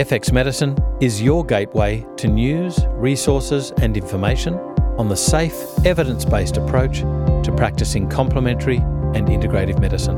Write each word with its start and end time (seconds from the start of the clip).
FX 0.00 0.32
Medicine 0.32 0.74
is 1.02 1.20
your 1.20 1.44
gateway 1.44 2.06
to 2.16 2.26
news, 2.26 2.86
resources, 2.92 3.70
and 3.82 3.98
information 3.98 4.54
on 4.96 5.10
the 5.10 5.14
safe, 5.14 5.52
evidence 5.84 6.24
based 6.24 6.56
approach 6.56 7.00
to 7.00 7.52
practicing 7.54 8.08
complementary 8.08 8.78
and 8.78 9.28
integrative 9.28 9.78
medicine. 9.78 10.16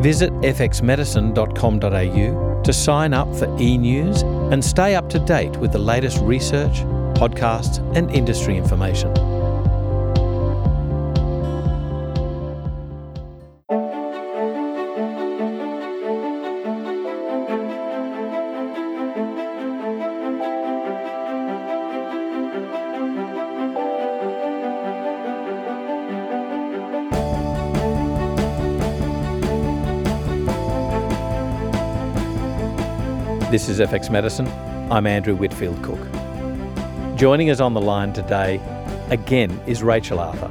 Visit 0.00 0.32
fxmedicine.com.au 0.40 2.62
to 2.62 2.72
sign 2.72 3.12
up 3.12 3.28
for 3.36 3.54
e 3.60 3.76
news 3.76 4.22
and 4.22 4.64
stay 4.64 4.94
up 4.94 5.10
to 5.10 5.18
date 5.18 5.54
with 5.58 5.72
the 5.72 5.78
latest 5.78 6.22
research, 6.22 6.78
podcasts, 7.12 7.80
and 7.94 8.10
industry 8.10 8.56
information. 8.56 9.12
This 33.58 33.68
is 33.68 33.80
FX 33.80 34.08
Medicine. 34.08 34.46
I'm 34.88 35.04
Andrew 35.04 35.34
Whitfield 35.34 35.82
Cook. 35.82 35.98
Joining 37.18 37.50
us 37.50 37.58
on 37.58 37.74
the 37.74 37.80
line 37.80 38.12
today 38.12 38.60
again 39.10 39.50
is 39.66 39.82
Rachel 39.82 40.20
Arthur. 40.20 40.46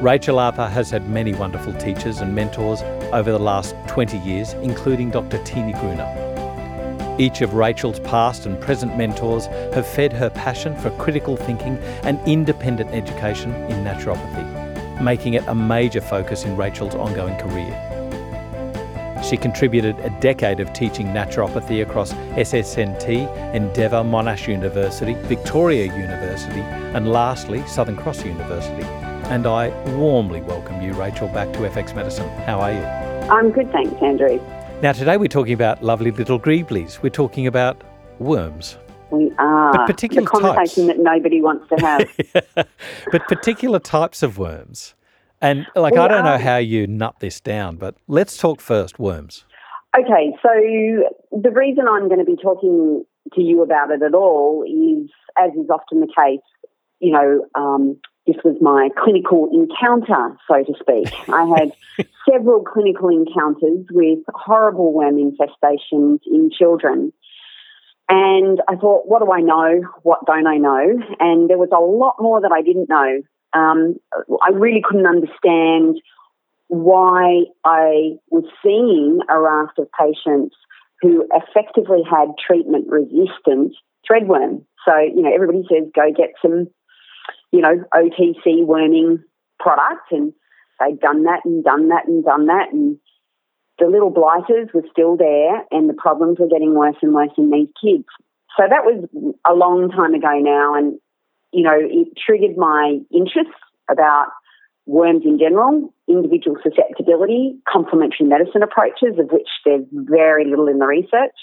Rachel 0.00 0.38
Arthur 0.38 0.68
has 0.68 0.88
had 0.88 1.08
many 1.08 1.34
wonderful 1.34 1.74
teachers 1.74 2.18
and 2.18 2.32
mentors 2.32 2.82
over 3.12 3.32
the 3.32 3.40
last 3.40 3.74
20 3.88 4.18
years, 4.18 4.52
including 4.52 5.10
Dr. 5.10 5.42
Tini 5.42 5.72
Gruner. 5.72 7.16
Each 7.18 7.40
of 7.40 7.54
Rachel's 7.54 7.98
past 7.98 8.46
and 8.46 8.60
present 8.60 8.96
mentors 8.96 9.46
have 9.74 9.84
fed 9.84 10.12
her 10.12 10.30
passion 10.30 10.76
for 10.76 10.90
critical 10.98 11.36
thinking 11.36 11.76
and 12.04 12.20
independent 12.24 12.90
education 12.90 13.52
in 13.52 13.84
naturopathy, 13.84 15.02
making 15.02 15.34
it 15.34 15.42
a 15.48 15.54
major 15.56 16.00
focus 16.00 16.44
in 16.44 16.56
Rachel's 16.56 16.94
ongoing 16.94 17.36
career. 17.36 17.95
She 19.28 19.36
contributed 19.36 19.98
a 19.98 20.10
decade 20.20 20.60
of 20.60 20.72
teaching 20.72 21.08
naturopathy 21.08 21.82
across 21.82 22.12
SSNT, 22.12 23.52
Endeavour, 23.52 24.04
Monash 24.04 24.46
University, 24.46 25.14
Victoria 25.14 25.86
University, 25.86 26.60
and 26.60 27.10
lastly, 27.10 27.66
Southern 27.66 27.96
Cross 27.96 28.24
University. 28.24 28.84
And 29.28 29.44
I 29.44 29.70
warmly 29.96 30.42
welcome 30.42 30.80
you, 30.80 30.92
Rachel, 30.92 31.26
back 31.26 31.52
to 31.54 31.58
FX 31.58 31.92
Medicine. 31.96 32.28
How 32.44 32.60
are 32.60 32.70
you? 32.70 32.84
I'm 33.28 33.50
good, 33.50 33.72
thanks, 33.72 34.00
Andrew. 34.00 34.40
Now, 34.80 34.92
today 34.92 35.16
we're 35.16 35.26
talking 35.26 35.54
about 35.54 35.82
lovely 35.82 36.12
little 36.12 36.38
greeblies. 36.38 37.02
We're 37.02 37.10
talking 37.10 37.48
about 37.48 37.82
worms. 38.20 38.78
We 39.10 39.32
are. 39.38 39.72
But 39.72 39.88
particular 39.88 40.22
the 40.22 40.28
conversation 40.28 40.86
types. 40.86 40.98
that 40.98 41.02
nobody 41.02 41.42
wants 41.42 41.68
to 41.70 41.84
have. 41.84 42.68
but 43.10 43.26
particular 43.26 43.80
types 43.80 44.22
of 44.22 44.38
worms. 44.38 44.94
And 45.40 45.66
like, 45.74 45.96
I 45.96 46.08
don't 46.08 46.24
know 46.24 46.38
how 46.38 46.56
you 46.56 46.86
nut 46.86 47.16
this 47.20 47.40
down, 47.40 47.76
but 47.76 47.94
let's 48.08 48.36
talk 48.36 48.60
first 48.60 48.98
worms. 48.98 49.44
Okay, 49.98 50.32
so 50.42 50.50
the 51.32 51.50
reason 51.50 51.86
I'm 51.88 52.08
going 52.08 52.18
to 52.18 52.24
be 52.24 52.36
talking 52.36 53.04
to 53.34 53.40
you 53.40 53.62
about 53.62 53.90
it 53.90 54.02
at 54.02 54.14
all 54.14 54.62
is, 54.64 55.10
as 55.38 55.52
is 55.52 55.70
often 55.70 56.00
the 56.00 56.06
case, 56.06 56.40
you 57.00 57.12
know, 57.12 57.46
um, 57.54 57.98
this 58.26 58.36
was 58.44 58.56
my 58.60 58.88
clinical 59.02 59.48
encounter, 59.52 60.36
so 60.48 60.64
to 60.64 60.74
speak. 60.80 61.12
I 61.28 61.44
had 61.44 61.72
several 62.30 62.62
clinical 62.62 63.08
encounters 63.08 63.86
with 63.90 64.18
horrible 64.34 64.92
worm 64.92 65.16
infestations 65.16 66.18
in 66.26 66.50
children. 66.50 67.12
And 68.08 68.60
I 68.68 68.76
thought, 68.76 69.06
what 69.06 69.20
do 69.20 69.32
I 69.32 69.40
know? 69.40 69.82
What 70.02 70.26
don't 70.26 70.46
I 70.46 70.56
know? 70.56 71.00
And 71.20 71.48
there 71.48 71.58
was 71.58 71.70
a 71.72 71.80
lot 71.80 72.16
more 72.20 72.40
that 72.40 72.52
I 72.52 72.62
didn't 72.62 72.88
know. 72.88 73.22
Um, 73.52 73.96
I 74.42 74.50
really 74.50 74.82
couldn't 74.84 75.06
understand 75.06 76.00
why 76.68 77.44
I 77.64 78.16
was 78.30 78.44
seeing 78.62 79.20
a 79.28 79.38
raft 79.38 79.78
of 79.78 79.88
patients 79.98 80.56
who 81.00 81.26
effectively 81.32 82.02
had 82.08 82.28
treatment 82.44 82.86
resistant 82.88 83.74
threadworm. 84.08 84.64
So, 84.86 84.98
you 84.98 85.22
know, 85.22 85.32
everybody 85.32 85.62
says 85.70 85.88
go 85.94 86.10
get 86.16 86.32
some, 86.42 86.66
you 87.52 87.60
know, 87.60 87.84
OTC 87.94 88.64
worming 88.64 89.22
product 89.58 90.10
and 90.10 90.32
they'd 90.80 91.00
done 91.00 91.24
that 91.24 91.40
and 91.44 91.64
done 91.64 91.88
that 91.88 92.06
and 92.06 92.24
done 92.24 92.46
that 92.46 92.72
and 92.72 92.98
the 93.78 93.86
little 93.86 94.10
blighters 94.10 94.68
were 94.72 94.84
still 94.90 95.16
there 95.16 95.62
and 95.70 95.88
the 95.88 95.94
problems 95.94 96.38
were 96.38 96.48
getting 96.48 96.74
worse 96.74 96.96
and 97.02 97.12
worse 97.12 97.32
in 97.36 97.50
these 97.50 97.68
kids. 97.82 98.06
So 98.56 98.64
that 98.68 98.84
was 98.84 99.04
a 99.46 99.54
long 99.54 99.90
time 99.90 100.14
ago 100.14 100.38
now 100.38 100.74
and, 100.74 100.98
you 101.56 101.62
know, 101.62 101.72
it 101.74 102.08
triggered 102.24 102.56
my 102.58 102.98
interest 103.10 103.56
about 103.90 104.26
worms 104.84 105.22
in 105.24 105.38
general, 105.38 105.92
individual 106.06 106.58
susceptibility, 106.62 107.56
complementary 107.66 108.26
medicine 108.26 108.62
approaches, 108.62 109.18
of 109.18 109.30
which 109.32 109.48
there's 109.64 109.86
very 109.90 110.44
little 110.44 110.68
in 110.68 110.78
the 110.78 110.86
research. 110.86 111.34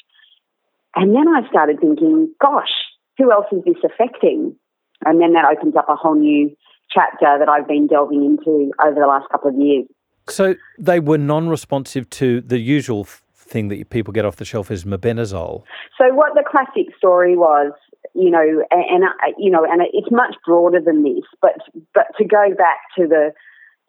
And 0.96 1.16
then 1.16 1.28
I 1.28 1.50
started 1.50 1.80
thinking, 1.82 2.32
gosh, 2.40 2.70
who 3.18 3.32
else 3.32 3.48
is 3.52 3.64
this 3.66 3.84
affecting? 3.84 4.56
And 5.04 5.20
then 5.20 5.34
that 5.34 5.46
opens 5.46 5.76
up 5.76 5.90
a 5.90 5.96
whole 5.96 6.16
new 6.16 6.56
chapter 6.92 7.40
that 7.40 7.50
I've 7.50 7.68
been 7.68 7.88
delving 7.88 8.24
into 8.24 8.72
over 8.86 9.00
the 9.00 9.08
last 9.08 9.28
couple 9.32 9.50
of 9.50 9.56
years. 9.58 9.88
So 10.30 10.54
they 10.78 11.00
were 11.00 11.18
non-responsive 11.18 12.08
to 12.12 12.42
the 12.42 12.60
usual 12.60 13.08
thing 13.36 13.70
that 13.70 13.90
people 13.90 14.14
get 14.14 14.26
off 14.26 14.36
the 14.36 14.46
shelf 14.46 14.70
is 14.70 14.86
mebendazole. 14.86 15.64
So 15.98 16.14
what 16.14 16.36
the 16.36 16.44
classic 16.50 16.96
story 16.96 17.36
was, 17.36 17.72
you 18.14 18.30
know, 18.30 18.64
and, 18.72 18.84
and 18.90 19.04
uh, 19.04 19.34
you 19.38 19.50
know, 19.50 19.66
and 19.66 19.82
it's 19.94 20.12
much 20.12 20.36
broader 20.46 20.80
than 20.80 21.04
this, 21.04 21.24
but 21.42 21.56
but 21.94 22.08
to 22.18 22.26
go 22.26 22.54
back 22.58 22.80
to 22.98 23.08
the 23.08 23.34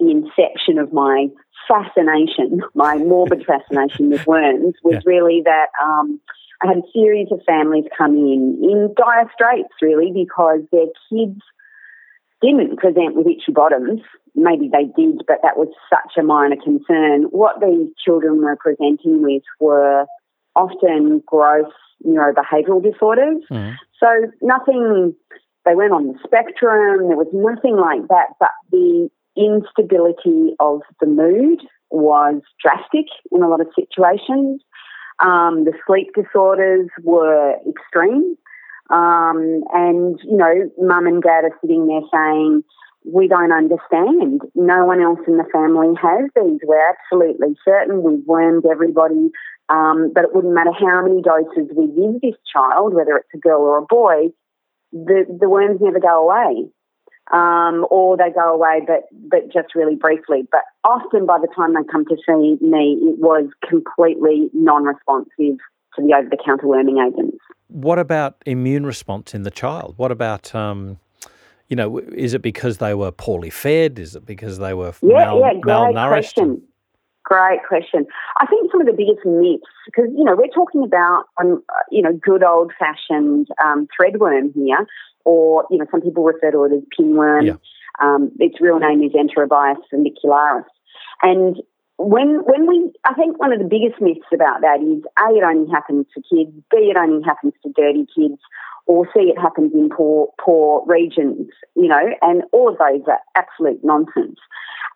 the 0.00 0.10
inception 0.10 0.78
of 0.78 0.92
my 0.92 1.28
fascination, 1.68 2.60
my 2.74 2.96
morbid 2.96 3.44
fascination 3.46 4.10
with 4.10 4.26
worms, 4.26 4.74
was 4.82 4.94
Yeah. 4.94 5.00
really 5.06 5.42
that 5.44 5.68
um, 5.82 6.20
I 6.62 6.68
had 6.68 6.78
a 6.78 6.90
series 6.92 7.28
of 7.30 7.42
families 7.46 7.84
come 7.96 8.14
in 8.16 8.58
in 8.62 8.94
dire 8.96 9.30
straits, 9.32 9.74
really, 9.82 10.10
because 10.12 10.60
their 10.72 10.86
kids 11.10 11.40
didn't 12.40 12.78
present 12.78 13.16
with 13.16 13.26
itchy 13.26 13.52
bottoms. 13.52 14.00
Maybe 14.34 14.68
they 14.68 14.84
did, 14.84 15.22
but 15.26 15.38
that 15.42 15.56
was 15.56 15.68
such 15.88 16.18
a 16.18 16.22
minor 16.22 16.56
concern. 16.56 17.24
What 17.30 17.60
these 17.60 17.88
children 18.04 18.42
were 18.42 18.56
presenting 18.56 19.22
with 19.22 19.42
were 19.60 20.06
often 20.56 21.22
gross 21.26 21.70
neurobehavioral 22.06 22.82
disorders. 22.82 23.42
Mm. 23.50 23.76
So 23.98 24.06
nothing, 24.42 25.14
they 25.64 25.74
went 25.74 25.92
on 25.92 26.08
the 26.08 26.18
spectrum, 26.24 27.08
there 27.08 27.16
was 27.16 27.28
nothing 27.32 27.76
like 27.76 28.06
that, 28.08 28.34
but 28.38 28.50
the 28.70 29.08
instability 29.36 30.54
of 30.60 30.82
the 31.00 31.06
mood 31.06 31.60
was 31.90 32.40
drastic 32.62 33.06
in 33.32 33.42
a 33.42 33.48
lot 33.48 33.60
of 33.60 33.68
situations. 33.74 34.60
Um, 35.20 35.64
the 35.64 35.72
sleep 35.86 36.08
disorders 36.14 36.88
were 37.02 37.54
extreme. 37.68 38.36
Um, 38.90 39.62
and, 39.72 40.18
you 40.24 40.36
know, 40.36 40.70
mum 40.78 41.06
and 41.06 41.22
dad 41.22 41.44
are 41.44 41.58
sitting 41.60 41.86
there 41.86 42.02
saying, 42.12 42.62
we 43.04 43.28
don't 43.28 43.52
understand. 43.52 44.40
No 44.54 44.84
one 44.86 45.02
else 45.02 45.20
in 45.26 45.36
the 45.36 45.44
family 45.52 45.94
has 46.00 46.30
these. 46.34 46.60
We're 46.64 46.90
absolutely 46.90 47.54
certain. 47.64 48.02
We've 48.02 48.24
wormed 48.26 48.64
everybody. 48.70 49.30
Um, 49.68 50.12
but 50.14 50.24
it 50.24 50.34
wouldn't 50.34 50.54
matter 50.54 50.72
how 50.72 51.02
many 51.02 51.22
doses 51.22 51.70
we 51.74 51.86
give 51.86 52.20
this 52.20 52.38
child, 52.50 52.94
whether 52.94 53.16
it's 53.16 53.28
a 53.34 53.38
girl 53.38 53.62
or 53.62 53.78
a 53.78 53.82
boy, 53.82 54.28
the, 54.92 55.24
the 55.40 55.48
worms 55.48 55.80
never 55.80 56.00
go 56.00 56.28
away. 56.28 56.68
Um, 57.32 57.86
or 57.90 58.18
they 58.18 58.30
go 58.34 58.52
away, 58.52 58.80
but, 58.86 59.08
but 59.12 59.50
just 59.50 59.74
really 59.74 59.96
briefly. 59.96 60.46
But 60.52 60.60
often 60.84 61.24
by 61.24 61.38
the 61.38 61.48
time 61.56 61.72
they 61.72 61.80
come 61.90 62.04
to 62.04 62.16
see 62.16 62.58
me, 62.60 62.98
it 63.00 63.18
was 63.18 63.48
completely 63.66 64.50
non 64.52 64.84
responsive 64.84 65.58
to 65.96 66.02
the 66.02 66.14
over 66.14 66.28
the 66.28 66.36
counter 66.44 66.66
worming 66.66 66.98
agents. 66.98 67.38
What 67.68 67.98
about 67.98 68.36
immune 68.44 68.84
response 68.84 69.34
in 69.34 69.42
the 69.42 69.50
child? 69.50 69.94
What 69.96 70.12
about, 70.12 70.54
um, 70.54 70.98
you 71.68 71.76
know, 71.76 71.98
is 71.98 72.34
it 72.34 72.42
because 72.42 72.78
they 72.78 72.94
were 72.94 73.10
poorly 73.10 73.50
fed? 73.50 73.98
Is 73.98 74.14
it 74.16 74.26
because 74.26 74.58
they 74.58 74.74
were 74.74 74.92
Yeah, 75.02 75.26
mal- 75.26 75.40
yeah, 75.40 75.52
great 75.60 75.64
malnourished? 75.64 76.34
question. 76.34 76.62
Great 77.24 77.60
question. 77.66 78.06
I 78.38 78.46
think 78.46 78.70
some 78.70 78.82
of 78.82 78.86
the 78.86 78.92
biggest 78.92 79.24
myths, 79.24 79.64
because 79.86 80.10
you 80.16 80.24
know 80.24 80.36
we're 80.36 80.48
talking 80.48 80.84
about 80.84 81.24
um, 81.40 81.62
you 81.90 82.02
know 82.02 82.12
good 82.12 82.42
old 82.42 82.70
fashioned 82.78 83.48
um, 83.64 83.88
threadworm 83.98 84.52
here, 84.54 84.86
or 85.24 85.64
you 85.70 85.78
know 85.78 85.86
some 85.90 86.02
people 86.02 86.22
refer 86.22 86.50
to 86.50 86.64
it 86.64 86.72
as 86.72 86.82
pinworm. 86.98 87.46
Yeah. 87.46 87.56
Um, 88.02 88.30
its 88.38 88.60
real 88.60 88.78
name 88.78 89.02
is 89.02 89.12
Enterobius 89.12 89.78
vermicularis, 89.90 90.64
and 91.22 91.56
when 91.96 92.42
when 92.44 92.66
we, 92.66 92.90
I 93.04 93.14
think 93.14 93.38
one 93.38 93.52
of 93.52 93.58
the 93.58 93.64
biggest 93.64 94.02
myths 94.02 94.26
about 94.32 94.60
that 94.60 94.80
is 94.82 95.02
a 95.18 95.34
it 95.34 95.44
only 95.44 95.70
happens 95.70 96.06
to 96.14 96.20
kids, 96.20 96.52
b 96.70 96.90
it 96.90 96.96
only 96.96 97.22
happens 97.24 97.54
to 97.62 97.72
dirty 97.72 98.06
kids, 98.14 98.40
or 98.86 99.06
see 99.14 99.24
it 99.24 99.40
happens 99.40 99.72
in 99.74 99.88
poor 99.88 100.28
poor 100.44 100.84
regions, 100.86 101.48
you 101.74 101.88
know, 101.88 102.06
and 102.22 102.42
all 102.52 102.68
of 102.70 102.78
those 102.78 103.02
are 103.06 103.20
absolute 103.34 103.80
nonsense. 103.82 104.38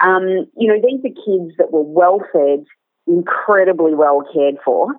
Um, 0.01 0.47
you 0.57 0.69
know, 0.69 0.81
these 0.81 1.01
are 1.01 1.15
kids 1.25 1.57
that 1.59 1.73
were 1.73 1.83
well 1.83 2.21
fed, 2.33 2.65
incredibly 3.07 3.95
well 3.95 4.23
cared 4.33 4.57
for. 4.65 4.95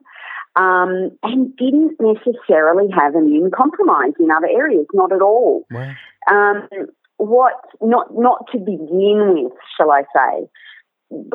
um, 0.56 1.12
and 1.24 1.56
didn't 1.56 1.96
necessarily 2.00 2.90
have 2.92 3.16
immune 3.16 3.52
compromise 3.52 4.14
in 4.20 4.32
other 4.32 4.48
areas, 4.48 4.86
not 4.94 5.12
at 5.12 5.22
all. 5.22 5.66
Wow. 5.72 5.94
Um, 6.30 6.68
what 7.18 7.54
not 7.82 8.08
not 8.14 8.48
to 8.52 8.58
begin 8.58 9.34
with, 9.36 9.54
shall 9.78 9.92
I 9.92 10.04
say? 10.16 10.50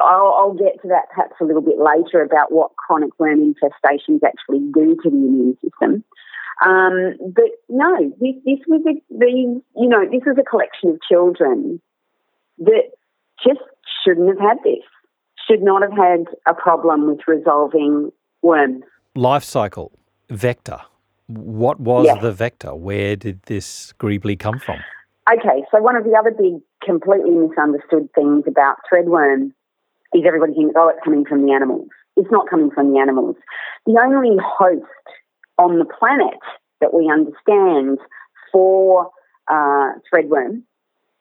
I'll, 0.01 0.35
I'll, 0.39 0.55
get 0.55 0.81
to 0.83 0.89
that 0.89 1.09
perhaps 1.11 1.35
a 1.41 1.45
little 1.45 1.61
bit 1.61 1.79
later 1.79 2.23
about 2.23 2.53
what 2.53 2.77
chronic 2.77 3.11
worm 3.19 3.41
infestations 3.41 4.21
actually 4.25 4.61
do 4.73 4.95
to 5.03 5.11
the 5.11 5.17
immune 5.17 5.59
system. 5.61 6.05
Um, 6.65 7.17
but 7.35 7.51
no, 7.69 7.97
this, 8.21 8.35
this 8.45 8.59
was 8.69 8.83
a, 8.87 8.95
the 9.17 9.63
you 9.77 9.89
know 9.89 10.05
this 10.11 10.23
was 10.25 10.37
a 10.39 10.45
collection 10.45 10.91
of 10.91 10.99
children 11.09 11.81
that 12.59 12.93
just 13.45 13.61
shouldn't 14.05 14.29
have 14.29 14.39
had 14.39 14.59
this, 14.63 14.85
should 15.49 15.63
not 15.63 15.83
have 15.83 15.93
had 15.93 16.27
a 16.47 16.55
problem 16.55 17.09
with 17.09 17.21
resolving 17.27 18.13
worms. 18.43 18.85
Life 19.15 19.45
cycle 19.45 19.93
vector. 20.31 20.81
What 21.27 21.81
was 21.81 22.07
the 22.21 22.33
vector? 22.33 22.75
Where 22.75 23.17
did 23.17 23.43
this 23.45 23.95
greebly 23.99 24.39
come 24.39 24.59
from? 24.59 24.79
Okay, 25.33 25.65
so 25.71 25.81
one 25.81 25.97
of 25.97 26.05
the 26.05 26.15
other 26.19 26.31
big, 26.31 26.61
completely 26.85 27.31
misunderstood 27.31 28.11
things 28.15 28.45
about 28.47 28.77
threadworm 28.93 29.53
is 30.13 30.23
everybody 30.27 30.53
thinks, 30.53 30.75
oh, 30.77 30.89
it's 30.89 31.03
coming 31.03 31.25
from 31.25 31.47
the 31.47 31.53
animals. 31.53 31.89
It's 32.17 32.31
not 32.31 32.49
coming 32.49 32.71
from 32.71 32.93
the 32.93 32.99
animals. 32.99 33.37
The 33.87 33.99
only 34.05 34.37
host 34.39 34.85
on 35.59 35.79
the 35.79 35.85
planet 35.85 36.39
that 36.81 36.93
we 36.93 37.11
understand 37.11 37.99
for 38.53 39.11
uh, 39.51 39.93
threadworm 40.13 40.63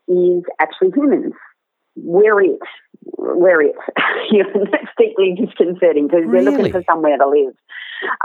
is 0.07 0.43
actually 0.59 0.91
humans. 0.95 1.33
We're 1.95 2.41
it. 2.41 2.59
We're 3.17 3.61
it. 3.61 3.75
That's 4.71 4.91
deeply 4.97 5.35
disconcerting 5.35 6.07
because 6.07 6.25
really? 6.25 6.45
they're 6.45 6.57
looking 6.57 6.71
for 6.71 6.83
somewhere 6.89 7.17
to 7.17 7.27
live. 7.27 7.53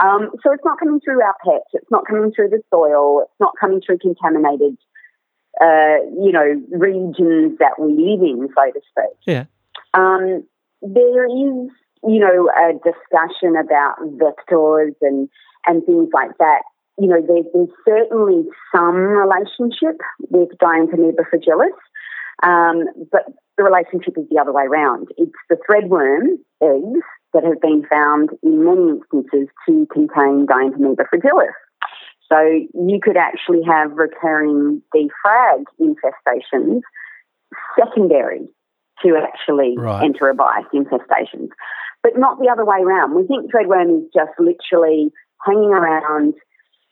Um, 0.01 0.31
so 0.43 0.51
it's 0.51 0.65
not 0.65 0.79
coming 0.79 0.99
through 0.99 1.21
our 1.21 1.35
pets. 1.43 1.69
It's 1.73 1.91
not 1.91 2.05
coming 2.07 2.31
through 2.33 2.49
the 2.49 2.61
soil. 2.69 3.21
It's 3.23 3.39
not 3.39 3.53
coming 3.59 3.81
through 3.85 3.99
contaminated, 3.99 4.77
uh, 5.61 6.03
you 6.19 6.31
know, 6.31 6.61
regions 6.71 7.57
that 7.59 7.79
we 7.79 7.93
live 7.93 8.21
in, 8.21 8.49
so 8.55 8.71
to 8.71 8.81
speak. 8.89 9.17
Yeah. 9.25 9.45
Um, 9.93 10.43
there 10.81 11.25
is, 11.25 11.71
you 12.03 12.19
know, 12.19 12.49
a 12.49 12.73
discussion 12.73 13.55
about 13.55 13.99
vectors 14.17 14.95
and 15.01 15.29
and 15.65 15.85
things 15.85 16.09
like 16.13 16.31
that. 16.39 16.61
You 16.97 17.07
know, 17.07 17.21
there's 17.25 17.45
been 17.53 17.69
certainly 17.87 18.43
some 18.75 18.95
relationship 18.95 20.01
with 20.29 20.49
Dientamoeba 20.61 21.23
fragilis, 21.31 21.77
um, 22.43 22.85
but 23.11 23.23
the 23.57 23.63
relationship 23.63 24.17
is 24.17 24.25
the 24.29 24.39
other 24.39 24.51
way 24.51 24.63
around. 24.63 25.07
It's 25.17 25.31
the 25.49 25.57
threadworm 25.69 26.37
eggs 26.61 27.05
that 27.33 27.43
have 27.43 27.61
been 27.61 27.85
found 27.89 28.31
in 28.43 28.65
many 28.65 28.99
instances 28.99 29.47
to 29.67 29.87
contain 29.91 30.45
Dientamoeba 30.47 31.05
fragilis. 31.13 31.55
So 32.31 32.37
you 32.41 32.99
could 33.01 33.17
actually 33.17 33.61
have 33.67 33.91
recurring 33.93 34.81
defrag 34.95 35.63
infestations 35.81 36.81
secondary 37.77 38.47
to 39.03 39.17
actually 39.17 39.75
right. 39.77 40.03
enterobius 40.03 40.65
infestations, 40.73 41.49
but 42.03 42.17
not 42.17 42.39
the 42.39 42.49
other 42.51 42.65
way 42.65 42.77
around. 42.81 43.15
We 43.15 43.25
think 43.25 43.51
threadworm 43.51 44.01
is 44.01 44.09
just 44.13 44.31
literally 44.37 45.11
hanging 45.45 45.71
around 45.71 46.33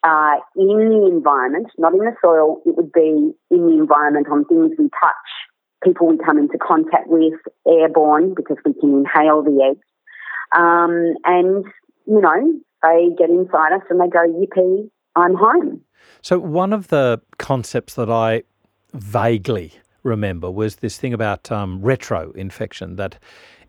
uh, 0.03 0.35
in 0.55 0.89
the 0.89 1.09
environment, 1.11 1.67
not 1.77 1.93
in 1.93 1.99
the 1.99 2.13
soil. 2.23 2.61
It 2.65 2.75
would 2.77 2.91
be 2.91 3.31
in 3.51 3.65
the 3.65 3.73
environment 3.73 4.27
on 4.31 4.45
things 4.45 4.71
we 4.77 4.89
touch, 4.89 5.27
people 5.83 6.07
we 6.07 6.17
come 6.17 6.37
into 6.37 6.57
contact 6.57 7.07
with, 7.07 7.33
airborne 7.67 8.33
because 8.35 8.57
we 8.65 8.73
can 8.73 9.05
inhale 9.05 9.43
the 9.43 9.71
eggs. 9.71 9.85
Um, 10.55 11.15
and, 11.25 11.65
you 12.05 12.21
know, 12.21 12.53
they 12.83 13.09
get 13.17 13.29
inside 13.29 13.73
us 13.73 13.81
and 13.89 13.99
they 13.99 14.07
go, 14.07 14.19
yippee, 14.19 14.89
I'm 15.15 15.35
home. 15.35 15.81
So, 16.21 16.39
one 16.39 16.73
of 16.73 16.87
the 16.87 17.21
concepts 17.37 17.95
that 17.95 18.09
I 18.09 18.43
vaguely 18.93 19.73
remember 20.03 20.49
was 20.49 20.77
this 20.77 20.97
thing 20.97 21.13
about 21.13 21.51
um, 21.51 21.81
retro 21.81 22.31
infection 22.31 22.95
that 22.95 23.17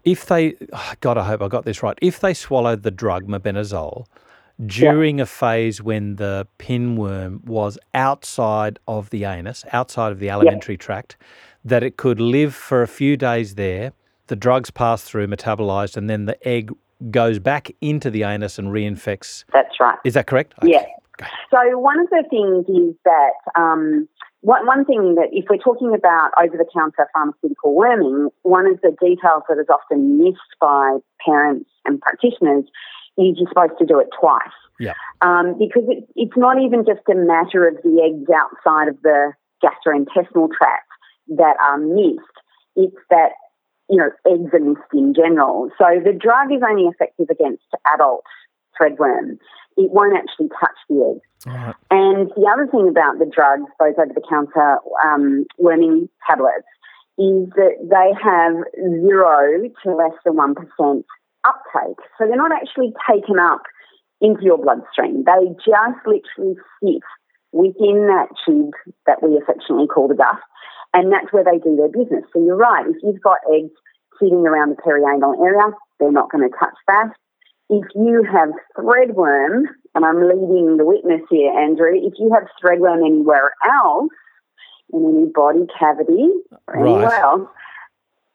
if 0.04 0.26
they, 0.26 0.54
oh 0.72 0.92
God, 1.00 1.18
I 1.18 1.24
hope 1.24 1.42
I 1.42 1.48
got 1.48 1.64
this 1.64 1.82
right, 1.82 1.98
if 2.00 2.20
they 2.20 2.32
swallowed 2.32 2.82
the 2.82 2.90
drug 2.90 3.26
mebendazole 3.26 4.06
during 4.66 5.18
yeah. 5.18 5.22
a 5.22 5.26
phase 5.26 5.82
when 5.82 6.16
the 6.16 6.46
pinworm 6.58 7.44
was 7.44 7.78
outside 7.94 8.78
of 8.88 9.10
the 9.10 9.24
anus, 9.24 9.64
outside 9.72 10.12
of 10.12 10.18
the 10.18 10.28
alimentary 10.28 10.74
yeah. 10.74 10.78
tract, 10.78 11.16
that 11.64 11.82
it 11.82 11.96
could 11.96 12.20
live 12.20 12.54
for 12.54 12.82
a 12.82 12.88
few 12.88 13.16
days 13.16 13.54
there, 13.54 13.92
the 14.26 14.36
drugs 14.36 14.70
pass 14.70 15.02
through, 15.02 15.26
metabolized, 15.26 15.96
and 15.96 16.08
then 16.10 16.26
the 16.26 16.48
egg 16.48 16.72
goes 17.10 17.38
back 17.38 17.70
into 17.80 18.10
the 18.10 18.24
anus 18.24 18.58
and 18.58 18.68
reinfects. 18.68 19.44
That's 19.52 19.78
right. 19.80 19.98
Is 20.04 20.14
that 20.14 20.26
correct? 20.26 20.54
Okay. 20.62 20.72
Yeah. 20.72 20.86
Okay. 21.20 21.30
So 21.50 21.78
one 21.78 21.98
of 22.00 22.08
the 22.10 22.24
things 22.28 22.66
is 22.68 22.94
that 23.04 23.60
um, 23.60 24.08
one, 24.40 24.66
one 24.66 24.84
thing 24.84 25.14
that 25.16 25.28
if 25.32 25.46
we're 25.50 25.58
talking 25.58 25.94
about 25.94 26.30
over-the-counter 26.40 27.08
pharmaceutical 27.12 27.74
worming, 27.74 28.28
one 28.42 28.66
of 28.66 28.80
the 28.82 28.90
details 29.00 29.42
that 29.48 29.58
is 29.58 29.66
often 29.68 30.18
missed 30.18 30.38
by 30.60 30.98
parents 31.24 31.70
and 31.84 32.00
practitioners 32.00 32.64
you're 33.18 33.48
supposed 33.48 33.78
to 33.78 33.86
do 33.86 33.98
it 33.98 34.08
twice. 34.18 34.56
Yeah. 34.80 34.94
Um, 35.20 35.58
because 35.58 35.84
it, 35.88 36.08
it's 36.14 36.36
not 36.36 36.60
even 36.62 36.84
just 36.86 37.02
a 37.10 37.14
matter 37.14 37.66
of 37.66 37.76
the 37.82 38.00
eggs 38.02 38.30
outside 38.30 38.88
of 38.88 39.00
the 39.02 39.32
gastrointestinal 39.62 40.48
tract 40.56 40.88
that 41.36 41.56
are 41.60 41.78
missed. 41.78 42.22
It's 42.76 42.96
that 43.10 43.32
you 43.88 43.96
know, 43.96 44.10
eggs 44.26 44.52
are 44.52 44.60
missed 44.60 44.92
in 44.92 45.14
general. 45.14 45.70
So 45.78 45.84
the 46.04 46.12
drug 46.12 46.52
is 46.52 46.60
only 46.68 46.84
effective 46.84 47.26
against 47.30 47.64
adult 47.94 48.24
threadworm. 48.78 49.38
It 49.76 49.90
won't 49.90 50.16
actually 50.16 50.48
touch 50.60 50.76
the 50.88 51.14
eggs. 51.14 51.28
Right. 51.46 51.74
And 51.90 52.30
the 52.36 52.50
other 52.52 52.66
thing 52.66 52.88
about 52.88 53.18
the 53.18 53.30
drugs, 53.30 53.70
those 53.80 53.94
over 53.98 54.12
the 54.12 54.22
counter 54.28 54.78
um, 55.04 55.46
worming 55.56 56.08
tablets, 56.28 56.68
is 57.16 57.48
that 57.56 57.78
they 57.82 58.12
have 58.22 58.54
zero 59.02 59.68
to 59.82 59.94
less 59.94 60.14
than 60.24 60.34
1% 60.34 61.04
uptake. 61.44 61.98
So 62.18 62.26
they're 62.26 62.36
not 62.36 62.52
actually 62.52 62.92
taken 63.08 63.38
up 63.38 63.62
into 64.20 64.42
your 64.42 64.58
bloodstream. 64.58 65.24
They 65.24 65.54
just 65.64 65.98
literally 66.06 66.56
sit 66.82 67.02
within 67.52 68.08
that 68.08 68.28
tube 68.44 68.74
that 69.06 69.22
we 69.22 69.38
affectionately 69.38 69.86
call 69.86 70.08
the 70.08 70.14
gut 70.14 70.40
and 70.94 71.12
that's 71.12 71.32
where 71.32 71.44
they 71.44 71.58
do 71.58 71.76
their 71.76 71.88
business. 71.88 72.24
So 72.32 72.42
you're 72.42 72.56
right. 72.56 72.86
If 72.86 72.96
you've 73.02 73.20
got 73.20 73.38
eggs 73.52 73.70
sitting 74.20 74.46
around 74.46 74.70
the 74.70 74.82
perianal 74.82 75.38
area, 75.44 75.72
they're 76.00 76.12
not 76.12 76.30
going 76.30 76.48
to 76.48 76.56
touch 76.58 76.74
that. 76.86 77.12
If 77.70 77.84
you 77.94 78.24
have 78.30 78.50
threadworm, 78.76 79.64
and 79.94 80.04
I'm 80.04 80.22
leading 80.22 80.78
the 80.78 80.86
witness 80.86 81.20
here, 81.30 81.52
Andrew, 81.52 81.92
if 81.94 82.14
you 82.18 82.32
have 82.32 82.44
threadworm 82.62 83.04
anywhere 83.04 83.52
else, 83.70 84.10
in 84.90 85.04
any 85.04 85.30
body 85.34 85.66
cavity 85.78 86.30
or 86.66 86.74
right. 86.74 86.80
anywhere 86.80 87.14
else, 87.14 87.48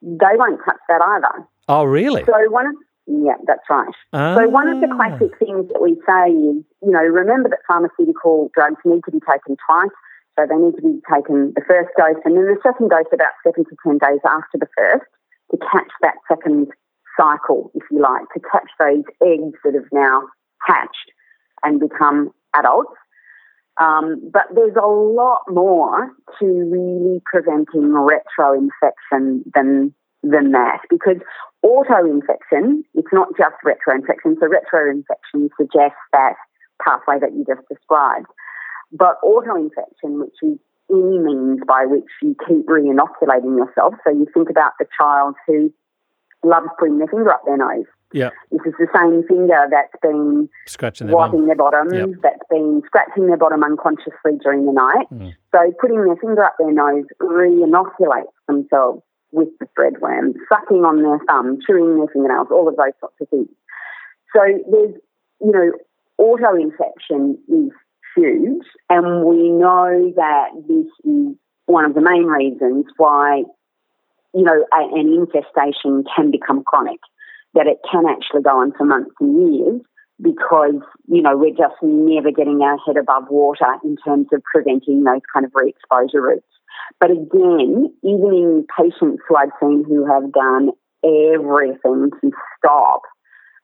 they 0.03 0.35
won't 0.35 0.59
touch 0.63 0.77
that 0.87 1.01
either. 1.01 1.47
Oh, 1.67 1.83
really? 1.83 2.23
So 2.25 2.33
one 2.49 2.67
of 2.67 2.75
yeah, 3.07 3.35
that's 3.45 3.67
right. 3.69 3.93
Ah. 4.13 4.35
So 4.35 4.47
one 4.49 4.69
of 4.69 4.79
the 4.81 4.87
classic 4.87 5.37
things 5.39 5.67
that 5.71 5.81
we 5.81 5.99
say 6.07 6.31
is, 6.31 6.63
you 6.81 6.91
know, 6.91 7.03
remember 7.03 7.49
that 7.49 7.59
pharmaceutical 7.67 8.49
drugs 8.53 8.79
need 8.85 9.03
to 9.05 9.11
be 9.11 9.19
taken 9.19 9.57
twice 9.67 9.95
so 10.37 10.45
they 10.47 10.55
need 10.55 10.75
to 10.75 10.81
be 10.81 10.99
taken 11.11 11.53
the 11.55 11.61
first 11.67 11.89
dose 11.97 12.21
and 12.25 12.37
then 12.37 12.45
the 12.45 12.57
second 12.63 12.89
dose 12.89 13.11
about 13.13 13.33
seven 13.43 13.65
to 13.65 13.75
10 13.85 13.99
days 13.99 14.23
after 14.25 14.57
the 14.57 14.69
first 14.77 15.05
to 15.51 15.57
catch 15.57 15.91
that 16.01 16.15
second 16.27 16.71
cycle, 17.19 17.71
if 17.75 17.83
you 17.91 18.01
like, 18.01 18.25
to 18.33 18.39
catch 18.39 18.69
those 18.79 19.03
eggs 19.21 19.57
that 19.63 19.75
have 19.75 19.91
now 19.91 20.23
hatched 20.65 21.11
and 21.61 21.79
become 21.79 22.31
adults. 22.55 22.95
Um, 23.79 24.29
but 24.31 24.43
there's 24.53 24.75
a 24.75 24.87
lot 24.87 25.43
more 25.49 26.11
to 26.39 26.45
really 26.45 27.21
preventing 27.25 27.93
retro 27.93 28.53
infection 28.53 29.43
than 29.53 29.93
than 30.23 30.51
that 30.51 30.79
because 30.89 31.19
auto 31.61 32.05
infection, 32.09 32.83
it's 32.95 33.11
not 33.11 33.29
just 33.37 33.55
retro 33.63 33.95
infection. 33.95 34.37
So 34.39 34.47
retro 34.47 34.89
infection 34.89 35.49
suggests 35.59 35.99
that 36.11 36.35
pathway 36.83 37.19
that 37.19 37.33
you 37.33 37.45
just 37.45 37.67
described. 37.69 38.27
But 38.91 39.17
auto-infection, 39.23 40.19
which 40.19 40.37
is 40.43 40.59
any 40.91 41.17
means 41.17 41.61
by 41.67 41.85
which 41.85 42.09
you 42.21 42.35
keep 42.47 42.69
re-inoculating 42.69 43.57
yourself. 43.57 43.95
So 44.03 44.11
you 44.11 44.27
think 44.33 44.49
about 44.49 44.73
the 44.79 44.85
child 44.95 45.35
who 45.47 45.73
loves 46.43 46.67
putting 46.77 46.99
their 46.99 47.07
finger 47.07 47.31
up 47.31 47.41
their 47.45 47.57
nose. 47.57 47.85
Yeah. 48.11 48.29
This 48.51 48.61
is 48.67 48.73
the 48.77 48.87
same 48.93 49.23
finger 49.27 49.65
that's 49.71 49.95
been 50.03 50.47
scratching 50.67 51.07
their 51.07 51.15
wiping 51.15 51.39
bum. 51.39 51.47
their 51.47 51.55
bottom, 51.55 51.91
yep. 51.91 52.09
that's 52.21 52.45
been 52.47 52.83
scratching 52.85 53.25
their 53.25 53.37
bottom 53.37 53.63
unconsciously 53.63 54.37
during 54.43 54.67
the 54.67 54.73
night. 54.73 55.07
Mm. 55.11 55.33
So 55.51 55.73
putting 55.81 56.05
their 56.05 56.15
finger 56.17 56.43
up 56.43 56.53
their 56.59 56.71
nose 56.71 57.05
re-inoculates 57.19 58.29
themselves 58.47 59.01
with 59.33 59.49
the 59.59 59.67
threadworm, 59.77 60.33
sucking 60.47 60.85
on 60.85 61.01
their 61.01 61.19
thumb, 61.27 61.57
chewing 61.65 61.97
their 61.97 62.07
fingernails, 62.07 62.47
all 62.51 62.67
of 62.69 62.77
those 62.77 62.93
sorts 62.99 63.15
of 63.19 63.27
things. 63.29 63.49
So 64.33 64.41
there's, 64.71 64.95
you 65.41 65.51
know, 65.51 65.71
auto-infection 66.17 67.37
is 67.49 67.71
huge, 68.15 68.65
and 68.89 69.25
we 69.25 69.49
know 69.49 70.13
that 70.15 70.49
this 70.67 70.87
is 71.03 71.35
one 71.65 71.85
of 71.85 71.95
the 71.95 72.01
main 72.01 72.25
reasons 72.25 72.85
why, 72.97 73.43
you 74.33 74.43
know, 74.43 74.65
an 74.71 75.07
infestation 75.07 76.03
can 76.15 76.29
become 76.31 76.63
chronic, 76.63 76.99
that 77.55 77.67
it 77.67 77.79
can 77.91 78.05
actually 78.07 78.43
go 78.43 78.59
on 78.59 78.71
for 78.77 78.85
months 78.85 79.15
and 79.19 79.55
years 79.55 79.81
because, 80.21 80.81
you 81.07 81.21
know, 81.21 81.35
we're 81.35 81.57
just 81.57 81.75
never 81.81 82.31
getting 82.31 82.61
our 82.61 82.77
head 82.85 82.97
above 82.97 83.23
water 83.29 83.65
in 83.83 83.97
terms 84.05 84.27
of 84.31 84.43
preventing 84.43 85.03
those 85.03 85.21
kind 85.33 85.45
of 85.45 85.51
re-exposure 85.55 86.21
routes. 86.21 86.45
But 86.99 87.11
again, 87.11 87.93
even 88.03 88.33
in 88.33 88.65
patients 88.77 89.21
who 89.27 89.35
I've 89.35 89.49
seen 89.59 89.83
who 89.87 90.05
have 90.05 90.31
done 90.31 90.69
everything 91.03 92.09
to 92.21 92.31
stop 92.57 93.01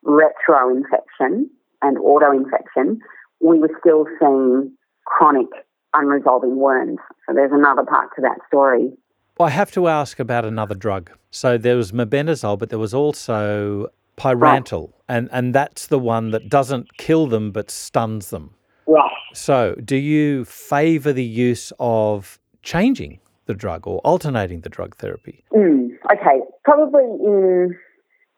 retro-infection 0.04 1.50
and 1.82 1.98
auto-infection, 1.98 3.00
we 3.40 3.60
were 3.60 3.72
still 3.80 4.06
seeing 4.20 4.72
chronic 5.06 5.48
unresolving 5.96 6.56
worms. 6.56 7.00
So 7.26 7.34
there's 7.34 7.52
another 7.54 7.84
part 7.84 8.10
to 8.16 8.22
that 8.22 8.38
story. 8.48 8.92
I 9.40 9.50
have 9.50 9.72
to 9.72 9.88
ask 9.88 10.20
about 10.20 10.44
another 10.44 10.76
drug. 10.76 11.12
So 11.32 11.58
there 11.58 11.78
was 11.78 11.94
mebendazole, 11.94 12.60
but 12.60 12.70
there 12.70 12.80
was 12.80 12.94
also 12.94 13.88
pyrantel, 14.18 14.88
right. 14.88 14.94
and, 15.08 15.30
and 15.32 15.56
that's 15.56 15.88
the 15.88 15.98
one 15.98 16.32
that 16.32 16.50
doesn't 16.50 16.98
kill 16.98 17.28
them 17.28 17.52
but 17.52 17.72
stuns 17.72 18.32
them. 18.32 18.54
Right. 18.86 19.10
So 19.34 19.76
do 19.76 19.96
you 19.96 20.44
favour 20.44 21.14
the 21.14 21.24
use 21.24 21.72
of 21.80 22.38
changing 22.70 23.20
the 23.48 23.56
drug 23.56 23.88
or 23.88 23.98
alternating 24.00 24.62
the 24.62 24.70
drug 24.70 24.96
therapy? 24.98 25.44
Mm, 25.52 25.90
okay, 26.14 26.38
probably 26.64 27.04
in 27.04 27.76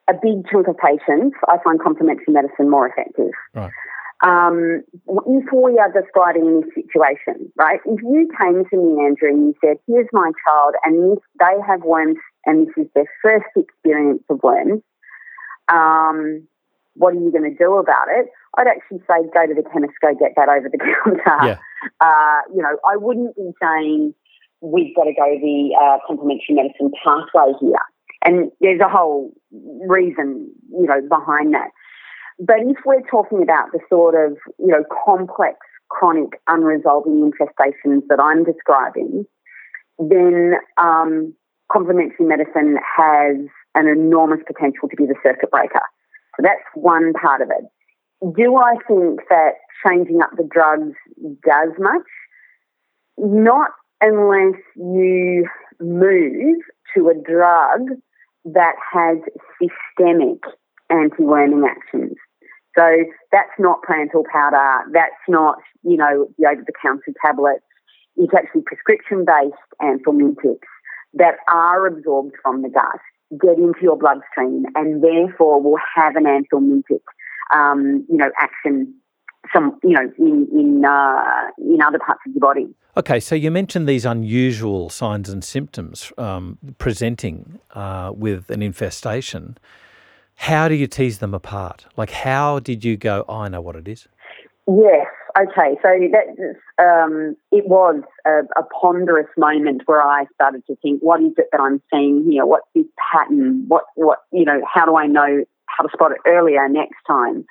a 0.09 0.13
big 0.13 0.47
chunk 0.49 0.67
of 0.67 0.77
patients, 0.77 1.35
I 1.47 1.57
find 1.63 1.79
complementary 1.81 2.33
medicine 2.39 2.69
more 2.69 2.87
effective. 2.87 3.33
Right. 3.53 3.71
Um, 4.23 4.83
if 5.07 5.45
we 5.51 5.79
are 5.79 5.91
describing 5.91 6.61
this 6.61 6.69
situation, 6.75 7.51
right? 7.57 7.79
If 7.85 8.01
you 8.03 8.29
came 8.39 8.63
to 8.69 8.77
me, 8.77 9.03
Andrew, 9.03 9.29
and 9.29 9.47
you 9.47 9.55
said, 9.59 9.77
"Here's 9.87 10.07
my 10.13 10.31
child, 10.45 10.75
and 10.85 11.11
this, 11.11 11.23
they 11.39 11.55
have 11.67 11.81
worms, 11.81 12.17
and 12.45 12.67
this 12.67 12.73
is 12.77 12.87
their 12.93 13.09
first 13.23 13.49
experience 13.55 14.21
of 14.29 14.39
worms," 14.43 14.83
um, 15.69 16.47
what 16.95 17.13
are 17.15 17.19
you 17.19 17.31
going 17.31 17.49
to 17.49 17.57
do 17.57 17.77
about 17.77 18.07
it? 18.09 18.27
I'd 18.57 18.67
actually 18.67 18.99
say 19.07 19.25
go 19.33 19.47
to 19.47 19.55
the 19.55 19.67
chemist, 19.71 19.93
go 20.01 20.13
get 20.13 20.33
that 20.35 20.49
over 20.49 20.69
the 20.69 20.77
counter. 20.77 21.47
Yeah. 21.47 21.57
Uh, 21.99 22.41
you 22.53 22.61
know, 22.61 22.77
I 22.87 22.97
wouldn't 22.97 23.35
be 23.35 23.51
saying 23.61 24.13
we've 24.61 24.95
got 24.95 25.05
to 25.05 25.13
go 25.13 25.25
the 25.41 25.75
uh, 25.79 25.97
complementary 26.07 26.55
medicine 26.55 26.91
pathway 27.03 27.53
here. 27.59 27.81
And 28.23 28.51
there's 28.61 28.79
a 28.79 28.89
whole 28.89 29.33
reason, 29.87 30.51
you 30.71 30.85
know, 30.85 31.01
behind 31.09 31.53
that. 31.53 31.69
But 32.39 32.57
if 32.61 32.77
we're 32.85 33.01
talking 33.09 33.41
about 33.41 33.71
the 33.71 33.79
sort 33.89 34.15
of, 34.15 34.37
you 34.59 34.67
know, 34.67 34.83
complex, 35.05 35.57
chronic, 35.89 36.39
unresolving 36.47 37.29
infestations 37.29 38.01
that 38.09 38.19
I'm 38.19 38.43
describing, 38.43 39.25
then 39.97 40.53
um, 40.77 41.33
complementary 41.71 42.25
medicine 42.25 42.77
has 42.97 43.37
an 43.75 43.87
enormous 43.87 44.39
potential 44.45 44.87
to 44.89 44.95
be 44.95 45.05
the 45.05 45.15
circuit 45.23 45.51
breaker. 45.51 45.81
So 46.37 46.43
that's 46.43 46.63
one 46.75 47.13
part 47.13 47.41
of 47.41 47.49
it. 47.49 47.65
Do 48.35 48.55
I 48.55 48.75
think 48.87 49.21
that 49.29 49.53
changing 49.85 50.21
up 50.21 50.29
the 50.37 50.47
drugs 50.49 50.95
does 51.43 51.69
much? 51.79 52.07
Not 53.17 53.71
unless 54.01 54.59
you 54.75 55.47
move 55.79 56.57
to 56.95 57.09
a 57.09 57.13
drug 57.13 57.97
that 58.45 58.75
has 58.91 59.17
systemic 59.61 60.39
anti-worming 60.89 61.63
actions. 61.67 62.15
So 62.77 62.83
that's 63.31 63.51
not 63.59 63.81
pyrantel 63.83 64.23
powder. 64.31 64.89
That's 64.91 65.11
not, 65.27 65.57
you 65.83 65.97
know, 65.97 66.27
the 66.37 66.47
over-the-counter 66.47 67.13
tablets. 67.23 67.63
It's 68.15 68.33
actually 68.33 68.61
prescription-based 68.61 69.55
anthelmintics 69.81 70.67
that 71.13 71.35
are 71.49 71.85
absorbed 71.85 72.35
from 72.41 72.61
the 72.61 72.69
gut, 72.69 72.99
get 73.39 73.57
into 73.57 73.79
your 73.81 73.97
bloodstream, 73.97 74.65
and 74.75 75.03
therefore 75.03 75.61
will 75.61 75.79
have 75.95 76.15
an 76.15 76.23
anthelmintic, 76.23 77.01
um, 77.53 78.05
you 78.09 78.17
know, 78.17 78.31
action 78.39 78.93
some, 79.53 79.79
you 79.83 79.91
know, 79.91 80.11
in 80.17 80.47
in 80.51 80.85
uh, 80.85 81.47
in 81.57 81.81
other 81.81 81.99
parts 81.99 82.21
of 82.27 82.33
your 82.33 82.41
body. 82.41 82.67
Okay, 82.97 83.19
so 83.19 83.35
you 83.35 83.51
mentioned 83.51 83.87
these 83.87 84.05
unusual 84.05 84.89
signs 84.89 85.29
and 85.29 85.43
symptoms 85.43 86.11
um, 86.17 86.57
presenting 86.77 87.59
uh, 87.71 88.11
with 88.13 88.49
an 88.49 88.61
infestation. 88.61 89.57
How 90.35 90.67
do 90.67 90.75
you 90.75 90.87
tease 90.87 91.19
them 91.19 91.33
apart? 91.33 91.85
Like, 91.95 92.09
how 92.09 92.59
did 92.59 92.83
you 92.83 92.97
go? 92.97 93.23
Oh, 93.29 93.37
I 93.37 93.47
know 93.47 93.61
what 93.61 93.75
it 93.75 93.87
is. 93.87 94.07
Yes. 94.67 95.07
Okay. 95.39 95.77
So 95.81 95.89
that 96.11 96.83
um, 96.83 97.35
it 97.51 97.67
was 97.67 98.01
a, 98.25 98.41
a, 98.59 98.63
ponderous 98.81 99.27
moment 99.37 99.83
where 99.85 100.01
I 100.01 100.25
started 100.35 100.65
to 100.67 100.75
think, 100.77 101.01
what 101.01 101.21
is 101.21 101.31
it 101.37 101.47
that 101.51 101.61
I'm 101.61 101.81
seeing 101.93 102.27
here? 102.29 102.45
What's 102.45 102.67
this 102.75 102.85
pattern? 103.11 103.65
What 103.67 103.85
what 103.95 104.19
you 104.31 104.45
know? 104.45 104.61
How 104.71 104.85
do 104.85 104.95
I 104.97 105.07
know 105.07 105.43
how 105.67 105.85
to 105.85 105.89
spot 105.93 106.11
it 106.11 106.17
earlier 106.27 106.67
next 106.67 106.97
time? 107.07 107.45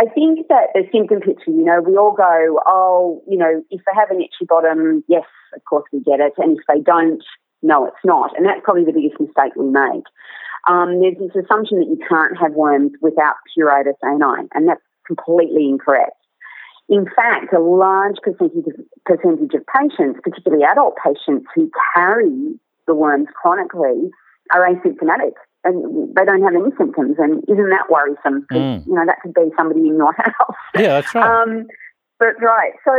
I 0.00 0.06
think 0.14 0.48
that 0.48 0.72
the 0.72 0.84
symptom 0.90 1.20
picture, 1.20 1.50
you 1.50 1.62
know, 1.62 1.82
we 1.82 1.94
all 1.98 2.14
go, 2.16 2.58
oh, 2.66 3.22
you 3.28 3.36
know, 3.36 3.62
if 3.68 3.82
they 3.84 3.92
have 3.94 4.10
an 4.10 4.22
itchy 4.22 4.46
bottom, 4.48 5.04
yes, 5.08 5.26
of 5.54 5.62
course 5.66 5.84
we 5.92 6.00
get 6.00 6.20
it. 6.20 6.32
And 6.38 6.56
if 6.56 6.64
they 6.66 6.80
don't, 6.80 7.22
no, 7.60 7.84
it's 7.84 8.02
not. 8.02 8.34
And 8.34 8.46
that's 8.46 8.62
probably 8.64 8.86
the 8.86 8.92
biggest 8.92 9.20
mistake 9.20 9.52
we 9.56 9.66
make. 9.66 10.04
Um, 10.68 11.00
there's 11.00 11.18
this 11.20 11.44
assumption 11.44 11.80
that 11.80 11.88
you 11.88 12.00
can't 12.08 12.32
have 12.40 12.52
worms 12.52 12.92
without 13.02 13.34
Pruritus 13.52 14.00
ani, 14.02 14.48
and 14.54 14.68
that's 14.68 14.80
completely 15.06 15.68
incorrect. 15.68 16.16
In 16.88 17.04
fact, 17.04 17.52
a 17.52 17.60
large 17.60 18.16
percentage 18.22 18.66
of, 18.66 18.80
percentage 19.04 19.52
of 19.52 19.64
patients, 19.68 20.20
particularly 20.24 20.64
adult 20.64 20.96
patients 20.96 21.46
who 21.54 21.70
carry 21.94 22.54
the 22.86 22.94
worms 22.94 23.28
chronically, 23.34 24.10
are 24.52 24.66
asymptomatic 24.66 25.34
and 25.64 26.14
they 26.16 26.24
don't 26.24 26.42
have 26.42 26.54
any 26.54 26.72
symptoms. 26.78 27.16
And 27.18 27.44
isn't 27.48 27.70
that 27.70 27.90
worrisome? 27.90 28.46
Mm. 28.52 28.86
You 28.86 28.94
know, 28.94 29.04
that 29.06 29.20
could 29.22 29.34
be 29.34 29.50
somebody 29.56 29.80
in 29.80 29.96
your 29.96 30.12
house. 30.18 30.56
Yeah, 30.74 31.00
that's 31.00 31.14
right. 31.14 31.42
Um, 31.42 31.66
but 32.18 32.36
right, 32.42 32.72
so 32.84 32.92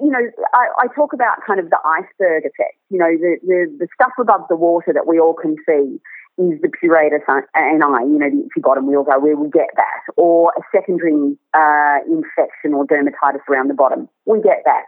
you 0.00 0.10
know, 0.10 0.24
I, 0.54 0.64
I, 0.80 0.86
talk 0.96 1.12
about 1.12 1.44
kind 1.46 1.60
of 1.60 1.68
the 1.68 1.76
iceberg 1.84 2.46
effect. 2.46 2.80
You 2.88 2.98
know, 2.98 3.12
the, 3.20 3.36
the, 3.44 3.84
the 3.84 3.88
stuff 3.92 4.12
above 4.18 4.48
the 4.48 4.56
water 4.56 4.94
that 4.94 5.06
we 5.06 5.20
all 5.20 5.34
can 5.34 5.56
see 5.68 6.00
is 6.40 6.58
the 6.62 6.72
Pruritus 6.72 7.20
ani, 7.28 7.76
you 8.08 8.18
know, 8.18 8.30
the 8.30 8.40
itchy 8.48 8.64
bottom. 8.64 8.86
We 8.86 8.96
all 8.96 9.04
go, 9.04 9.20
where 9.20 9.36
we 9.36 9.50
get 9.50 9.68
that, 9.76 10.00
or 10.16 10.54
a 10.56 10.62
secondary 10.74 11.36
uh, 11.52 11.98
infection 12.08 12.72
or 12.72 12.86
dermatitis 12.86 13.44
around 13.46 13.68
the 13.68 13.74
bottom. 13.74 14.08
We 14.24 14.40
get 14.40 14.62
that. 14.64 14.84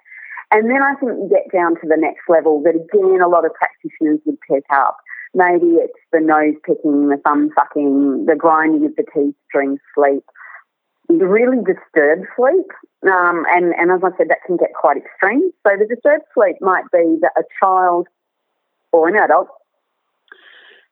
And 0.51 0.71
then 0.71 0.83
I 0.83 0.95
think 0.95 1.13
you 1.21 1.29
get 1.29 1.53
down 1.53 1.75
to 1.75 1.85
the 1.85 1.97
next 1.99 2.25
level 2.29 2.63
that 2.65 2.77
again 2.77 3.21
a 3.21 3.29
lot 3.29 3.45
of 3.45 3.53
practitioners 3.53 4.21
would 4.25 4.41
pick 4.49 4.65
up, 4.73 4.97
Maybe 5.35 5.77
it's 5.83 5.99
the 6.13 6.21
nose 6.21 6.55
picking, 6.65 7.09
the 7.09 7.17
thumb 7.25 7.51
sucking, 7.55 8.27
the 8.27 8.37
grinding 8.37 8.87
of 8.87 8.97
the 8.97 9.05
teeth 9.13 9.35
during 9.53 9.79
sleep. 9.95 10.25
Really 11.09 11.59
disturbed 11.59 12.27
sleep, 12.37 12.67
um, 13.13 13.45
and, 13.51 13.75
and 13.77 13.91
as 13.91 14.01
I 14.03 14.17
said, 14.17 14.29
that 14.31 14.39
can 14.47 14.57
get 14.57 14.71
quite 14.73 14.97
extreme. 14.97 15.51
So 15.67 15.75
the 15.79 15.87
disturbed 15.87 16.25
sleep 16.33 16.57
might 16.61 16.85
be 16.91 17.19
that 17.21 17.33
a 17.37 17.43
child 17.61 18.07
or 18.91 19.09
an 19.09 19.17
adult 19.17 19.49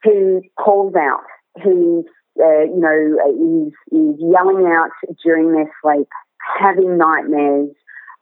who 0.02 0.42
calls 0.58 0.94
out, 0.96 1.24
who's 1.62 2.04
uh, 2.38 2.64
you 2.64 2.80
know 2.80 3.68
is, 3.68 3.72
is 3.90 4.16
yelling 4.18 4.66
out 4.66 4.90
during 5.24 5.52
their 5.52 5.70
sleep, 5.82 6.08
having 6.60 6.98
nightmares, 6.98 7.70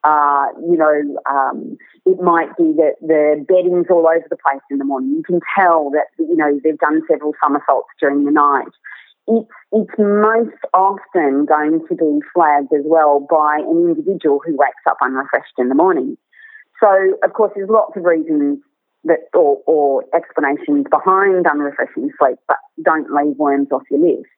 uh, 0.02 0.46
you 0.62 0.76
know, 0.76 1.18
um, 1.30 1.76
it 2.06 2.20
might 2.20 2.56
be 2.56 2.72
that 2.76 2.94
the 3.00 3.44
bedding's 3.46 3.86
all 3.90 4.06
over 4.06 4.24
the 4.30 4.36
place 4.36 4.62
in 4.70 4.78
the 4.78 4.84
morning. 4.84 5.10
You 5.16 5.22
can 5.22 5.40
tell 5.56 5.90
that, 5.90 6.06
you 6.18 6.36
know, 6.36 6.58
they've 6.64 6.78
done 6.78 7.02
several 7.10 7.34
somersaults 7.42 7.90
during 8.00 8.24
the 8.24 8.30
night. 8.30 8.72
It's, 9.28 9.50
it's 9.72 9.98
most 9.98 10.56
often 10.72 11.44
going 11.44 11.84
to 11.88 11.94
be 11.94 12.20
flagged 12.34 12.72
as 12.72 12.84
well 12.84 13.26
by 13.30 13.58
an 13.58 13.94
individual 13.94 14.40
who 14.44 14.56
wakes 14.56 14.82
up 14.88 14.96
unrefreshed 15.02 15.58
in 15.58 15.68
the 15.68 15.74
morning. 15.74 16.16
So, 16.80 16.88
of 17.22 17.34
course, 17.34 17.52
there's 17.54 17.68
lots 17.68 17.96
of 17.96 18.04
reasons 18.04 18.58
that 19.04 19.20
or, 19.34 19.58
or 19.66 20.04
explanations 20.14 20.86
behind 20.90 21.46
unrefreshing 21.46 22.10
sleep, 22.18 22.38
but 22.48 22.56
don't 22.82 23.12
leave 23.12 23.36
worms 23.36 23.68
off 23.70 23.82
your 23.90 24.00
list. 24.00 24.28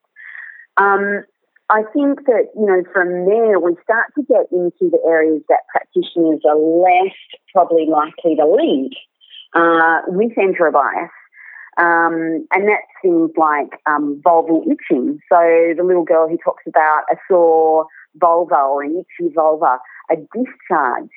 Um, 0.77 1.25
I 1.71 1.83
think 1.93 2.27
that, 2.27 2.49
you 2.55 2.67
know, 2.67 2.83
from 2.93 3.25
there 3.25 3.59
we 3.59 3.75
start 3.83 4.13
to 4.17 4.23
get 4.25 4.47
into 4.53 4.91
the 4.91 5.01
areas 5.07 5.43
that 5.49 5.61
practitioners 5.71 6.41
are 6.47 6.59
less 6.59 7.15
probably 7.53 7.87
likely 7.87 8.37
to 8.37 8.47
link 8.47 8.93
uh, 9.55 10.03
with 10.09 10.33
enterobius. 10.37 11.09
Um, 11.79 12.47
and 12.53 12.69
that's 12.69 12.93
things 13.01 13.31
like 13.39 13.81
um, 13.87 14.21
vulval 14.25 14.63
itching. 14.67 15.19
So 15.31 15.73
the 15.77 15.83
little 15.83 16.05
girl 16.05 16.29
who 16.29 16.37
talks 16.37 16.65
about 16.67 17.05
a 17.11 17.17
sore 17.31 17.87
vulva 18.17 18.57
or 18.57 18.83
an 18.83 19.03
itchy 19.03 19.33
vulva, 19.35 19.79
a 20.11 20.17
discharge, 20.17 21.09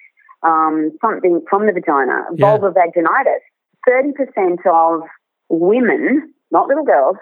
um, 0.44 0.92
something 1.02 1.42
from 1.50 1.66
the 1.66 1.74
vagina, 1.74 2.24
yeah. 2.36 2.58
vaginitis. 2.58 3.44
30% 3.88 4.66
of 4.66 5.02
women, 5.50 6.34
not 6.52 6.68
little 6.68 6.86
girls, 6.86 7.18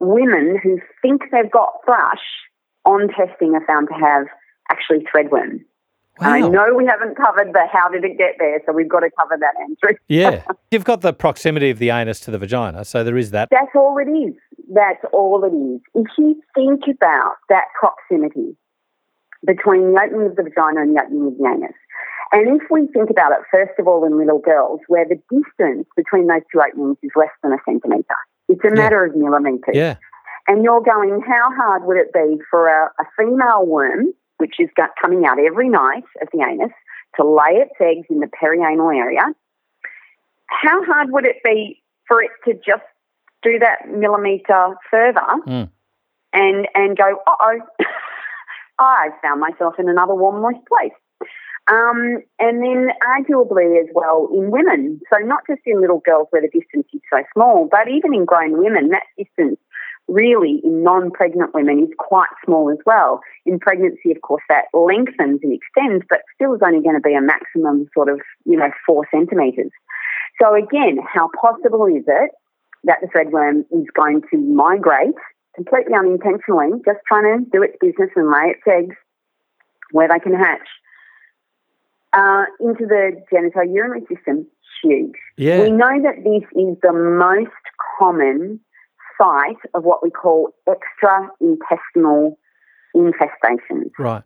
women 0.00 0.58
who 0.62 0.78
think 1.02 1.22
they've 1.30 1.50
got 1.50 1.72
thrush 1.84 2.24
on 2.88 3.08
testing 3.08 3.54
are 3.54 3.64
found 3.66 3.88
to 3.88 3.94
have 3.94 4.26
actually 4.70 5.04
threadworm. 5.14 5.60
Wow. 6.20 6.30
I 6.30 6.40
know 6.40 6.74
we 6.74 6.84
haven't 6.84 7.16
covered 7.16 7.52
the 7.52 7.68
how 7.72 7.88
did 7.88 8.04
it 8.04 8.18
get 8.18 8.36
there, 8.40 8.60
so 8.66 8.72
we've 8.72 8.88
got 8.88 9.00
to 9.00 9.10
cover 9.16 9.36
that, 9.38 9.54
Andrew. 9.60 9.96
yeah. 10.08 10.42
You've 10.72 10.84
got 10.84 11.02
the 11.02 11.12
proximity 11.12 11.70
of 11.70 11.78
the 11.78 11.90
anus 11.90 12.18
to 12.20 12.32
the 12.32 12.38
vagina, 12.38 12.84
so 12.84 13.04
there 13.04 13.16
is 13.16 13.30
that. 13.30 13.48
That's 13.52 13.70
all 13.76 13.96
it 13.98 14.10
is. 14.10 14.34
That's 14.74 15.04
all 15.12 15.44
it 15.44 15.54
is. 15.54 15.80
If 15.94 16.10
you 16.18 16.42
think 16.56 16.82
about 16.88 17.36
that 17.48 17.66
proximity, 17.78 18.56
between 19.46 19.92
the 19.92 20.00
opening 20.02 20.26
of 20.26 20.36
the 20.36 20.42
vagina 20.42 20.82
and 20.82 20.96
the 20.96 21.02
opening 21.02 21.26
of 21.28 21.38
the 21.38 21.46
anus. 21.46 21.76
And 22.32 22.60
if 22.60 22.68
we 22.70 22.86
think 22.88 23.10
about 23.10 23.32
it, 23.32 23.38
first 23.50 23.78
of 23.78 23.86
all, 23.86 24.04
in 24.04 24.18
little 24.18 24.40
girls, 24.40 24.80
where 24.88 25.06
the 25.06 25.16
distance 25.30 25.86
between 25.96 26.26
those 26.26 26.42
two 26.52 26.60
openings 26.60 26.98
is 27.02 27.10
less 27.16 27.32
than 27.42 27.52
a 27.52 27.58
centimetre, 27.64 28.04
it's 28.48 28.60
a 28.64 28.74
matter 28.74 29.06
yeah. 29.06 29.12
of 29.12 29.16
millimetres. 29.16 29.76
Yeah. 29.76 29.96
And 30.48 30.64
you're 30.64 30.80
going, 30.80 31.20
how 31.26 31.50
hard 31.54 31.84
would 31.84 31.98
it 31.98 32.12
be 32.12 32.38
for 32.50 32.68
a, 32.68 32.90
a 32.98 33.04
female 33.18 33.66
worm, 33.66 34.14
which 34.38 34.54
is 34.58 34.70
coming 35.00 35.26
out 35.26 35.38
every 35.38 35.68
night 35.68 36.04
of 36.22 36.28
the 36.32 36.42
anus, 36.42 36.72
to 37.16 37.28
lay 37.28 37.60
its 37.60 37.74
eggs 37.78 38.06
in 38.08 38.20
the 38.20 38.28
perianal 38.28 38.96
area? 38.96 39.20
How 40.46 40.82
hard 40.84 41.12
would 41.12 41.26
it 41.26 41.36
be 41.44 41.82
for 42.06 42.22
it 42.22 42.30
to 42.46 42.54
just 42.54 42.82
do 43.42 43.58
that 43.58 43.88
millimetre 43.90 44.74
further 44.90 45.20
mm. 45.46 45.70
and 46.32 46.68
and 46.74 46.96
go, 46.96 47.18
uh 47.26 47.36
oh, 47.40 47.58
I 48.78 49.10
found 49.22 49.40
myself 49.40 49.74
in 49.78 49.90
another 49.90 50.14
warm, 50.14 50.40
moist 50.40 50.66
place. 50.66 50.96
Um, 51.68 52.22
and 52.38 52.62
then 52.62 52.88
arguably 53.06 53.78
as 53.78 53.88
well 53.92 54.30
in 54.32 54.50
women, 54.50 55.00
so 55.12 55.18
not 55.18 55.42
just 55.46 55.60
in 55.66 55.82
little 55.82 56.00
girls 56.00 56.28
where 56.30 56.40
the 56.40 56.48
distance 56.48 56.86
is 56.94 57.02
so 57.12 57.22
small, 57.34 57.68
but 57.70 57.88
even 57.88 58.14
in 58.14 58.24
grown 58.24 58.56
women, 58.56 58.88
that 58.88 59.02
distance 59.18 59.58
really 60.08 60.60
in 60.64 60.82
non-pregnant 60.82 61.54
women 61.54 61.80
is 61.80 61.94
quite 61.98 62.28
small 62.44 62.70
as 62.70 62.78
well. 62.86 63.20
In 63.46 63.58
pregnancy, 63.58 64.10
of 64.10 64.20
course, 64.22 64.42
that 64.48 64.64
lengthens 64.72 65.40
and 65.42 65.52
extends, 65.52 66.04
but 66.08 66.22
still 66.34 66.54
is 66.54 66.60
only 66.64 66.82
going 66.82 66.96
to 66.96 67.00
be 67.00 67.14
a 67.14 67.20
maximum 67.20 67.88
sort 67.94 68.08
of, 68.08 68.20
you 68.44 68.56
know, 68.56 68.70
four 68.86 69.06
centimetres. 69.10 69.70
So 70.40 70.54
again, 70.54 70.98
how 71.06 71.28
possible 71.40 71.86
is 71.86 72.04
it 72.06 72.30
that 72.84 72.98
the 73.00 73.08
threadworm 73.08 73.60
is 73.70 73.86
going 73.94 74.22
to 74.30 74.38
migrate 74.38 75.14
completely 75.54 75.94
unintentionally, 75.94 76.70
just 76.84 77.00
trying 77.06 77.44
to 77.44 77.50
do 77.50 77.62
its 77.62 77.76
business 77.80 78.10
and 78.16 78.30
lay 78.30 78.54
its 78.54 78.62
eggs 78.66 78.96
where 79.90 80.08
they 80.08 80.18
can 80.20 80.34
hatch 80.34 80.68
uh, 82.12 82.44
into 82.60 82.86
the 82.86 83.20
genitourinary 83.32 84.06
system, 84.08 84.46
huge. 84.82 85.14
Yeah. 85.36 85.62
We 85.62 85.70
know 85.70 86.02
that 86.02 86.22
this 86.24 86.44
is 86.54 86.76
the 86.82 86.92
most 86.92 87.50
common 87.98 88.60
site 89.20 89.60
of 89.74 89.84
what 89.84 90.02
we 90.02 90.10
call 90.10 90.50
extra-intestinal 90.68 92.38
infestations. 92.96 93.90
Right. 93.98 94.22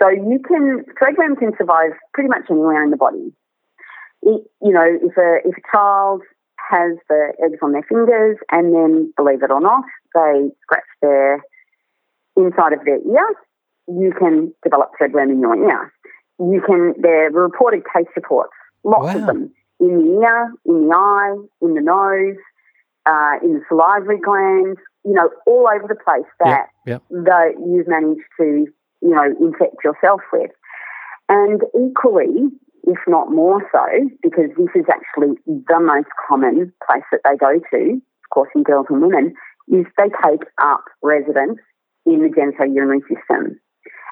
So 0.00 0.08
you 0.08 0.40
can 0.46 0.84
threadworm 1.00 1.38
can 1.38 1.52
survive 1.56 1.92
pretty 2.12 2.28
much 2.28 2.42
anywhere 2.50 2.82
in 2.82 2.90
the 2.90 2.96
body. 2.96 3.32
It, 4.22 4.42
you 4.62 4.72
know, 4.72 4.84
if 4.84 5.16
a 5.16 5.48
if 5.48 5.56
a 5.56 5.62
child 5.72 6.22
has 6.70 6.96
the 7.08 7.32
eggs 7.44 7.58
on 7.62 7.72
their 7.72 7.82
fingers 7.82 8.38
and 8.50 8.74
then, 8.74 9.12
believe 9.16 9.42
it 9.42 9.50
or 9.50 9.60
not, 9.60 9.84
they 10.14 10.48
scratch 10.62 10.82
their 11.02 11.42
inside 12.36 12.72
of 12.72 12.84
their 12.84 12.96
ear, 12.96 13.28
you 13.86 14.12
can 14.18 14.52
develop 14.62 14.92
threadworm 14.98 15.30
in 15.30 15.40
your 15.40 15.56
ear 15.56 15.92
you 16.38 16.62
can, 16.66 16.94
there 17.00 17.26
are 17.26 17.30
reported 17.30 17.82
case 17.94 18.06
reports, 18.16 18.52
lots 18.82 19.14
wow. 19.14 19.20
of 19.20 19.26
them, 19.26 19.52
in 19.80 19.98
the 19.98 20.20
ear, 20.20 20.52
in 20.66 20.88
the 20.88 20.94
eye, 20.94 21.36
in 21.62 21.74
the 21.74 21.80
nose, 21.80 22.36
uh, 23.06 23.36
in 23.42 23.54
the 23.54 23.60
salivary 23.68 24.18
glands, 24.18 24.80
you 25.04 25.12
know, 25.12 25.30
all 25.46 25.68
over 25.68 25.86
the 25.88 25.96
place 25.96 26.28
that 26.40 26.68
yep, 26.86 27.02
yep. 27.10 27.24
that 27.24 27.52
you've 27.58 27.88
managed 27.88 28.26
to, 28.38 28.66
you 29.02 29.14
know, 29.14 29.34
infect 29.40 29.76
yourself 29.84 30.20
with. 30.32 30.50
And 31.28 31.62
equally, 31.74 32.50
if 32.84 32.98
not 33.06 33.30
more 33.30 33.60
so, 33.72 34.10
because 34.22 34.50
this 34.56 34.68
is 34.74 34.84
actually 34.90 35.36
the 35.46 35.80
most 35.80 36.08
common 36.28 36.72
place 36.86 37.04
that 37.12 37.20
they 37.24 37.36
go 37.36 37.60
to, 37.72 37.92
of 37.94 38.30
course, 38.30 38.50
in 38.54 38.62
girls 38.62 38.86
and 38.88 39.00
women, 39.00 39.34
is 39.68 39.86
they 39.96 40.10
take 40.24 40.44
up 40.62 40.84
residence 41.02 41.58
in 42.06 42.20
the 42.20 42.28
genitourinary 42.28 43.00
system 43.08 43.58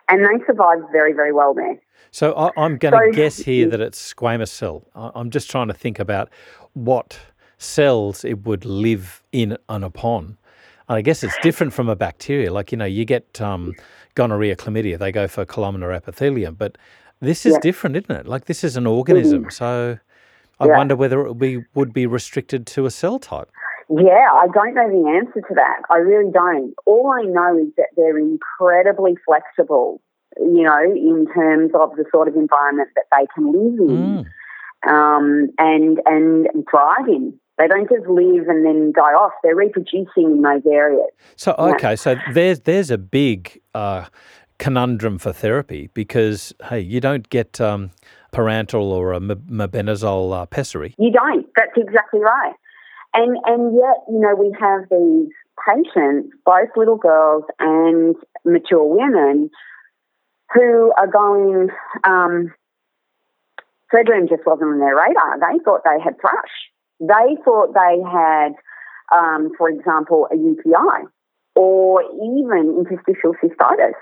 and 0.09 0.25
they 0.25 0.45
survive 0.47 0.79
very, 0.91 1.13
very 1.13 1.33
well 1.33 1.55
there. 1.55 1.79
So 2.11 2.33
I, 2.33 2.65
am 2.65 2.77
going 2.77 2.93
to 2.93 3.13
so, 3.13 3.13
guess 3.13 3.39
here 3.39 3.69
that 3.69 3.81
it's 3.81 4.15
squamous 4.15 4.49
cell. 4.49 4.87
I'm 4.95 5.31
just 5.31 5.51
trying 5.51 5.69
to 5.69 5.75
think 5.75 5.99
about 5.99 6.31
what 6.75 7.19
cells 7.63 8.25
it 8.25 8.45
would 8.45 8.65
live 8.65 9.23
in 9.33 9.57
and 9.69 9.85
upon. 9.85 10.37
And 10.89 10.99
I 10.99 11.01
guess 11.01 11.23
it's 11.23 11.37
different 11.43 11.73
from 11.73 11.89
a 11.89 11.97
bacteria. 11.97 12.53
Like, 12.53 12.73
you 12.73 12.79
know, 12.79 12.85
you 12.85 13.05
get 13.05 13.41
um, 13.41 13.75
gonorrhea, 14.15 14.57
chlamydia, 14.57 14.99
they 14.99 15.13
go 15.13 15.29
for 15.29 15.45
columnar 15.45 15.93
epithelium, 15.93 16.55
but 16.55 16.77
this 17.21 17.47
is 17.47 17.55
yeah. 17.55 17.61
different, 17.61 17.97
isn't 17.97 18.11
it? 18.11 18.27
Like, 18.27 18.47
this 18.47 18.65
is 18.65 18.77
an 18.77 18.87
organism. 18.87 19.43
Mm-hmm. 19.43 19.51
So 19.51 19.99
I 20.59 20.67
yeah. 20.67 20.77
wonder 20.77 20.97
whether 20.97 21.21
it 21.21 21.29
would 21.29 21.39
be, 21.39 21.65
would 21.75 21.93
be 21.93 22.07
restricted 22.07 22.67
to 22.69 22.85
a 22.87 22.91
cell 22.91 23.19
type. 23.19 23.49
Yeah, 23.89 24.29
I 24.33 24.47
don't 24.53 24.75
know 24.75 24.89
the 24.89 25.09
answer 25.11 25.41
to 25.47 25.55
that. 25.55 25.83
I 25.91 25.99
really 25.99 26.31
don't. 26.33 26.75
All 26.87 27.11
I 27.11 27.23
know 27.23 27.59
is 27.59 27.73
that 27.77 27.89
they're 27.97 28.19
incredibly 28.19 29.17
flexible, 29.25 30.01
you 30.39 30.63
know, 30.63 30.83
in 30.83 31.27
terms 31.35 31.73
of 31.75 31.97
the 31.97 32.05
sort 32.11 32.27
of 32.27 32.37
environment 32.37 32.89
that 32.97 33.05
they 33.13 33.27
can 33.35 33.53
live 33.53 33.91
in 33.91 34.25
mm. 34.25 34.91
um, 34.91 35.51
and, 35.59 36.01
and 36.07 36.47
thrive 36.71 37.09
in. 37.09 37.39
They 37.63 37.69
don't 37.69 37.89
just 37.89 38.09
live 38.09 38.49
and 38.49 38.67
then 38.67 38.93
die 38.93 39.13
off. 39.13 39.33
They're 39.45 39.55
reproducing 39.55 40.09
in 40.17 40.43
those 40.43 40.63
areas. 40.67 41.11
So 41.37 41.55
okay, 41.59 41.91
yeah. 41.91 41.95
so 41.95 42.17
there's 42.33 42.61
there's 42.61 42.91
a 42.91 42.99
big 42.99 43.61
uh, 43.73 44.07
conundrum 44.59 45.19
for 45.19 45.33
therapy 45.33 45.89
because 45.95 46.53
hey, 46.69 46.81
you 46.81 47.01
don't 47.01 47.31
get 47.31 47.61
um, 47.61 47.93
pyrantel 48.33 48.83
or 48.83 49.13
a 49.13 49.21
mebendazole 49.21 50.43
uh, 50.43 50.47
pessary. 50.47 50.95
You 50.99 51.13
don't. 51.13 51.47
That's 51.55 51.77
exactly 51.77 52.19
right. 52.19 52.55
And, 53.15 53.37
and 53.45 53.77
yet, 53.77 53.99
you 54.09 54.19
know, 54.19 54.35
we 54.35 54.53
have 54.59 54.89
these 54.91 55.31
patients, 55.69 56.35
both 56.45 56.71
little 56.77 56.97
girls 56.97 57.45
and 57.61 58.17
mature 58.45 58.85
women, 58.85 59.51
who 60.53 60.93
are 60.99 61.07
going, 61.07 61.69
um, 62.03 62.53
just 63.93 64.47
wasn't 64.47 64.69
on 64.69 64.79
their 64.81 64.97
radar. 64.97 65.39
They 65.39 65.63
thought 65.63 65.83
they 65.85 66.03
had 66.03 66.19
thrush. 66.21 66.72
They 67.03 67.37
thought 67.45 67.75
they 67.75 67.99
had, 68.07 68.53
um, 69.11 69.51
for 69.59 69.69
example, 69.69 70.29
a 70.31 70.37
UTI 70.37 71.11
or 71.57 72.03
even 72.03 72.79
interstitial 72.79 73.35
cystitis. 73.43 73.99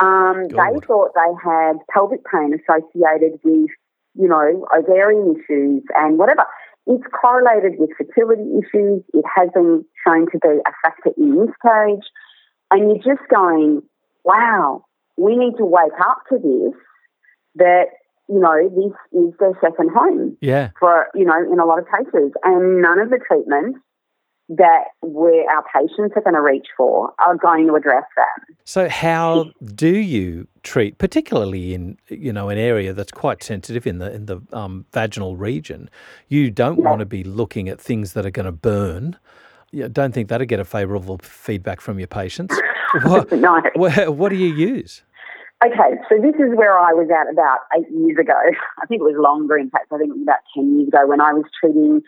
Um, 0.00 0.48
they 0.48 0.80
thought 0.86 1.12
they 1.14 1.32
had 1.42 1.74
pelvic 1.92 2.20
pain 2.24 2.54
associated 2.54 3.38
with, 3.44 3.70
you 4.14 4.28
know, 4.28 4.66
ovarian 4.76 5.36
issues 5.36 5.84
and 5.94 6.18
whatever. 6.18 6.44
It's 6.86 7.04
correlated 7.20 7.78
with 7.78 7.90
fertility 7.96 8.50
issues. 8.58 9.02
It 9.14 9.24
has 9.36 9.48
been 9.54 9.84
shown 10.04 10.26
to 10.32 10.38
be 10.38 10.58
a 10.66 10.72
factor 10.82 11.10
in 11.16 11.46
miscarriage. 11.46 12.06
And 12.72 12.88
you're 12.90 13.16
just 13.16 13.28
going, 13.28 13.82
wow, 14.24 14.84
we 15.16 15.36
need 15.36 15.56
to 15.58 15.64
wake 15.64 15.98
up 16.00 16.22
to 16.30 16.38
this, 16.38 16.74
that, 17.56 17.86
you 18.28 18.38
know, 18.38 18.68
this 18.68 18.92
is 19.12 19.34
their 19.40 19.58
second 19.60 19.90
home. 19.90 20.36
Yeah. 20.40 20.70
For, 20.78 21.06
you 21.14 21.24
know, 21.24 21.40
in 21.50 21.58
a 21.58 21.64
lot 21.64 21.78
of 21.78 21.86
cases. 21.86 22.32
And 22.44 22.82
none 22.82 22.98
of 22.98 23.10
the 23.10 23.18
treatments 23.26 23.78
that 24.48 24.84
where 25.02 25.44
our 25.50 25.62
patients 25.74 26.14
are 26.16 26.22
going 26.22 26.34
to 26.34 26.40
reach 26.40 26.66
for 26.76 27.12
are 27.18 27.36
going 27.36 27.66
to 27.66 27.74
address 27.74 28.04
that. 28.16 28.54
So 28.64 28.88
how 28.88 29.50
do 29.74 29.94
you 29.98 30.48
treat, 30.62 30.98
particularly 30.98 31.74
in 31.74 31.98
you 32.08 32.32
know 32.32 32.48
an 32.48 32.56
area 32.56 32.92
that's 32.94 33.12
quite 33.12 33.42
sensitive 33.42 33.86
in 33.86 33.98
the 33.98 34.12
in 34.12 34.26
the 34.26 34.40
um, 34.52 34.86
vaginal 34.92 35.36
region? 35.36 35.90
You 36.28 36.50
don't 36.50 36.78
yeah. 36.78 36.84
want 36.84 37.00
to 37.00 37.06
be 37.06 37.24
looking 37.24 37.68
at 37.68 37.80
things 37.80 38.14
that 38.14 38.24
are 38.24 38.30
going 38.30 38.46
to 38.46 38.52
burn. 38.52 39.18
You 39.70 39.88
don't 39.88 40.12
think 40.12 40.30
that'll 40.30 40.46
get 40.46 40.60
a 40.60 40.64
favourable 40.64 41.18
feedback 41.18 41.82
from 41.82 41.98
your 41.98 42.08
patients. 42.08 42.58
what, 43.02 43.30
no. 43.32 43.60
What, 43.74 44.16
what 44.16 44.30
do 44.30 44.36
you 44.36 44.54
use? 44.54 45.02
Okay, 45.64 45.98
so 46.08 46.14
this 46.22 46.38
is 46.38 46.54
where 46.54 46.78
I 46.78 46.94
was 46.94 47.10
at 47.10 47.32
about 47.32 47.66
eight 47.76 47.90
years 47.90 48.16
ago. 48.20 48.38
I 48.82 48.86
think 48.86 49.00
it 49.00 49.10
was 49.10 49.18
longer, 49.18 49.58
in 49.58 49.70
fact, 49.70 49.90
I 49.92 49.98
think 49.98 50.10
it 50.10 50.18
was 50.18 50.22
about 50.22 50.46
10 50.54 50.78
years 50.78 50.88
ago 50.88 51.06
when 51.06 51.20
I 51.20 51.32
was 51.32 51.44
treating 51.58 52.00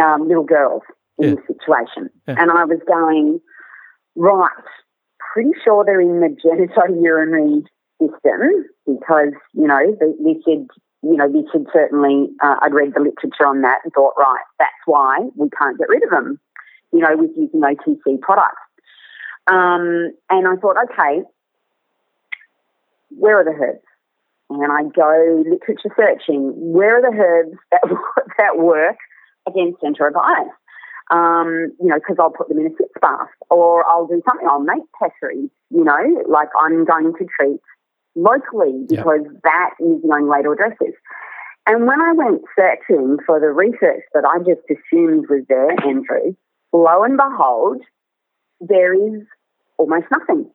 um, 0.00 0.28
little 0.28 0.44
girls 0.44 0.82
in 1.18 1.28
yeah. 1.28 1.34
the 1.34 1.42
situation. 1.44 2.08
Yeah. 2.26 2.36
And 2.38 2.50
I 2.50 2.64
was 2.64 2.80
going, 2.88 3.40
right, 4.16 4.64
pretty 5.20 5.52
sure 5.62 5.84
they're 5.84 6.00
in 6.00 6.20
the 6.20 6.32
genitourinary 6.40 7.68
system 8.00 8.64
because, 8.86 9.36
you 9.52 9.68
know, 9.68 9.92
this 10.00 10.40
had, 10.48 10.64
you 11.04 11.16
know, 11.20 11.28
this 11.30 11.44
had 11.52 11.66
certainly, 11.72 12.32
uh, 12.42 12.56
I'd 12.62 12.72
read 12.72 12.94
the 12.94 13.00
literature 13.00 13.46
on 13.46 13.60
that 13.60 13.80
and 13.84 13.92
thought, 13.92 14.14
right, 14.18 14.44
that's 14.58 14.72
why 14.86 15.18
we 15.36 15.50
can't 15.50 15.76
get 15.76 15.90
rid 15.90 16.02
of 16.02 16.10
them, 16.10 16.40
you 16.94 17.00
know, 17.00 17.14
with 17.14 17.30
using 17.36 17.60
OTC 17.60 18.20
products. 18.22 18.64
Um, 19.46 20.16
and 20.30 20.48
I 20.48 20.56
thought, 20.56 20.76
okay, 20.90 21.22
where 23.18 23.40
are 23.40 23.44
the 23.44 23.50
herbs? 23.50 23.84
And 24.48 24.70
I 24.70 24.82
go 24.94 25.42
literature 25.48 25.94
searching. 25.96 26.52
Where 26.54 26.98
are 26.98 27.02
the 27.02 27.16
herbs 27.16 27.58
that, 27.72 27.82
that 28.38 28.58
work 28.58 28.96
against 29.46 29.82
enterobius? 29.82 30.50
um, 31.10 31.72
you 31.80 31.86
know, 31.86 31.96
because 31.96 32.16
I'll 32.18 32.30
put 32.30 32.48
them 32.48 32.58
in 32.58 32.66
a 32.66 32.76
sitz 32.76 32.92
bath 33.00 33.28
or 33.50 33.86
I'll 33.88 34.06
do 34.06 34.22
something. 34.26 34.46
I'll 34.48 34.60
make 34.60 34.82
pessaries, 35.00 35.50
you 35.70 35.84
know, 35.84 36.24
like 36.28 36.48
I'm 36.60 36.84
going 36.84 37.12
to 37.12 37.26
treat 37.38 37.60
locally 38.14 38.86
because 38.88 39.20
yep. 39.24 39.42
that 39.44 39.70
is 39.78 40.02
the 40.02 40.12
only 40.12 40.28
way 40.28 40.42
to 40.42 40.50
address 40.50 40.76
this. 40.80 40.94
And 41.66 41.86
when 41.86 42.00
I 42.00 42.12
went 42.12 42.42
searching 42.56 43.18
for 43.26 43.40
the 43.40 43.48
research 43.48 44.02
that 44.14 44.24
I 44.24 44.38
just 44.38 44.62
assumed 44.70 45.26
was 45.28 45.44
there, 45.48 45.70
Andrew, 45.86 46.34
lo 46.72 47.02
and 47.02 47.16
behold, 47.16 47.82
there 48.60 48.94
is 48.94 49.22
almost 49.76 50.06
nothing. 50.10 50.50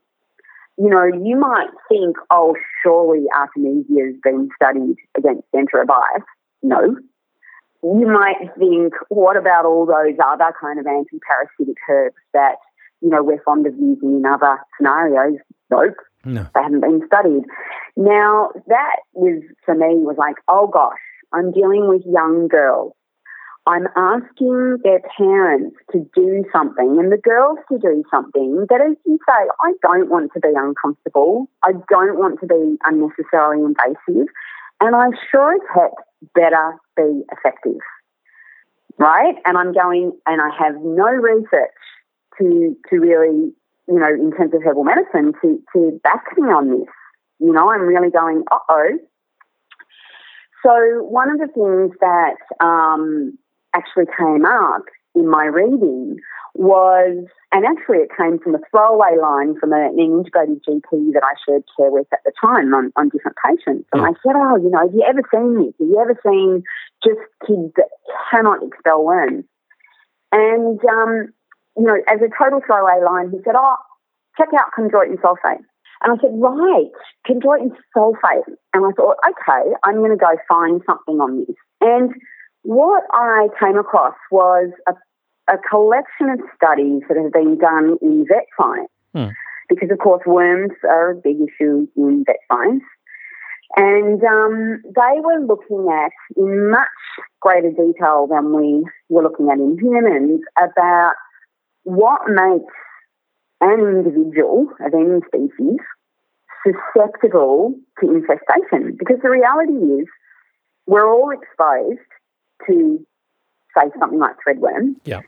You 0.77 0.89
know, 0.89 1.05
you 1.05 1.37
might 1.37 1.69
think, 1.89 2.15
oh, 2.31 2.55
surely 2.81 3.25
Artemisia 3.35 4.05
has 4.05 4.15
been 4.23 4.49
studied 4.55 4.95
against 5.17 5.43
enterobius. 5.53 6.23
No. 6.63 6.97
You 7.83 8.07
might 8.07 8.49
think, 8.57 8.93
what 9.09 9.37
about 9.37 9.65
all 9.65 9.85
those 9.85 10.17
other 10.23 10.53
kind 10.59 10.79
of 10.79 10.85
anti-parasitic 10.87 11.77
herbs 11.89 12.15
that, 12.33 12.55
you 13.01 13.09
know, 13.09 13.23
we're 13.23 13.41
fond 13.43 13.67
of 13.67 13.73
using 13.73 14.17
in 14.17 14.25
other 14.25 14.57
scenarios? 14.77 15.39
Nope. 15.69 15.95
No. 16.23 16.47
They 16.53 16.61
haven't 16.61 16.81
been 16.81 17.01
studied. 17.07 17.43
Now, 17.97 18.49
that 18.67 18.97
was, 19.13 19.43
for 19.65 19.75
me, 19.75 19.95
was 19.97 20.17
like, 20.17 20.35
oh 20.47 20.67
gosh, 20.67 20.99
I'm 21.33 21.51
dealing 21.51 21.87
with 21.87 22.03
young 22.05 22.47
girls 22.47 22.93
I'm 23.67 23.87
asking 23.95 24.79
their 24.83 25.01
parents 25.15 25.75
to 25.91 25.99
do 26.15 26.43
something 26.51 26.97
and 26.99 27.11
the 27.11 27.17
girls 27.17 27.59
to 27.71 27.77
do 27.77 28.03
something 28.09 28.65
that 28.69 28.81
as 28.81 28.97
you 29.05 29.19
say, 29.27 29.47
I 29.61 29.73
don't 29.83 30.09
want 30.09 30.31
to 30.33 30.39
be 30.39 30.49
uncomfortable. 30.55 31.47
I 31.63 31.73
don't 31.89 32.17
want 32.17 32.39
to 32.39 32.47
be 32.47 32.77
unnecessarily 32.83 33.63
invasive. 33.63 34.27
And 34.79 34.95
I 34.95 35.09
sure 35.29 35.53
as 35.53 35.61
heck 35.75 35.91
better 36.33 36.75
be 36.97 37.21
effective. 37.31 37.77
Right? 38.97 39.35
And 39.45 39.57
I'm 39.57 39.73
going 39.73 40.11
and 40.25 40.41
I 40.41 40.49
have 40.57 40.75
no 40.81 41.05
research 41.05 41.77
to 42.39 42.75
to 42.89 42.95
really, 42.97 43.53
you 43.87 43.99
know, 43.99 44.09
in 44.09 44.31
terms 44.35 44.53
of 44.55 44.63
herbal 44.63 44.85
medicine 44.85 45.33
to, 45.43 45.61
to 45.73 45.99
back 46.03 46.25
me 46.35 46.47
on 46.47 46.69
this. 46.69 46.87
You 47.39 47.53
know, 47.53 47.69
I'm 47.71 47.81
really 47.81 48.09
going, 48.09 48.43
uh 48.51 48.57
oh. 48.69 48.97
So 50.65 51.03
one 51.03 51.29
of 51.31 51.39
the 51.39 51.47
things 51.47 51.95
that 52.01 52.35
um, 52.63 53.37
actually 53.73 54.05
came 54.17 54.45
up 54.45 54.85
in 55.15 55.29
my 55.29 55.45
reading 55.45 56.17
was, 56.53 57.25
and 57.51 57.65
actually 57.65 57.99
it 57.99 58.09
came 58.17 58.39
from 58.39 58.55
a 58.55 58.59
throwaway 58.69 59.17
line 59.21 59.55
from 59.59 59.71
an 59.71 59.97
integrated 59.97 60.63
GP 60.63 61.13
that 61.13 61.23
I 61.23 61.33
shared 61.45 61.63
care 61.77 61.91
with 61.91 62.07
at 62.11 62.19
the 62.25 62.31
time 62.39 62.73
on, 62.73 62.91
on 62.95 63.09
different 63.09 63.37
patients. 63.43 63.87
And 63.93 64.01
I 64.01 64.11
said, 64.23 64.35
oh, 64.35 64.57
you 64.57 64.69
know, 64.69 64.79
have 64.79 64.93
you 64.93 65.05
ever 65.07 65.23
seen 65.33 65.55
this? 65.55 65.73
Have 65.79 65.87
you 65.87 65.99
ever 65.99 66.19
seen 66.25 66.63
just 67.03 67.23
kids 67.47 67.71
that 67.77 67.89
cannot 68.29 68.63
expel 68.63 69.03
worms? 69.03 69.45
And, 70.31 70.79
um, 70.85 71.33
you 71.77 71.83
know, 71.83 71.97
as 72.07 72.19
a 72.19 72.31
total 72.37 72.61
throwaway 72.65 73.03
line, 73.03 73.31
he 73.31 73.39
said, 73.43 73.55
oh, 73.55 73.75
check 74.37 74.49
out 74.57 74.71
chondroitin 74.77 75.19
sulfate. 75.19 75.63
And 76.03 76.17
I 76.17 76.21
said, 76.21 76.31
right, 76.33 76.91
chondroitin 77.27 77.71
sulfate. 77.95 78.47
And 78.73 78.85
I 78.85 78.91
thought, 78.91 79.17
okay, 79.27 79.71
I'm 79.83 79.97
going 79.97 80.11
to 80.11 80.17
go 80.17 80.35
find 80.47 80.81
something 80.85 81.19
on 81.19 81.45
this. 81.45 81.55
And 81.79 82.11
what 82.63 83.03
I 83.11 83.47
came 83.59 83.77
across 83.77 84.15
was 84.29 84.69
a, 84.87 84.93
a 85.51 85.57
collection 85.69 86.29
of 86.29 86.39
studies 86.55 87.01
that 87.07 87.17
have 87.17 87.33
been 87.33 87.57
done 87.57 87.97
in 88.01 88.25
vet 88.27 88.45
science. 88.59 88.89
Hmm. 89.13 89.33
Because, 89.69 89.89
of 89.89 89.99
course, 89.99 90.21
worms 90.25 90.71
are 90.83 91.11
a 91.11 91.15
big 91.15 91.37
issue 91.37 91.87
in 91.95 92.23
vet 92.25 92.37
science. 92.51 92.83
And 93.77 94.21
um, 94.23 94.81
they 94.83 95.19
were 95.21 95.39
looking 95.45 95.87
at, 95.89 96.11
in 96.35 96.71
much 96.71 96.87
greater 97.39 97.71
detail 97.71 98.27
than 98.29 98.53
we 98.53 98.85
were 99.07 99.23
looking 99.23 99.49
at 99.49 99.59
in 99.59 99.77
humans, 99.79 100.41
about 100.61 101.13
what 101.83 102.21
makes 102.27 102.73
an 103.61 103.79
individual 103.79 104.67
of 104.85 104.93
any 104.93 105.21
species 105.25 105.79
susceptible 106.65 107.73
to 108.01 108.09
infestation. 108.09 108.97
Because 108.99 109.17
the 109.23 109.29
reality 109.29 110.01
is, 110.01 110.07
we're 110.85 111.09
all 111.09 111.31
exposed 111.31 111.99
to 112.67 113.05
say 113.77 113.89
something 113.99 114.19
like 114.19 114.35
threadworm. 114.45 114.95
Yeah. 115.03 115.21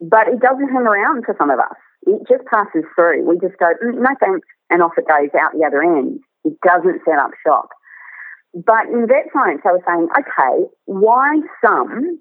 But 0.00 0.28
it 0.28 0.40
doesn't 0.40 0.68
hang 0.68 0.86
around 0.86 1.24
for 1.24 1.34
some 1.38 1.50
of 1.50 1.58
us. 1.58 1.76
It 2.06 2.20
just 2.28 2.44
passes 2.46 2.84
through. 2.94 3.24
We 3.28 3.38
just 3.38 3.58
go, 3.58 3.72
mm, 3.82 3.94
no 3.94 4.14
thanks, 4.20 4.46
and 4.70 4.82
off 4.82 4.92
it 4.98 5.08
goes 5.08 5.30
out 5.40 5.52
the 5.52 5.64
other 5.66 5.82
end. 5.82 6.20
It 6.44 6.54
doesn't 6.60 7.00
set 7.04 7.18
up 7.18 7.30
shop. 7.46 7.68
But 8.54 8.86
in 8.92 9.06
vet 9.06 9.32
science, 9.32 9.62
they 9.64 9.70
were 9.70 9.82
saying, 9.86 10.08
okay, 10.16 10.68
why 10.84 11.40
some 11.64 12.20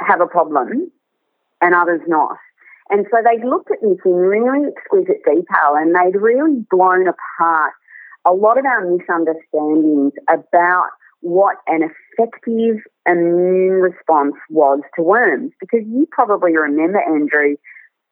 have 0.00 0.20
a 0.20 0.26
problem 0.26 0.90
and 1.60 1.74
others 1.74 2.00
not? 2.06 2.38
And 2.90 3.06
so 3.10 3.18
they 3.22 3.44
looked 3.46 3.70
at 3.70 3.82
this 3.82 3.98
in 4.04 4.12
really 4.12 4.68
exquisite 4.68 5.22
detail 5.24 5.76
and 5.76 5.94
they'd 5.94 6.18
really 6.18 6.64
blown 6.70 7.06
apart 7.06 7.72
a 8.26 8.32
lot 8.32 8.58
of 8.58 8.64
our 8.64 8.84
misunderstandings 8.84 10.12
about 10.28 10.88
what 11.20 11.56
an 11.66 11.82
effective 11.82 12.76
immune 13.08 13.80
response 13.80 14.34
was 14.50 14.80
to 14.96 15.02
worms. 15.02 15.52
Because 15.60 15.86
you 15.86 16.06
probably 16.10 16.56
remember, 16.56 17.00
Andrew, 17.00 17.56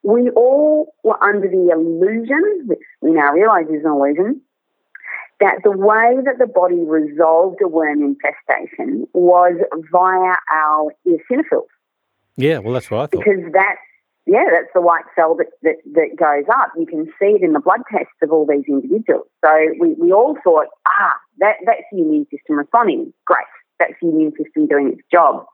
we 0.03 0.29
all 0.31 0.93
were 1.03 1.21
under 1.23 1.47
the 1.47 1.69
illusion, 1.71 2.67
which 2.67 2.79
we 3.01 3.11
now 3.11 3.33
realise 3.33 3.67
is 3.67 3.83
an 3.83 3.91
illusion, 3.91 4.41
that 5.39 5.59
the 5.63 5.71
way 5.71 6.17
that 6.25 6.39
the 6.39 6.47
body 6.47 6.83
resolved 6.85 7.61
a 7.61 7.67
worm 7.67 8.01
infestation 8.01 9.07
was 9.13 9.53
via 9.91 10.35
our 10.53 10.93
eosinophils. 11.07 11.67
Yeah, 12.37 12.59
well, 12.59 12.73
that's 12.73 12.89
what 12.89 13.01
I 13.01 13.05
thought. 13.07 13.25
Because 13.25 13.51
that's 13.51 13.79
yeah, 14.27 14.43
that's 14.51 14.67
the 14.75 14.81
white 14.81 15.05
cell 15.15 15.35
that, 15.35 15.47
that, 15.63 15.77
that 15.93 16.19
goes 16.19 16.43
up. 16.53 16.73
You 16.77 16.85
can 16.85 17.05
see 17.17 17.39
it 17.39 17.43
in 17.43 17.53
the 17.53 17.61
blood 17.61 17.79
tests 17.89 18.11
of 18.21 18.29
all 18.29 18.45
these 18.45 18.65
individuals. 18.67 19.25
So 19.43 19.49
we, 19.79 19.93
we 19.93 20.11
all 20.11 20.35
thought, 20.43 20.67
ah, 20.85 21.15
that, 21.39 21.55
that's 21.65 21.87
the 21.93 21.99
immune 21.99 22.27
system 22.29 22.57
responding. 22.57 23.13
Great, 23.23 23.47
that's 23.79 23.93
the 24.01 24.09
immune 24.09 24.33
system 24.41 24.67
doing 24.67 24.93
its 24.93 25.01
job. 25.11 25.45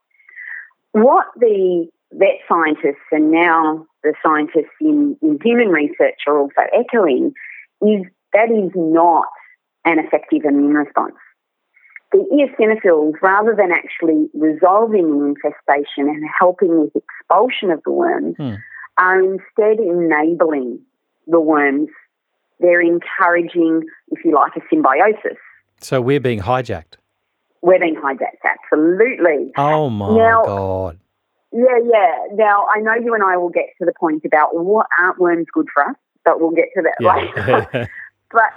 What 0.92 1.26
the 1.38 1.88
vet 2.14 2.40
scientists 2.48 3.08
and 3.12 3.32
now 3.32 3.86
the 4.04 4.14
scientists 4.24 4.76
in, 4.80 5.18
in 5.22 5.40
human 5.44 5.70
research 5.70 6.22
are 6.28 6.40
also 6.40 6.62
echoing 6.78 7.34
is 7.82 8.06
that 8.34 8.52
is 8.52 8.72
not 8.76 9.28
an 9.86 10.00
effective 10.00 10.42
immune 10.46 10.74
response 10.74 11.16
the 12.14 12.20
eosinophils, 12.32 13.14
rather 13.22 13.56
than 13.58 13.72
actually 13.72 14.30
resolving 14.34 15.20
the 15.20 15.26
infestation 15.26 16.08
and 16.08 16.24
helping 16.40 16.80
with 16.80 16.92
expulsion 16.96 17.72
of 17.72 17.82
the 17.84 17.92
worms, 17.92 18.36
hmm. 18.38 18.54
are 18.98 19.20
instead 19.20 19.80
enabling 19.80 20.80
the 21.28 21.40
worms. 21.40 21.90
They're 22.60 22.82
encouraging, 22.82 23.82
if 24.12 24.24
you 24.24 24.36
like, 24.36 24.56
a 24.56 24.62
symbiosis. 24.70 25.38
So 25.82 26.00
we're 26.00 26.20
being 26.20 26.40
hijacked. 26.40 26.98
We're 27.64 27.80
being 27.80 27.96
hijacked, 27.96 28.44
absolutely. 28.44 29.54
Oh 29.56 29.90
my 29.90 30.18
now, 30.18 30.44
God. 30.44 31.00
Yeah, 31.54 31.80
yeah. 31.86 32.18
Now, 32.34 32.68
I 32.76 32.82
know 32.82 32.94
you 32.94 33.14
and 33.14 33.24
I 33.24 33.38
will 33.38 33.50
get 33.50 33.68
to 33.80 33.86
the 33.86 33.94
point 33.98 34.26
about 34.26 34.50
what 34.54 34.88
aren't 35.00 35.18
worms 35.18 35.48
good 35.54 35.68
for 35.74 35.88
us, 35.88 35.96
but 36.26 36.42
we'll 36.42 36.52
get 36.52 36.66
to 36.76 36.82
that 36.82 36.98
yeah. 37.00 37.66
later. 37.72 37.90
but 38.32 38.52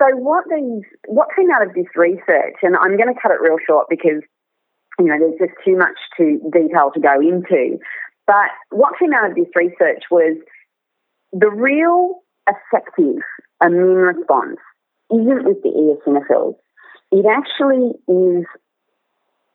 so 0.00 0.16
what 0.16 0.46
these 0.50 0.82
what 1.06 1.28
came 1.36 1.50
out 1.52 1.64
of 1.64 1.74
this 1.74 1.86
research, 1.94 2.56
and 2.62 2.76
I'm 2.76 2.96
going 2.96 3.14
to 3.14 3.20
cut 3.20 3.30
it 3.30 3.40
real 3.40 3.58
short 3.64 3.86
because 3.88 4.20
you 4.98 5.06
know 5.06 5.16
there's 5.16 5.38
just 5.38 5.64
too 5.64 5.76
much 5.76 5.96
to 6.16 6.40
detail 6.52 6.90
to 6.92 7.00
go 7.00 7.20
into. 7.20 7.78
But 8.26 8.50
what 8.70 8.98
came 8.98 9.12
out 9.12 9.30
of 9.30 9.36
this 9.36 9.48
research 9.54 10.04
was 10.10 10.36
the 11.32 11.50
real 11.50 12.22
effective 12.48 13.22
immune 13.62 13.94
response 13.94 14.58
isn't 15.12 15.44
with 15.44 15.62
the 15.62 15.70
eosinophils. 15.70 16.56
It 17.12 17.26
actually 17.26 17.92
is 18.08 18.46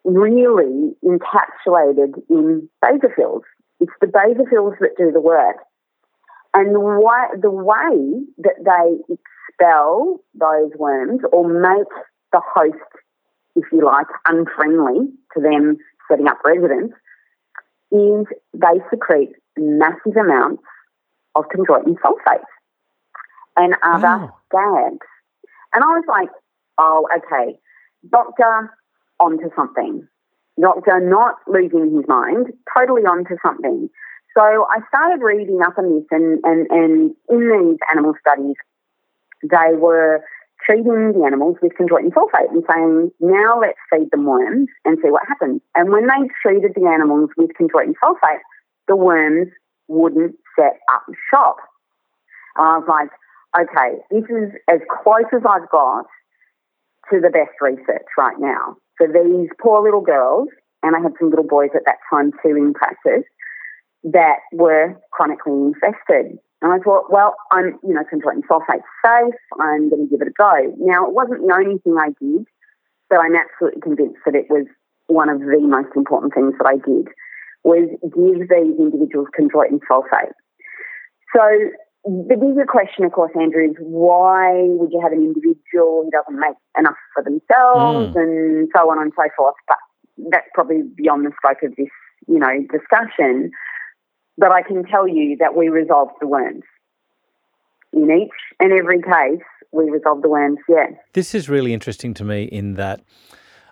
really 0.03 0.95
encapsulated 1.03 2.21
in 2.29 2.69
basophils. 2.83 3.41
It's 3.79 3.93
the 4.01 4.07
basophils 4.07 4.77
that 4.79 4.97
do 4.97 5.11
the 5.11 5.21
work. 5.21 5.57
And 6.53 6.73
the 6.73 6.79
way, 6.79 7.25
the 7.41 7.51
way 7.51 8.25
that 8.37 8.55
they 8.63 9.15
expel 9.15 10.21
those 10.33 10.71
worms 10.77 11.21
or 11.31 11.47
make 11.47 11.87
the 12.31 12.41
host, 12.53 12.77
if 13.55 13.65
you 13.71 13.83
like, 13.85 14.07
unfriendly 14.25 15.09
to 15.33 15.41
them 15.41 15.77
setting 16.09 16.27
up 16.27 16.37
residence 16.45 16.93
is 17.91 18.25
they 18.53 18.79
secrete 18.89 19.33
massive 19.57 20.15
amounts 20.17 20.63
of 21.35 21.45
chondroitin 21.45 21.95
sulfate 21.99 22.43
and 23.57 23.75
other 23.83 24.31
oh. 24.31 24.37
GAGs. 24.51 25.07
And 25.73 25.83
I 25.83 25.87
was 25.87 26.05
like, 26.07 26.29
oh, 26.77 27.07
okay, 27.17 27.57
doctor, 28.09 28.71
onto 29.19 29.49
something. 29.55 30.07
Doctor 30.59 30.99
not 30.99 31.35
losing 31.47 31.95
his 31.95 32.07
mind, 32.07 32.47
totally 32.75 33.03
onto 33.03 33.35
something. 33.45 33.89
So 34.37 34.41
I 34.41 34.79
started 34.89 35.23
reading 35.23 35.61
up 35.65 35.77
on 35.77 35.95
this, 35.95 36.05
and, 36.11 36.39
and, 36.43 36.67
and 36.69 37.15
in 37.29 37.69
these 37.69 37.79
animal 37.91 38.13
studies, 38.19 38.55
they 39.43 39.75
were 39.75 40.23
treating 40.65 41.13
the 41.13 41.23
animals 41.25 41.57
with 41.61 41.73
chondroitin 41.73 42.11
sulfate 42.11 42.49
and 42.51 42.63
saying, 42.69 43.11
now 43.19 43.59
let's 43.59 43.77
feed 43.91 44.09
them 44.11 44.25
worms 44.25 44.67
and 44.83 44.97
see 45.03 45.09
what 45.09 45.23
happens. 45.27 45.61
And 45.75 45.91
when 45.91 46.07
they 46.07 46.29
treated 46.41 46.73
the 46.75 46.87
animals 46.87 47.29
with 47.37 47.51
chondroitin 47.59 47.93
sulfate, 48.03 48.39
the 48.87 48.95
worms 48.95 49.49
wouldn't 49.87 50.35
set 50.57 50.79
up 50.91 51.03
shop. 51.31 51.57
And 52.55 52.67
I 52.67 52.77
was 52.77 52.87
like, 52.87 53.09
okay, 53.61 53.99
this 54.09 54.23
is 54.29 54.51
as 54.69 54.79
close 55.03 55.29
as 55.33 55.41
I've 55.47 55.69
got 55.69 56.05
to 57.11 57.19
the 57.19 57.29
best 57.29 57.51
research 57.61 58.07
right 58.17 58.37
now. 58.39 58.77
So 59.01 59.07
these 59.07 59.49
poor 59.61 59.83
little 59.83 60.01
girls, 60.01 60.49
and 60.83 60.95
I 60.95 60.99
had 60.99 61.13
some 61.19 61.29
little 61.29 61.47
boys 61.47 61.69
at 61.75 61.85
that 61.85 61.97
time 62.09 62.31
too 62.43 62.55
in 62.55 62.73
practice, 62.73 63.25
that 64.03 64.39
were 64.51 64.95
chronically 65.11 65.53
infested. 65.53 66.37
And 66.61 66.71
I 66.73 66.77
thought, 66.79 67.11
well, 67.11 67.35
I'm, 67.51 67.77
you 67.83 67.93
know, 67.93 68.03
chondroitin 68.03 68.41
sulfate 68.49 68.85
safe. 69.03 69.35
I'm 69.59 69.89
going 69.89 70.07
to 70.07 70.09
give 70.09 70.21
it 70.21 70.27
a 70.27 70.37
go. 70.37 70.73
Now, 70.79 71.05
it 71.05 71.13
wasn't 71.13 71.45
the 71.45 71.53
only 71.53 71.79
thing 71.79 71.97
I 71.99 72.09
did, 72.21 72.45
but 73.09 73.19
I'm 73.19 73.35
absolutely 73.35 73.81
convinced 73.81 74.21
that 74.25 74.35
it 74.35 74.45
was 74.49 74.65
one 75.07 75.29
of 75.29 75.39
the 75.39 75.59
most 75.61 75.95
important 75.95 76.33
things 76.33 76.53
that 76.57 76.65
I 76.65 76.77
did 76.77 77.07
was 77.63 77.89
give 78.01 78.49
these 78.49 78.79
individuals 78.79 79.27
chondroitin 79.37 79.79
sulfate. 79.89 80.33
So 81.35 81.41
the 82.05 82.35
bigger 82.35 82.65
question, 82.67 83.03
of 83.03 83.11
course, 83.11 83.31
Andrew, 83.39 83.65
is 83.65 83.75
why 83.79 84.53
would 84.53 84.91
you 84.91 85.01
have 85.01 85.11
an 85.11 85.23
individual 85.23 86.03
who 86.05 86.11
doesn't 86.11 86.39
make 86.39 86.55
enough 86.77 86.97
for 87.13 87.23
themselves 87.23 88.15
mm. 88.15 88.21
and 88.21 88.69
so 88.75 88.91
on 88.91 89.01
and 89.01 89.11
so 89.15 89.23
forth? 89.35 89.55
But 89.67 89.77
that's 90.31 90.47
probably 90.53 90.83
beyond 90.95 91.25
the 91.25 91.31
scope 91.37 91.63
of 91.63 91.75
this, 91.75 91.89
you 92.27 92.37
know, 92.37 92.61
discussion. 92.71 93.51
But 94.37 94.51
I 94.51 94.61
can 94.61 94.85
tell 94.85 95.07
you 95.07 95.35
that 95.39 95.55
we 95.55 95.69
resolved 95.69 96.13
the 96.21 96.27
worms. 96.27 96.63
In 97.91 98.11
each 98.11 98.29
and 98.59 98.71
every 98.71 99.01
case, 99.01 99.45
we 99.71 99.89
resolved 99.89 100.23
the 100.23 100.29
worms, 100.29 100.59
yeah. 100.69 100.87
This 101.13 101.33
is 101.33 101.49
really 101.49 101.73
interesting 101.73 102.13
to 102.15 102.23
me 102.23 102.43
in 102.43 102.75
that 102.75 103.01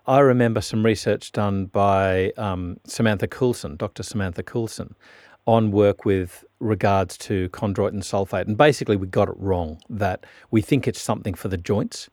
I 0.07 0.19
remember 0.19 0.59
some 0.59 0.83
research 0.83 1.31
done 1.33 1.67
by 1.67 2.31
um, 2.37 2.77
Samantha 2.85 3.27
Coulson, 3.27 3.77
Dr. 3.77 4.01
Samantha 4.03 4.43
Coulson, 4.43 4.95
on 5.45 5.71
work 5.71 6.05
with 6.05 6.45
regards 6.59 7.17
to 7.17 7.49
chondroitin 7.49 8.01
sulfate. 8.01 8.47
And 8.47 8.57
basically, 8.57 8.95
we 8.95 9.07
got 9.07 9.27
it 9.29 9.35
wrong 9.37 9.81
that 9.89 10.25
we 10.51 10.61
think 10.61 10.87
it's 10.87 11.01
something 11.01 11.33
for 11.33 11.47
the 11.49 11.57
joints. 11.57 12.09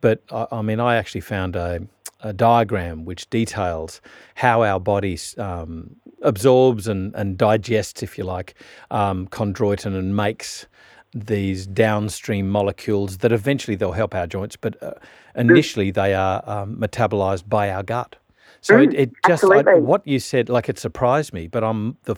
But 0.00 0.22
I, 0.30 0.46
I 0.52 0.62
mean, 0.62 0.80
I 0.80 0.96
actually 0.96 1.22
found 1.22 1.56
a, 1.56 1.86
a, 2.20 2.32
diagram 2.32 3.06
which 3.06 3.30
details 3.30 4.02
how 4.34 4.62
our 4.62 4.78
body 4.78 5.18
um, 5.38 5.96
absorbs 6.22 6.86
and, 6.86 7.14
and 7.14 7.38
digests, 7.38 8.02
if 8.02 8.18
you 8.18 8.24
like, 8.24 8.54
um, 8.90 9.28
chondroitin 9.28 9.96
and 9.96 10.14
makes 10.14 10.66
these 11.14 11.66
downstream 11.66 12.50
molecules 12.50 13.18
that 13.18 13.32
eventually 13.32 13.76
they'll 13.76 13.92
help 13.92 14.14
our 14.14 14.26
joints, 14.26 14.56
but 14.56 14.82
uh, 14.82 14.92
initially 15.36 15.90
they 15.90 16.12
are 16.12 16.42
um, 16.46 16.76
metabolized 16.76 17.48
by 17.48 17.70
our 17.70 17.84
gut. 17.84 18.16
So 18.60 18.76
mm, 18.76 18.84
it, 18.84 18.94
it, 18.94 19.10
just 19.26 19.44
I, 19.44 19.74
what 19.74 20.06
you 20.06 20.18
said, 20.18 20.48
like 20.48 20.68
it 20.68 20.78
surprised 20.78 21.32
me. 21.32 21.46
But 21.46 21.62
I'm 21.62 21.98
the 22.04 22.14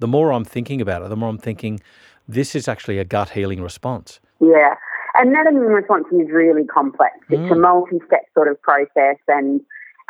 the 0.00 0.08
more 0.08 0.32
I'm 0.32 0.44
thinking 0.44 0.80
about 0.80 1.02
it, 1.02 1.08
the 1.08 1.16
more 1.16 1.28
I'm 1.28 1.38
thinking 1.38 1.80
this 2.28 2.54
is 2.54 2.68
actually 2.68 2.98
a 2.98 3.04
gut 3.04 3.30
healing 3.30 3.62
response. 3.62 4.20
Yeah, 4.40 4.74
and 5.14 5.34
that 5.34 5.46
immune 5.46 5.72
response 5.72 6.06
is 6.12 6.28
really 6.30 6.64
complex. 6.64 7.14
It's 7.28 7.40
mm. 7.40 7.52
a 7.52 7.56
multi-step 7.56 8.24
sort 8.34 8.48
of 8.48 8.60
process, 8.62 9.16
and 9.28 9.60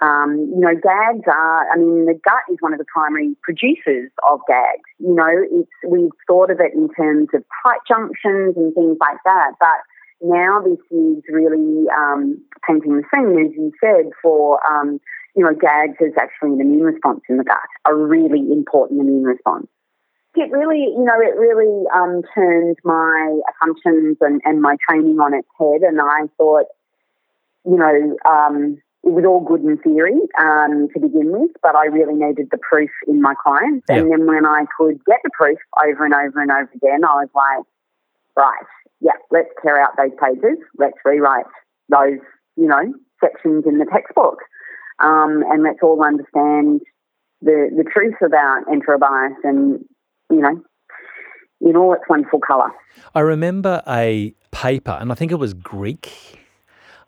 um, 0.03 0.51
you 0.55 0.61
know, 0.61 0.75
GAGs 0.75 1.27
are, 1.27 1.71
I 1.71 1.77
mean, 1.77 2.07
the 2.07 2.19
gut 2.25 2.43
is 2.51 2.57
one 2.61 2.73
of 2.73 2.79
the 2.79 2.87
primary 2.87 3.37
producers 3.43 4.11
of 4.31 4.41
GAGs. 4.49 4.89
You 4.99 5.15
know, 5.15 5.29
it's, 5.29 5.71
we've 5.87 6.11
thought 6.27 6.51
of 6.51 6.59
it 6.61 6.73
in 6.73 6.89
terms 6.95 7.29
of 7.35 7.45
tight 7.63 7.81
junctions 7.87 8.57
and 8.57 8.75
things 8.75 8.97
like 8.99 9.19
that, 9.27 9.53
but 9.61 9.81
now 10.23 10.61
this 10.61 10.81
is 10.91 11.23
really 11.29 11.85
um, 11.97 12.41
painting 12.67 12.97
the 12.97 13.03
scene, 13.13 13.45
as 13.45 13.53
you 13.55 13.73
said, 13.81 14.11
for, 14.23 14.59
um, 14.67 15.01
you 15.37 15.45
know, 15.45 15.53
GAGs 15.53 16.01
is 16.01 16.15
actually 16.19 16.53
an 16.53 16.61
immune 16.63 16.83
response 16.83 17.21
in 17.29 17.37
the 17.37 17.45
gut, 17.45 17.59
a 17.87 17.95
really 17.95 18.41
important 18.53 19.01
immune 19.01 19.25
response. 19.25 19.67
It 20.37 20.53
really, 20.53 20.85
you 20.97 21.05
know, 21.05 21.21
it 21.21 21.37
really 21.37 21.85
um, 21.93 22.23
turned 22.35 22.77
my 22.85 23.41
assumptions 23.51 24.17
and, 24.21 24.41
and 24.45 24.63
my 24.63 24.77
training 24.89 25.19
on 25.19 25.35
its 25.35 25.49
head, 25.59 25.83
and 25.83 26.01
I 26.01 26.29
thought, 26.39 26.67
you 27.67 27.77
know, 27.77 28.17
um, 28.25 28.81
it 29.03 29.11
was 29.11 29.25
all 29.25 29.41
good 29.41 29.65
in 29.65 29.77
theory 29.79 30.21
um, 30.39 30.89
to 30.95 31.01
begin 31.01 31.33
with, 31.33 31.51
but 31.63 31.75
I 31.75 31.87
really 31.87 32.15
needed 32.15 32.49
the 32.51 32.59
proof 32.59 32.91
in 33.09 33.21
my 33.21 33.35
clients. 33.43 33.87
Yeah. 33.89 33.97
And 33.97 34.13
then 34.13 34.27
when 34.27 34.47
I 34.47 34.67
could 34.77 35.01
get 35.05 35.21
the 35.25 35.31
proof 35.33 35.59
over 35.85 36.05
and 36.05 36.15
over 36.15 36.41
and 36.41 36.51
over 36.51 36.71
again, 36.75 37.05
I 37.05 37.25
was 37.25 37.29
like, 37.35 37.65
right, 38.37 38.67
yeah, 39.01 39.19
let's 39.31 39.49
tear 39.63 39.83
out 39.83 39.97
those 39.97 40.13
pages. 40.23 40.59
Let's 40.79 40.99
rewrite 41.05 41.47
those, 41.89 42.21
you 42.57 42.69
know, 42.69 42.95
sections 43.21 43.65
in 43.67 43.79
the 43.79 43.87
textbook. 43.91 44.39
Um, 45.01 45.43
and 45.51 45.63
let's 45.63 45.81
all 45.83 46.05
understand 46.05 46.83
the, 47.41 47.71
the 47.75 47.85
truth 47.91 48.21
about 48.25 48.67
enterobius 48.67 49.35
and, 49.45 49.85
you 50.31 50.41
know, 50.41 50.63
in 51.61 51.77
all 51.77 51.93
its 51.93 52.05
wonderful 52.09 52.41
colour. 52.41 52.71
I 53.15 53.21
remember 53.21 53.83
a 53.87 54.35
paper, 54.51 54.97
and 55.01 55.13
I 55.13 55.15
think 55.15 55.33
it 55.33 55.37
was 55.37 55.55
Greek 55.55 56.39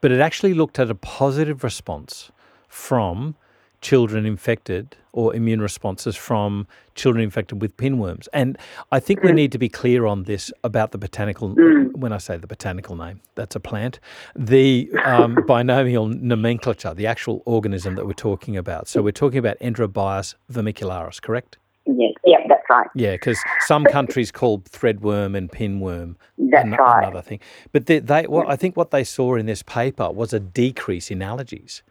but 0.02 0.12
it 0.12 0.20
actually 0.20 0.52
looked 0.52 0.78
at 0.78 0.90
a 0.90 0.94
positive 0.94 1.64
response 1.64 2.30
from 2.68 3.34
children 3.80 4.26
infected 4.26 4.96
or 5.12 5.34
immune 5.34 5.60
responses 5.60 6.16
from 6.16 6.66
children 6.94 7.22
infected 7.22 7.60
with 7.60 7.76
pinworms. 7.76 8.28
And 8.32 8.58
I 8.90 9.00
think 9.00 9.22
we 9.22 9.30
mm. 9.30 9.34
need 9.34 9.52
to 9.52 9.58
be 9.58 9.68
clear 9.68 10.06
on 10.06 10.24
this 10.24 10.52
about 10.64 10.90
the 10.92 10.98
botanical, 10.98 11.54
mm. 11.54 11.94
when 11.94 12.12
I 12.12 12.18
say 12.18 12.36
the 12.36 12.46
botanical 12.46 12.96
name, 12.96 13.20
that's 13.34 13.54
a 13.54 13.60
plant, 13.60 14.00
the 14.34 14.90
um, 15.04 15.36
binomial 15.46 16.08
nomenclature, 16.08 16.94
the 16.94 17.06
actual 17.06 17.42
organism 17.44 17.94
that 17.96 18.06
we're 18.06 18.12
talking 18.12 18.56
about. 18.56 18.88
So 18.88 19.02
we're 19.02 19.12
talking 19.12 19.38
about 19.38 19.58
Enterobius 19.60 20.34
vermicularis, 20.50 21.20
correct? 21.20 21.58
Yes, 21.86 22.12
yeah, 22.24 22.38
that's 22.48 22.62
right. 22.70 22.86
Yeah, 22.94 23.12
because 23.12 23.38
some 23.60 23.84
countries 23.84 24.30
call 24.30 24.60
threadworm 24.60 25.36
and 25.36 25.50
pinworm 25.50 26.14
that's 26.38 26.64
an- 26.64 26.72
right. 26.72 27.04
another 27.04 27.22
thing. 27.22 27.40
But 27.72 27.86
they, 27.86 27.98
they 27.98 28.26
well, 28.26 28.44
I 28.48 28.56
think 28.56 28.76
what 28.76 28.90
they 28.92 29.04
saw 29.04 29.34
in 29.34 29.46
this 29.46 29.62
paper 29.62 30.10
was 30.10 30.32
a 30.32 30.40
decrease 30.40 31.10
in 31.10 31.18
allergies. 31.18 31.82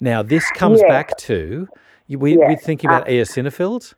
Now, 0.00 0.22
this 0.22 0.50
comes 0.50 0.82
back 0.82 1.16
to, 1.18 1.68
we, 2.08 2.32
yes. 2.32 2.40
we're 2.48 2.56
thinking 2.56 2.90
about 2.90 3.04
uh, 3.04 3.12
eosinophils. 3.12 3.94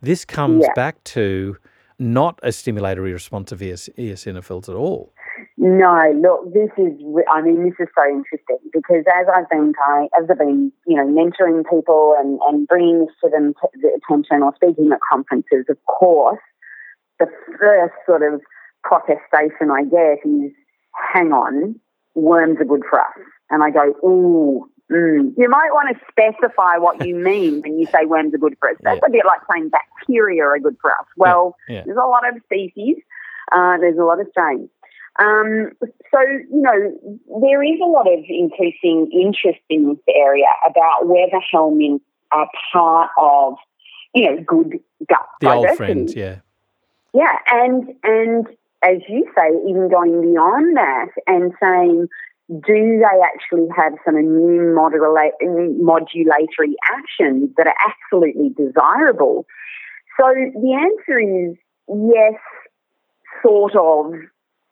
This 0.00 0.24
comes 0.24 0.62
yes. 0.62 0.72
back 0.76 1.02
to 1.04 1.56
not 1.98 2.38
a 2.44 2.48
stimulatory 2.48 3.12
response 3.12 3.50
of 3.50 3.60
eos- 3.60 3.88
eosinophils 3.98 4.68
at 4.68 4.76
all. 4.76 5.12
No, 5.60 6.14
look, 6.22 6.54
this 6.54 6.70
is, 6.78 6.94
I 7.28 7.42
mean, 7.42 7.64
this 7.64 7.74
is 7.80 7.88
so 7.92 8.08
interesting 8.08 8.58
because 8.72 9.02
as 9.12 9.26
I've 9.34 9.50
been, 9.50 9.72
as 10.16 10.30
I've 10.30 10.38
been, 10.38 10.70
you 10.86 10.96
know, 10.96 11.04
mentoring 11.04 11.68
people 11.68 12.14
and, 12.16 12.38
and 12.46 12.68
bringing 12.68 13.00
this 13.00 13.14
to 13.24 13.28
them 13.28 13.54
to 13.54 13.68
the 13.82 13.90
attention 13.98 14.44
or 14.44 14.54
speaking 14.54 14.92
at 14.92 15.00
conferences, 15.10 15.64
of 15.68 15.76
course, 15.86 16.38
the 17.18 17.26
first 17.58 17.94
sort 18.06 18.22
of 18.22 18.40
protestation 18.84 19.72
I 19.72 19.82
get 19.82 20.24
is, 20.24 20.52
hang 21.12 21.32
on, 21.32 21.74
worms 22.14 22.58
are 22.60 22.64
good 22.64 22.84
for 22.88 23.00
us. 23.00 23.18
And 23.50 23.64
I 23.64 23.70
go, 23.70 23.94
ooh, 24.06 24.70
mm. 24.92 25.32
you 25.36 25.48
might 25.48 25.70
want 25.72 25.88
to 25.96 26.04
specify 26.08 26.78
what 26.78 27.04
you 27.04 27.16
mean 27.30 27.62
when 27.62 27.80
you 27.80 27.86
say 27.86 28.04
worms 28.06 28.32
are 28.32 28.38
good 28.38 28.56
for 28.60 28.70
us. 28.70 28.76
That's 28.82 29.00
yeah. 29.02 29.08
a 29.08 29.10
bit 29.10 29.24
like 29.26 29.40
saying 29.52 29.70
bacteria 29.70 30.44
are 30.44 30.60
good 30.60 30.76
for 30.80 30.92
us. 30.92 31.06
Well, 31.16 31.56
yeah. 31.68 31.78
Yeah. 31.78 31.82
there's 31.86 31.98
a 31.98 32.06
lot 32.06 32.28
of 32.28 32.40
species, 32.44 32.98
uh, 33.50 33.78
there's 33.78 33.98
a 33.98 34.04
lot 34.04 34.20
of 34.20 34.28
strains. 34.30 34.68
Um, 35.18 35.72
so, 35.82 36.20
you 36.20 36.62
know, 36.62 37.18
there 37.40 37.62
is 37.62 37.80
a 37.82 37.88
lot 37.88 38.06
of 38.06 38.20
increasing 38.28 39.10
interest 39.12 39.60
in 39.68 39.88
this 39.88 40.14
area 40.14 40.46
about 40.68 41.06
whether 41.06 41.42
helminths 41.52 42.00
are 42.30 42.48
part 42.72 43.10
of, 43.18 43.54
you 44.14 44.30
know, 44.30 44.42
good 44.46 44.78
gut 45.08 45.26
the 45.40 45.48
diversity. 45.48 45.68
old 45.68 45.76
friends, 45.76 46.14
yeah. 46.14 46.36
Yeah, 47.14 47.36
and 47.50 47.94
and 48.04 48.46
as 48.82 48.98
you 49.08 49.24
say, 49.34 49.48
even 49.68 49.88
going 49.88 50.20
beyond 50.20 50.76
that 50.76 51.08
and 51.26 51.52
saying, 51.60 52.08
do 52.48 52.98
they 52.98 53.20
actually 53.24 53.68
have 53.76 53.94
some 54.04 54.16
immune 54.16 54.74
modulatory 54.74 56.74
actions 56.90 57.50
that 57.56 57.66
are 57.66 57.74
absolutely 57.86 58.50
desirable? 58.50 59.46
So 60.18 60.32
the 60.32 60.74
answer 60.74 61.18
is 61.18 61.56
yes, 61.88 62.40
sort 63.42 63.74
of, 63.76 64.14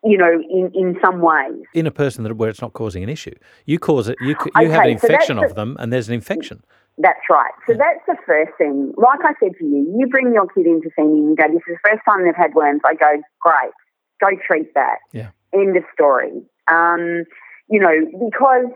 you 0.07 0.17
know, 0.17 0.41
in, 0.49 0.71
in 0.73 0.97
some 1.03 1.19
ways. 1.19 1.63
In 1.73 1.85
a 1.85 1.91
person 1.91 2.23
that 2.23 2.35
where 2.37 2.49
it's 2.49 2.61
not 2.61 2.73
causing 2.73 3.03
an 3.03 3.09
issue, 3.09 3.35
you 3.65 3.77
cause 3.77 4.07
it. 4.07 4.15
You 4.21 4.29
you 4.29 4.35
okay, 4.55 4.69
have 4.69 4.85
an 4.85 4.91
infection 4.91 5.37
so 5.37 5.45
of 5.45 5.55
them, 5.55 5.75
and 5.79 5.91
there's 5.91 6.07
an 6.07 6.15
infection. 6.15 6.63
That's 6.97 7.19
right. 7.29 7.51
So 7.67 7.73
yeah. 7.73 7.79
that's 7.79 8.05
the 8.07 8.15
first 8.25 8.51
thing. 8.57 8.93
Like 8.97 9.19
I 9.23 9.33
said 9.39 9.51
to 9.59 9.65
you, 9.65 9.95
you 9.99 10.07
bring 10.07 10.33
your 10.33 10.47
kid 10.47 10.65
in 10.65 10.81
to 10.81 10.89
see 10.95 11.03
me 11.03 11.19
and 11.19 11.37
go, 11.37 11.43
"This 11.47 11.61
is 11.67 11.75
the 11.83 11.89
first 11.89 12.01
time 12.05 12.23
they've 12.23 12.35
had 12.35 12.53
worms." 12.53 12.81
I 12.85 12.93
go, 12.93 13.21
"Great, 13.41 13.73
go 14.21 14.29
treat 14.47 14.73
that." 14.73 14.99
Yeah. 15.11 15.29
End 15.53 15.75
of 15.75 15.83
story. 15.93 16.41
Um, 16.71 17.25
you 17.69 17.79
know, 17.79 17.95
because 18.25 18.71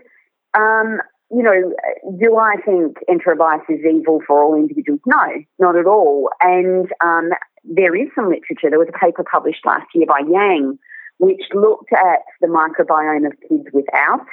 um, 0.54 0.98
you 1.30 1.42
know, 1.42 1.72
do 2.20 2.36
I 2.36 2.56
think 2.64 2.98
enterobius 3.08 3.62
is 3.70 3.80
evil 3.90 4.20
for 4.26 4.42
all 4.42 4.54
individuals? 4.54 5.00
No, 5.06 5.24
not 5.58 5.76
at 5.76 5.86
all. 5.86 6.28
And 6.42 6.92
um, 7.02 7.30
there 7.64 7.96
is 7.96 8.08
some 8.14 8.28
literature. 8.28 8.68
There 8.68 8.78
was 8.78 8.88
a 8.94 8.98
paper 8.98 9.24
published 9.24 9.64
last 9.64 9.86
year 9.94 10.04
by 10.06 10.20
Yang 10.30 10.78
which 11.18 11.42
looked 11.54 11.92
at 11.92 12.20
the 12.40 12.48
microbiome 12.48 13.26
of 13.26 13.32
kids 13.48 13.68
without 13.72 14.26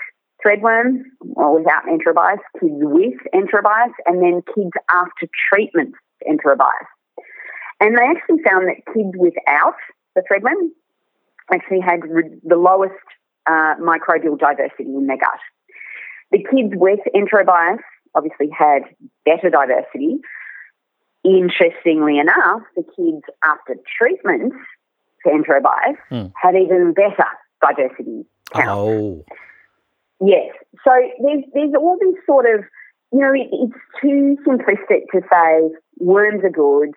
threadworms 0.46 1.02
or 1.36 1.60
without 1.60 1.84
enterobius, 1.86 2.40
kids 2.60 2.76
with 2.80 3.20
enterobius, 3.34 3.92
and 4.06 4.22
then 4.22 4.42
kids 4.56 4.72
after 4.90 5.28
treatment 5.52 5.94
enterobius. 6.28 6.88
And 7.80 7.98
they 7.98 8.04
actually 8.04 8.44
found 8.44 8.68
that 8.68 8.94
kids 8.94 9.12
without 9.18 9.76
the 10.16 10.22
threadworm 10.22 10.70
actually 11.54 11.80
had 11.80 12.02
the 12.44 12.56
lowest 12.56 12.94
uh, 13.48 13.76
microbial 13.82 14.38
diversity 14.38 14.84
in 14.84 15.08
their 15.08 15.18
gut. 15.18 15.40
The 16.32 16.40
kids 16.40 16.74
with 16.76 17.00
enterobius 17.16 17.80
obviously 18.16 18.50
had 18.56 18.84
better 19.26 19.50
diversity. 19.50 20.20
Interestingly 21.24 22.20
enough, 22.20 22.62
the 22.76 22.84
kids 22.84 23.24
after 23.44 23.76
treatment 23.98 24.54
for 25.24 25.32
enterobius 25.32 25.98
Mm. 26.12 26.32
had 26.42 26.56
even 26.56 26.94
better 26.94 27.26
diversity 27.62 28.26
counts. 28.54 28.70
Oh, 28.72 29.26
Yes. 30.22 30.54
So 30.84 30.92
there's 31.24 31.44
there's 31.54 31.74
all 31.76 31.98
this 32.00 32.16
sort 32.26 32.46
of 32.46 32.66
you 33.14 33.20
know 33.20 33.34
it, 33.34 33.48
it's 33.52 33.82
too 34.02 34.38
simplistic 34.46 35.04
to 35.14 35.22
say 35.32 35.70
worms 36.00 36.44
are 36.44 36.50
good 36.50 36.92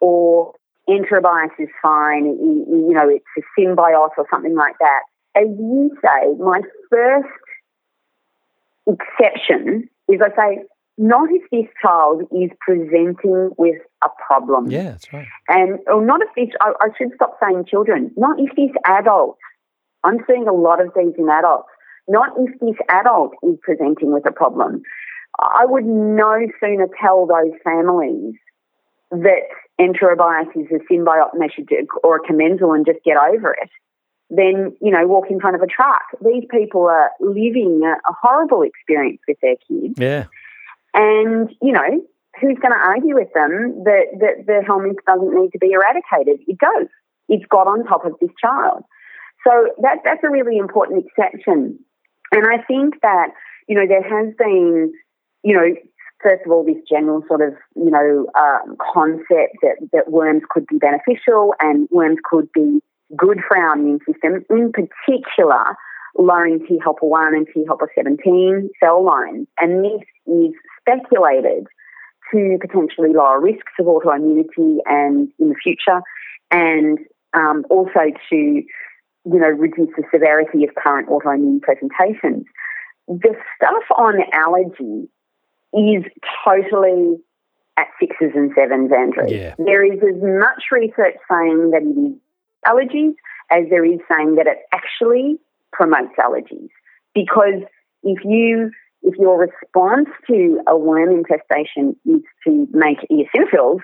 or 0.00 0.52
enterobius 0.88 1.50
is 1.58 1.68
fine. 1.82 2.24
You, 2.26 2.64
you 2.68 2.92
know 2.92 3.08
it's 3.08 3.24
a 3.38 3.42
symbiote 3.60 4.18
or 4.18 4.26
something 4.30 4.54
like 4.56 4.74
that. 4.80 5.02
As 5.36 5.46
you 5.48 5.90
say, 6.02 6.34
my 6.38 6.60
first 6.90 7.28
exception 8.86 9.88
is 10.08 10.20
I 10.20 10.28
say 10.36 10.62
not 10.96 11.28
if 11.30 11.42
this 11.50 11.66
child 11.82 12.22
is 12.32 12.50
presenting 12.60 13.50
with 13.58 13.80
a 14.02 14.08
problem. 14.26 14.70
yeah, 14.70 14.90
that's 14.90 15.12
right. 15.12 15.26
And 15.48 15.78
or 15.86 16.04
not 16.04 16.20
if 16.22 16.28
this, 16.36 16.54
I, 16.60 16.72
I 16.80 16.88
should 16.96 17.12
stop 17.14 17.36
saying 17.42 17.64
children, 17.68 18.12
not 18.16 18.38
if 18.38 18.54
this 18.56 18.70
adult, 18.86 19.36
I'm 20.04 20.18
seeing 20.28 20.46
a 20.46 20.52
lot 20.52 20.80
of 20.80 20.92
these 20.96 21.14
in 21.18 21.28
adults, 21.28 21.68
not 22.08 22.30
if 22.38 22.60
this 22.60 22.76
adult 22.88 23.32
is 23.42 23.56
presenting 23.62 24.12
with 24.12 24.26
a 24.26 24.32
problem. 24.32 24.82
I 25.40 25.64
would 25.66 25.84
no 25.84 26.46
sooner 26.60 26.86
tell 27.00 27.26
those 27.26 27.52
families 27.64 28.34
that 29.10 29.48
enterobius 29.80 30.48
is 30.54 30.66
a 30.70 30.92
symbiote 30.92 31.32
and 31.32 31.42
they 31.42 31.48
should 31.48 31.66
do, 31.66 31.86
or 32.04 32.16
a 32.16 32.20
commensal 32.20 32.72
and 32.72 32.86
just 32.86 33.02
get 33.04 33.16
over 33.16 33.56
it 33.60 33.70
than, 34.30 34.76
you 34.80 34.90
know, 34.90 35.06
walk 35.06 35.24
in 35.28 35.40
front 35.40 35.56
of 35.56 35.62
a 35.62 35.66
truck. 35.66 36.02
These 36.24 36.44
people 36.50 36.82
are 36.82 37.10
living 37.20 37.82
a, 37.84 37.94
a 38.08 38.14
horrible 38.22 38.62
experience 38.62 39.20
with 39.26 39.38
their 39.42 39.56
kids. 39.68 39.94
Yeah, 39.98 40.26
And, 40.94 41.50
you 41.60 41.72
know, 41.72 42.02
who's 42.40 42.58
going 42.58 42.72
to 42.72 42.78
argue 42.78 43.14
with 43.14 43.32
them 43.34 43.82
that, 43.84 44.06
that 44.20 44.46
the 44.46 44.64
helminth 44.66 45.02
doesn't 45.06 45.34
need 45.34 45.50
to 45.50 45.58
be 45.58 45.72
eradicated? 45.72 46.40
It 46.46 46.58
does. 46.58 46.88
It's 47.28 47.44
got 47.46 47.66
on 47.66 47.84
top 47.84 48.04
of 48.04 48.12
this 48.20 48.30
child. 48.40 48.84
So 49.46 49.70
that, 49.82 49.98
that's 50.04 50.22
a 50.24 50.30
really 50.30 50.58
important 50.58 51.04
exception. 51.04 51.78
And 52.32 52.46
I 52.46 52.62
think 52.64 53.00
that, 53.02 53.28
you 53.68 53.76
know, 53.76 53.86
there 53.86 54.02
has 54.02 54.34
been, 54.38 54.92
you 55.42 55.54
know, 55.54 55.74
first 56.22 56.42
of 56.46 56.52
all, 56.52 56.64
this 56.64 56.82
general 56.88 57.22
sort 57.28 57.42
of, 57.42 57.54
you 57.76 57.90
know, 57.90 58.26
um, 58.38 58.76
concept 58.80 59.56
that, 59.62 59.76
that 59.92 60.10
worms 60.10 60.42
could 60.48 60.66
be 60.66 60.78
beneficial 60.78 61.54
and 61.60 61.88
worms 61.90 62.18
could 62.24 62.50
be 62.52 62.80
good 63.16 63.40
for 63.46 63.56
our 63.56 63.74
immune 63.74 64.00
system, 64.10 64.44
in 64.50 64.72
particular, 64.72 65.76
lowering 66.16 66.64
T 66.66 66.78
helper 66.82 67.06
1 67.06 67.34
and 67.34 67.46
T 67.52 67.64
helper 67.66 67.90
17 67.94 68.70
cell 68.82 69.04
lines. 69.04 69.46
And 69.60 69.84
this 69.84 70.02
is 70.26 70.54
speculated 70.84 71.66
to 72.32 72.58
potentially 72.60 73.12
lower 73.12 73.40
risks 73.40 73.72
of 73.78 73.86
autoimmunity 73.86 74.78
and 74.86 75.28
in 75.38 75.48
the 75.48 75.54
future, 75.62 76.00
and 76.50 76.98
um, 77.34 77.64
also 77.70 78.00
to, 78.30 78.36
you 78.36 78.64
know, 79.24 79.48
reduce 79.48 79.90
the 79.96 80.04
severity 80.12 80.64
of 80.64 80.74
current 80.74 81.08
autoimmune 81.08 81.60
presentations. 81.60 82.44
The 83.08 83.34
stuff 83.56 83.84
on 83.96 84.14
allergy 84.32 85.08
is 85.74 86.04
totally 86.44 87.16
at 87.76 87.88
sixes 88.00 88.32
and 88.34 88.52
sevens, 88.54 88.90
Andrew. 88.96 89.28
Yeah. 89.28 89.54
There 89.58 89.84
is 89.84 89.98
as 89.98 90.22
much 90.22 90.64
research 90.70 91.16
saying 91.30 91.70
that 91.72 91.82
it 91.82 92.00
is 92.00 92.16
allergies 92.64 93.14
as 93.50 93.68
there 93.68 93.84
is 93.84 93.98
saying 94.10 94.36
that 94.36 94.46
it 94.46 94.58
actually 94.72 95.38
promotes 95.72 96.14
allergies. 96.18 96.68
Because 97.14 97.62
if 98.02 98.24
you 98.24 98.70
if 99.04 99.14
your 99.18 99.38
response 99.38 100.08
to 100.26 100.60
a 100.66 100.76
worm 100.76 101.10
infestation 101.10 101.94
is 102.06 102.22
to 102.46 102.66
make 102.72 102.98
eosinophils, 103.10 103.80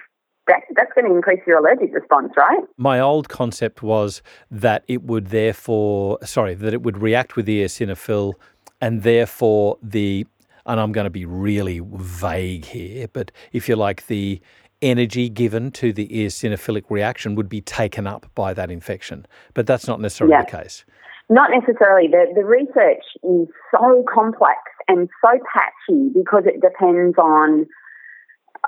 that, 0.46 0.62
that's 0.74 0.90
going 0.94 1.06
to 1.08 1.14
increase 1.14 1.40
your 1.46 1.58
allergic 1.58 1.94
response, 1.94 2.32
right? 2.36 2.58
my 2.76 2.98
old 2.98 3.28
concept 3.28 3.82
was 3.82 4.22
that 4.50 4.82
it 4.88 5.02
would 5.02 5.26
therefore, 5.28 6.18
sorry, 6.24 6.54
that 6.54 6.72
it 6.74 6.82
would 6.82 7.00
react 7.00 7.36
with 7.36 7.46
eosinophil, 7.46 8.32
and 8.80 9.02
therefore 9.02 9.78
the, 9.82 10.26
and 10.66 10.80
I'm 10.80 10.90
going 10.92 11.04
to 11.04 11.10
be 11.10 11.26
really 11.26 11.80
vague 11.84 12.64
here, 12.64 13.06
but 13.12 13.30
if 13.52 13.68
you 13.68 13.76
like, 13.76 14.06
the 14.06 14.40
energy 14.82 15.28
given 15.28 15.70
to 15.70 15.92
the 15.92 16.08
eosinophilic 16.08 16.84
reaction 16.88 17.34
would 17.34 17.50
be 17.50 17.60
taken 17.60 18.06
up 18.06 18.26
by 18.34 18.54
that 18.54 18.70
infection. 18.70 19.26
But 19.52 19.66
that's 19.66 19.86
not 19.86 20.00
necessarily 20.00 20.32
Yeah. 20.32 20.44
the 20.44 20.50
case. 20.62 20.84
Not 21.30 21.50
necessarily. 21.54 22.08
The, 22.08 22.26
the 22.34 22.44
research 22.44 23.06
is 23.22 23.46
so 23.70 24.04
complex 24.12 24.58
and 24.88 25.08
so 25.22 25.38
patchy 25.46 26.10
because 26.12 26.42
it 26.44 26.60
depends 26.60 27.16
on, 27.18 27.66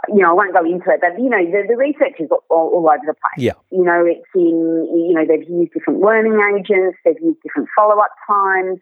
you 0.09 0.23
know, 0.23 0.31
I 0.31 0.33
won't 0.33 0.55
go 0.55 0.65
into 0.65 0.89
it, 0.89 1.01
but, 1.03 1.19
you 1.19 1.29
know, 1.29 1.43
the, 1.45 1.67
the 1.67 1.77
research 1.77 2.21
is 2.21 2.31
all, 2.31 2.71
all 2.73 2.87
over 2.89 3.03
the 3.05 3.15
place. 3.19 3.45
Yeah. 3.45 3.59
You 3.73 3.83
know, 3.83 4.07
it's 4.07 4.31
in, 4.37 4.87
you 4.95 5.13
know, 5.13 5.27
they've 5.27 5.43
used 5.51 5.73
different 5.73 5.99
worming 5.99 6.39
agents, 6.55 6.99
they've 7.05 7.21
used 7.21 7.43
different 7.43 7.69
follow 7.77 7.99
up 8.01 8.15
times. 8.31 8.79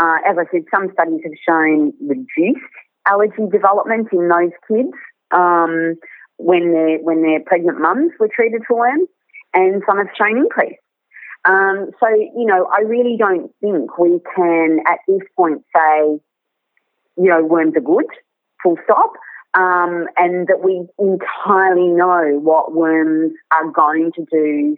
Uh, 0.00 0.16
as 0.26 0.36
I 0.38 0.44
said, 0.50 0.64
some 0.74 0.88
studies 0.94 1.20
have 1.22 1.36
shown 1.46 1.92
reduced 2.00 2.64
allergy 3.06 3.44
development 3.52 4.08
in 4.10 4.28
those 4.28 4.56
kids 4.66 4.96
um, 5.32 5.96
when, 6.38 6.72
their 6.72 6.98
when 7.00 7.22
their 7.22 7.40
pregnant 7.44 7.78
mums 7.78 8.12
were 8.18 8.30
treated 8.32 8.62
for 8.66 8.78
worms, 8.78 9.08
and 9.52 9.82
some 9.86 9.98
have 9.98 10.08
shown 10.16 10.38
increase. 10.38 10.78
Um, 11.44 11.90
so, 12.00 12.08
you 12.08 12.44
know, 12.44 12.68
I 12.76 12.82
really 12.82 13.16
don't 13.16 13.50
think 13.60 13.98
we 13.98 14.20
can 14.34 14.80
at 14.86 14.98
this 15.06 15.22
point 15.36 15.64
say, 15.74 16.20
you 17.16 17.28
know, 17.30 17.44
worms 17.44 17.74
are 17.76 17.80
good, 17.80 18.06
full 18.62 18.76
stop, 18.84 19.12
um, 19.54 20.06
and 20.16 20.46
that 20.48 20.62
we 20.62 20.86
entirely 20.98 21.88
know 21.88 22.38
what 22.40 22.74
worms 22.74 23.32
are 23.52 23.70
going 23.70 24.12
to 24.12 24.26
do, 24.30 24.76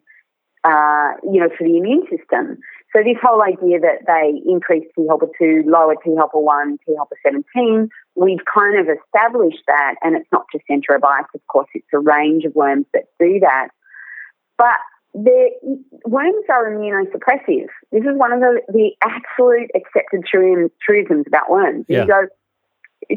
uh, 0.65 1.13
you 1.25 1.41
know, 1.41 1.49
for 1.57 1.65
the 1.65 1.77
immune 1.77 2.05
system. 2.11 2.59
So 2.95 3.03
this 3.05 3.17
whole 3.23 3.43
idea 3.43 3.79
that 3.81 4.07
they 4.07 4.41
increase 4.51 4.85
T 4.97 5.07
helper 5.07 5.29
2, 5.39 5.63
lower 5.67 5.95
T 6.03 6.15
helper 6.17 6.41
1, 6.41 6.79
T 6.87 6.95
helper 6.97 7.17
17, 7.25 7.89
we've 8.17 8.45
kind 8.53 8.79
of 8.79 8.87
established 8.89 9.63
that, 9.67 9.95
and 10.03 10.17
it's 10.17 10.29
not 10.33 10.47
just 10.53 10.65
enterobius, 10.69 11.27
of 11.35 11.47
course, 11.47 11.69
it's 11.75 11.87
a 11.93 11.99
range 11.99 12.45
of 12.45 12.55
worms 12.55 12.87
that 12.93 13.05
do 13.19 13.39
that. 13.41 13.69
But 14.59 14.79
the 15.15 15.51
worms 16.07 16.45
are 16.49 16.71
immunosuppressive. 16.71 17.67
This 17.91 18.03
is 18.03 18.17
one 18.17 18.33
of 18.33 18.41
the, 18.41 18.61
the 18.69 18.91
absolute 19.03 19.71
accepted 19.75 20.25
truism- 20.33 20.71
truisms 20.81 21.25
about 21.27 21.51
worms. 21.51 21.85
Yeah. 21.89 22.03
You 22.03 22.07
go, 22.07 22.27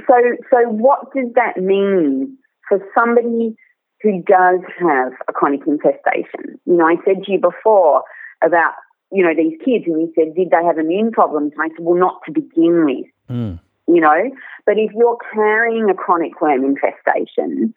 so, 0.07 0.15
so 0.51 0.69
what 0.69 1.13
does 1.13 1.31
that 1.35 1.57
mean 1.61 2.37
for 2.67 2.79
somebody 2.97 3.55
who 4.01 4.23
does 4.23 4.61
have 4.79 5.13
a 5.27 5.33
chronic 5.33 5.61
infestation? 5.67 6.59
You 6.65 6.77
know, 6.77 6.85
I 6.85 6.95
said 7.05 7.23
to 7.23 7.31
you 7.31 7.39
before 7.39 8.03
about, 8.43 8.73
you 9.11 9.23
know, 9.23 9.33
these 9.35 9.57
kids, 9.63 9.85
and 9.85 10.01
you 10.01 10.13
said, 10.15 10.35
did 10.35 10.49
they 10.49 10.65
have 10.65 10.79
immune 10.79 11.11
problems? 11.11 11.53
And 11.55 11.61
I 11.61 11.67
said, 11.75 11.85
well, 11.85 11.99
not 11.99 12.21
to 12.25 12.31
begin 12.31 12.85
with 12.85 13.05
Mm. 13.29 13.59
you 13.87 14.01
know. 14.01 14.31
But 14.65 14.77
if 14.77 14.91
you're 14.93 15.17
carrying 15.33 15.89
a 15.89 15.93
chronic 15.93 16.41
worm 16.41 16.65
infestation, 16.65 17.73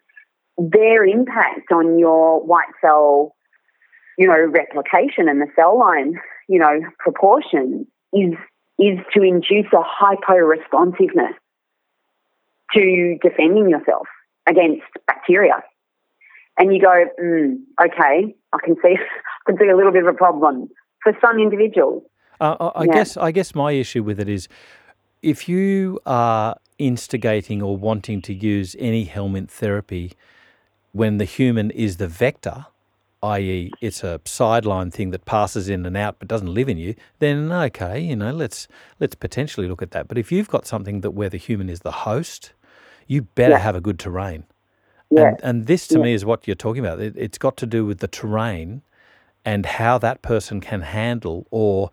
their 0.57 1.05
impact 1.05 1.71
on 1.71 1.97
your 1.97 2.41
white 2.43 2.67
cell, 2.81 3.35
you 4.17 4.27
know, 4.27 4.37
replication 4.45 5.29
and 5.29 5.41
the 5.41 5.47
cell 5.55 5.79
line, 5.79 6.15
you 6.49 6.59
know, 6.59 6.79
proportion 6.99 7.87
is 8.13 8.33
is 8.79 8.99
to 9.13 9.23
induce 9.23 9.71
a 9.73 9.81
hypo-responsiveness 9.81 11.33
to 12.73 13.17
defending 13.23 13.69
yourself 13.69 14.07
against 14.47 14.83
bacteria. 15.07 15.63
And 16.59 16.73
you 16.73 16.79
go, 16.81 17.05
mm, 17.19 17.55
okay, 17.83 18.35
I 18.53 18.57
can 18.63 18.75
see, 18.83 18.95
I 19.47 19.51
can 19.51 19.57
see 19.57 19.67
a 19.67 19.75
little 19.75 19.91
bit 19.91 20.03
of 20.03 20.13
a 20.13 20.17
problem 20.17 20.69
for 21.01 21.13
some 21.21 21.39
individuals. 21.39 22.03
Uh, 22.39 22.55
I 22.59 22.83
I 22.83 22.85
Yeah. 22.85 22.93
guess 22.93 23.17
I 23.17 23.31
guess 23.31 23.55
my 23.55 23.71
issue 23.71 24.03
with 24.03 24.19
it 24.19 24.29
is 24.29 24.47
if 25.21 25.49
you 25.49 25.99
are 26.05 26.57
instigating 26.77 27.61
or 27.63 27.75
wanting 27.75 28.21
to 28.21 28.33
use 28.33 28.75
any 28.79 29.05
helminth 29.05 29.49
therapy 29.49 30.13
when 30.91 31.17
the 31.17 31.25
human 31.25 31.71
is 31.71 31.97
the 31.97 32.07
vector, 32.07 32.67
i.e., 33.35 33.71
it's 33.81 34.03
a 34.03 34.19
sideline 34.25 34.91
thing 34.91 35.11
that 35.11 35.25
passes 35.25 35.69
in 35.69 35.85
and 35.85 35.95
out 35.97 36.17
but 36.19 36.27
doesn't 36.27 36.53
live 36.53 36.69
in 36.69 36.77
you, 36.77 36.95
then 37.19 37.51
okay, 37.51 37.99
you 37.99 38.15
know, 38.15 38.31
let's 38.31 38.67
let's 38.99 39.15
potentially 39.15 39.67
look 39.67 39.81
at 39.81 39.91
that. 39.91 40.07
But 40.07 40.17
if 40.17 40.31
you've 40.31 40.49
got 40.49 40.65
something 40.65 41.01
that 41.01 41.11
where 41.11 41.29
the 41.29 41.37
human 41.37 41.69
is 41.69 41.81
the 41.81 41.91
host, 41.91 42.53
you 43.07 43.21
better 43.23 43.53
Yeah. 43.53 43.59
have 43.59 43.75
a 43.75 43.81
good 43.81 43.99
terrain. 43.99 44.43
Yeah. 45.09 45.29
And, 45.29 45.39
and 45.43 45.67
this 45.67 45.87
to 45.87 45.97
Yeah. 45.97 46.03
me 46.05 46.13
is 46.13 46.25
what 46.25 46.47
you're 46.47 46.55
talking 46.55 46.83
about. 46.85 46.99
It, 46.99 47.13
it's 47.15 47.37
got 47.37 47.55
to 47.57 47.65
do 47.65 47.85
with 47.85 47.99
the 47.99 48.07
terrain 48.07 48.81
and 49.45 49.65
how 49.65 49.97
that 49.99 50.21
person 50.21 50.59
can 50.59 50.81
handle 50.81 51.47
or 51.51 51.89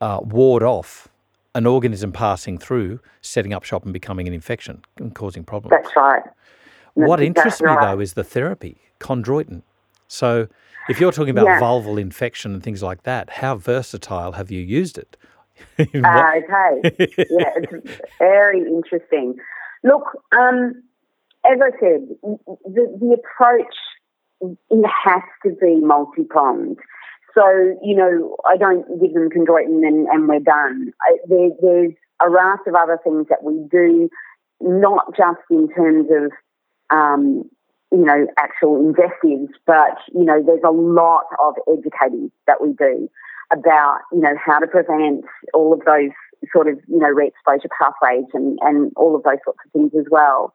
uh, 0.00 0.20
ward 0.22 0.62
off 0.62 1.08
an 1.54 1.66
organism 1.66 2.10
passing 2.12 2.58
through, 2.58 2.98
setting 3.20 3.52
up 3.54 3.62
shop 3.64 3.84
and 3.84 3.92
becoming 3.92 4.26
an 4.26 4.34
infection 4.34 4.82
and 4.98 5.14
causing 5.14 5.44
problems. 5.44 5.70
That's 5.70 5.94
right. 5.96 6.22
what 6.94 7.18
That's 7.18 7.26
interests 7.26 7.60
me 7.62 7.68
right. 7.68 7.80
though 7.94 8.00
is 8.00 8.14
the 8.14 8.24
therapy, 8.24 8.76
chondroitin. 9.00 9.62
So 10.08 10.48
if 10.88 11.00
you're 11.00 11.12
talking 11.12 11.30
about 11.30 11.46
Yeah. 11.46 11.60
vulval 11.60 12.00
infection 12.00 12.52
and 12.54 12.62
things 12.62 12.82
like 12.82 13.02
that, 13.04 13.30
how 13.30 13.56
versatile 13.56 14.32
have 14.32 14.50
you 14.50 14.60
used 14.60 14.98
it? 14.98 15.16
Uh, 15.78 16.32
okay. 16.38 17.06
yeah, 17.30 17.50
it's 17.56 18.02
very 18.18 18.60
interesting. 18.60 19.36
Look, 19.84 20.04
um, 20.36 20.82
as 21.44 21.58
I 21.62 21.70
said, 21.78 22.08
the, 22.22 22.98
the 23.00 23.16
approach 23.18 23.74
it 24.70 24.86
has 25.04 25.22
to 25.44 25.50
be 25.60 25.76
multi 25.80 26.24
pronged. 26.24 26.78
So, 27.34 27.44
you 27.82 27.96
know, 27.96 28.36
I 28.46 28.56
don't 28.56 28.84
give 29.00 29.14
them 29.14 29.28
chondroitin 29.30 29.86
and, 29.86 30.06
and 30.08 30.28
we're 30.28 30.40
done. 30.40 30.92
I, 31.02 31.16
there, 31.28 31.50
there's 31.60 31.92
a 32.22 32.30
raft 32.30 32.66
of 32.66 32.74
other 32.74 32.98
things 33.02 33.26
that 33.28 33.42
we 33.42 33.54
do, 33.70 34.08
not 34.60 35.16
just 35.16 35.40
in 35.50 35.68
terms 35.74 36.08
of, 36.10 36.96
um, 36.96 37.50
you 37.92 38.04
know, 38.04 38.26
actual 38.38 38.76
invectives, 38.76 39.52
but, 39.66 39.98
you 40.12 40.24
know, 40.24 40.42
there's 40.44 40.64
a 40.66 40.70
lot 40.70 41.24
of 41.38 41.54
educating 41.68 42.30
that 42.46 42.60
we 42.60 42.72
do 42.72 43.08
about, 43.52 44.00
you 44.12 44.20
know, 44.20 44.34
how 44.44 44.58
to 44.58 44.66
prevent 44.66 45.24
all 45.52 45.72
of 45.72 45.80
those 45.84 46.10
sort 46.52 46.68
of, 46.68 46.78
you 46.88 46.98
know, 46.98 47.08
re-exposure 47.08 47.68
pathways 47.78 48.24
and, 48.34 48.58
and 48.62 48.92
all 48.96 49.14
of 49.14 49.22
those 49.22 49.38
sorts 49.44 49.60
of 49.64 49.72
things 49.72 49.92
as 49.98 50.06
well. 50.10 50.52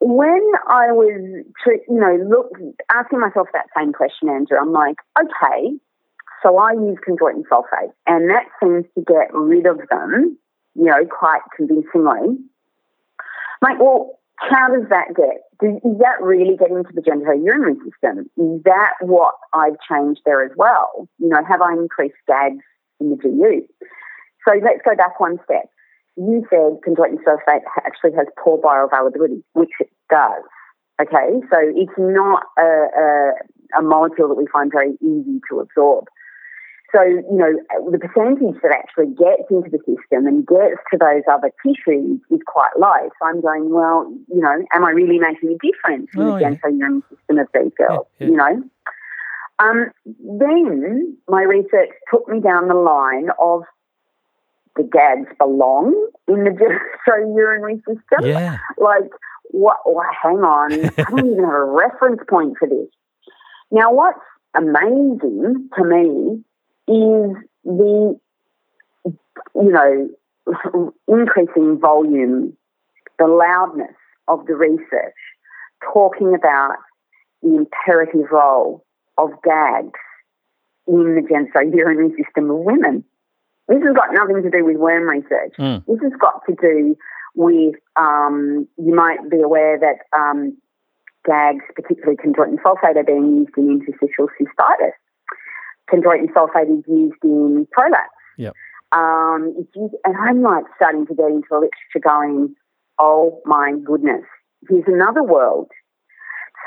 When 0.00 0.52
I 0.68 0.92
was, 0.92 1.44
you 1.66 2.00
know, 2.00 2.18
look, 2.28 2.50
asking 2.90 3.20
myself 3.20 3.48
that 3.52 3.66
same 3.76 3.92
question, 3.92 4.28
Andrew, 4.28 4.58
I'm 4.58 4.72
like, 4.72 4.96
okay, 5.18 5.72
so 6.42 6.58
I 6.58 6.72
use 6.72 6.98
chondroitin 7.06 7.42
sulfate, 7.50 7.92
and 8.06 8.30
that 8.30 8.44
seems 8.62 8.84
to 8.94 9.02
get 9.02 9.32
rid 9.32 9.66
of 9.66 9.80
them, 9.90 10.38
you 10.74 10.84
know, 10.84 11.06
quite 11.06 11.40
convincingly. 11.56 12.36
I'm 12.36 12.48
like, 13.62 13.80
well, 13.80 14.18
how 14.36 14.68
does 14.68 14.88
that 14.90 15.16
get? 15.16 15.42
Is 15.62 15.98
that 15.98 16.20
really 16.20 16.56
getting 16.56 16.84
to 16.84 16.92
the 16.94 17.00
genitourinary 17.00 17.44
urinary 17.44 17.74
system? 17.84 18.30
Is 18.36 18.62
that 18.64 18.92
what 19.00 19.34
I've 19.54 19.76
changed 19.88 20.20
there 20.26 20.44
as 20.44 20.50
well? 20.56 21.08
You 21.18 21.28
know, 21.28 21.42
have 21.48 21.62
I 21.62 21.72
increased 21.72 22.16
GAGs 22.28 22.62
in 23.00 23.10
the 23.10 23.16
GU? 23.16 23.66
So 24.46 24.54
let's 24.62 24.80
go 24.84 24.94
back 24.94 25.18
one 25.18 25.38
step. 25.44 25.70
You 26.16 26.46
said 26.50 26.80
chondroitin 26.86 27.18
sulfate 27.26 27.62
actually 27.84 28.12
has 28.16 28.26
poor 28.42 28.58
bioavailability, 28.58 29.42
which 29.54 29.70
it 29.80 29.90
does. 30.10 30.42
Okay, 31.00 31.40
so 31.50 31.58
it's 31.60 31.92
not 31.98 32.44
a, 32.58 32.62
a, 32.62 33.80
a 33.80 33.82
molecule 33.82 34.28
that 34.28 34.34
we 34.34 34.46
find 34.50 34.72
very 34.72 34.94
easy 35.02 35.40
to 35.50 35.60
absorb. 35.60 36.06
So, 36.94 37.02
you 37.02 37.26
know, 37.30 37.52
the 37.90 37.98
percentage 37.98 38.60
that 38.62 38.72
actually 38.72 39.14
gets 39.14 39.50
into 39.50 39.70
the 39.70 39.78
system 39.78 40.26
and 40.26 40.46
gets 40.46 40.78
to 40.92 40.98
those 40.98 41.22
other 41.30 41.50
tissues 41.64 42.20
is 42.30 42.40
quite 42.46 42.70
low. 42.78 43.10
So 43.18 43.26
I'm 43.26 43.40
going, 43.40 43.70
well, 43.70 44.06
you 44.28 44.40
know, 44.40 44.64
am 44.72 44.84
I 44.84 44.90
really 44.90 45.18
making 45.18 45.50
a 45.50 45.58
difference 45.58 46.10
in 46.14 46.22
oh, 46.22 46.38
the 46.38 46.44
genitourinary 46.44 47.02
yeah. 47.02 47.16
system 47.16 47.38
of 47.38 47.48
these 47.52 47.72
girls? 47.76 48.06
Yeah, 48.18 48.26
yeah. 48.26 48.30
You 48.30 48.36
know? 48.36 48.62
Um, 49.58 49.90
then 50.04 51.16
my 51.28 51.42
research 51.42 51.90
took 52.10 52.28
me 52.28 52.40
down 52.40 52.68
the 52.68 52.74
line 52.74 53.28
of 53.40 53.62
the 54.76 54.82
GAGs 54.84 55.34
belong 55.38 56.10
in 56.28 56.44
the 56.44 56.50
genitourinary 57.08 57.78
system. 57.78 58.24
Yeah. 58.24 58.58
Like, 58.78 59.10
what? 59.50 59.78
Well, 59.86 60.04
hang 60.22 60.38
on. 60.38 60.72
I 60.98 61.02
don't 61.10 61.32
even 61.32 61.44
have 61.44 61.52
a 61.52 61.64
reference 61.64 62.20
point 62.28 62.56
for 62.58 62.68
this. 62.68 62.88
Now, 63.70 63.92
what's 63.92 64.20
amazing 64.54 65.68
to 65.76 65.84
me 65.84 66.44
is 66.88 67.36
the, 67.64 68.18
you 69.04 69.12
know, 69.54 70.10
increasing 71.08 71.78
volume, 71.80 72.56
the 73.18 73.26
loudness 73.26 73.94
of 74.28 74.46
the 74.46 74.54
research 74.54 75.14
talking 75.92 76.34
about 76.34 76.76
the 77.42 77.56
imperative 77.56 78.30
role 78.30 78.84
of 79.18 79.30
GAGs 79.42 79.98
in 80.86 81.14
the 81.14 81.22
genitourinary 81.22 82.10
system 82.16 82.50
of 82.50 82.58
women. 82.58 83.04
This 83.68 83.82
has 83.82 83.94
got 83.96 84.12
nothing 84.12 84.42
to 84.42 84.50
do 84.50 84.64
with 84.64 84.76
worm 84.76 85.08
research. 85.08 85.54
Mm. 85.58 85.84
This 85.86 85.98
has 86.02 86.12
got 86.20 86.42
to 86.48 86.54
do 86.60 86.96
with, 87.34 87.74
um, 87.96 88.68
you 88.78 88.94
might 88.94 89.28
be 89.28 89.40
aware 89.40 89.78
that 89.78 90.06
um, 90.16 90.56
GAGs, 91.26 91.64
particularly 91.74 92.16
chondroitin 92.16 92.58
sulfate, 92.62 92.96
are 92.96 93.04
being 93.04 93.38
used 93.38 93.58
in 93.58 93.70
interstitial 93.70 94.28
cystitis 94.40 94.92
chondroitin 95.90 96.32
sulfate 96.32 96.78
is 96.78 96.84
used 96.88 97.22
in 97.22 97.66
prolapse. 97.72 98.10
Yep. 98.38 98.54
Um, 98.92 99.54
it's 99.58 99.74
used, 99.74 99.94
and 100.04 100.16
I'm 100.16 100.42
like 100.42 100.64
starting 100.76 101.06
to 101.06 101.14
get 101.14 101.26
into 101.26 101.48
the 101.50 101.56
literature 101.56 102.00
going, 102.02 102.54
oh 102.98 103.40
my 103.44 103.72
goodness, 103.84 104.24
here's 104.68 104.84
another 104.86 105.22
world. 105.22 105.70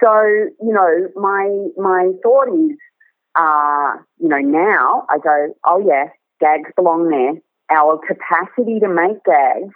So, 0.01 0.21
you 0.61 0.73
know, 0.73 1.09
my 1.15 1.67
my 1.77 2.11
thought 2.23 2.47
is, 2.47 2.77
uh, 3.35 4.01
you 4.19 4.29
know, 4.29 4.39
now 4.39 5.05
I 5.09 5.17
go, 5.17 5.53
oh 5.65 5.83
yeah, 5.85 6.05
GAGs 6.39 6.71
belong 6.75 7.09
there. 7.09 7.41
Our 7.71 7.99
capacity 7.99 8.79
to 8.79 8.87
make 8.87 9.23
GAGs, 9.25 9.73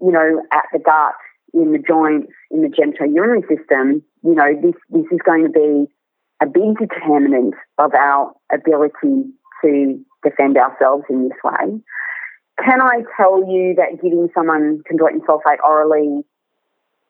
you 0.00 0.12
know, 0.12 0.42
at 0.52 0.64
the 0.72 0.78
gut, 0.78 1.14
in 1.54 1.72
the 1.72 1.78
joints, 1.78 2.32
in 2.50 2.62
the 2.62 2.68
genitourinary 2.68 3.42
system, 3.48 4.02
you 4.22 4.34
know, 4.34 4.52
this 4.62 4.74
this 4.90 5.06
is 5.10 5.18
going 5.24 5.44
to 5.44 5.50
be 5.50 5.86
a 6.42 6.46
big 6.46 6.78
determinant 6.78 7.54
of 7.78 7.94
our 7.94 8.32
ability 8.52 9.24
to 9.62 10.04
defend 10.22 10.56
ourselves 10.56 11.04
in 11.10 11.28
this 11.28 11.38
way. 11.44 11.80
Can 12.64 12.80
I 12.80 13.02
tell 13.16 13.40
you 13.48 13.74
that 13.76 14.02
giving 14.02 14.28
someone 14.34 14.82
chondroitin 14.90 15.20
sulfate 15.26 15.62
orally, 15.64 16.24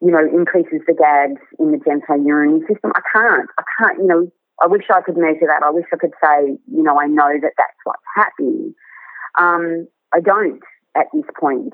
you 0.01 0.11
know, 0.11 0.19
increases 0.19 0.81
the 0.87 0.93
GAGs 0.93 1.41
in 1.59 1.71
the 1.71 1.77
genitourinary 1.77 2.61
system? 2.67 2.91
I 2.95 3.01
can't. 3.11 3.49
I 3.57 3.63
can't, 3.79 3.97
you 3.99 4.07
know, 4.07 4.31
I 4.61 4.67
wish 4.67 4.83
I 4.93 5.01
could 5.01 5.17
measure 5.17 5.47
that. 5.47 5.63
I 5.63 5.71
wish 5.71 5.85
I 5.93 5.97
could 5.97 6.13
say, 6.23 6.57
you 6.71 6.83
know, 6.83 6.99
I 6.99 7.07
know 7.07 7.31
that 7.41 7.53
that's 7.57 7.79
what's 7.83 8.01
happening. 8.15 8.73
Um, 9.39 9.87
I 10.13 10.19
don't 10.19 10.61
at 10.95 11.07
this 11.13 11.25
point. 11.39 11.73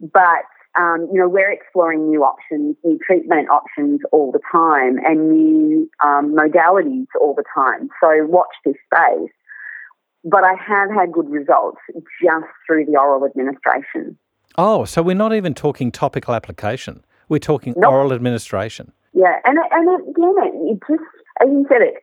But 0.00 0.44
um, 0.76 1.08
you 1.12 1.20
know, 1.20 1.28
we're 1.28 1.52
exploring 1.52 2.08
new 2.08 2.24
options, 2.24 2.76
new 2.84 2.98
treatment 3.06 3.48
options 3.48 4.00
all 4.10 4.32
the 4.32 4.40
time, 4.50 4.98
and 5.04 5.30
new 5.30 5.88
um, 6.02 6.34
modalities 6.34 7.06
all 7.20 7.34
the 7.34 7.44
time. 7.54 7.88
So 8.02 8.26
watch 8.26 8.48
this 8.64 8.74
space. 8.92 9.30
But 10.24 10.42
I 10.42 10.54
have 10.54 10.90
had 10.90 11.12
good 11.12 11.30
results 11.30 11.78
just 11.94 12.46
through 12.66 12.86
the 12.86 12.96
oral 12.98 13.24
administration. 13.26 14.18
Oh, 14.56 14.84
so 14.84 15.02
we're 15.02 15.14
not 15.14 15.34
even 15.34 15.54
talking 15.54 15.92
topical 15.92 16.34
application. 16.34 17.04
We're 17.28 17.38
talking 17.38 17.74
nope. 17.76 17.92
oral 17.92 18.12
administration. 18.12 18.92
Yeah, 19.12 19.38
and 19.44 19.58
and 19.70 20.08
again, 20.08 20.34
it, 20.38 20.72
it 20.72 20.80
just 20.88 21.02
as 21.40 21.48
you 21.48 21.66
said, 21.68 21.82
it 21.82 21.94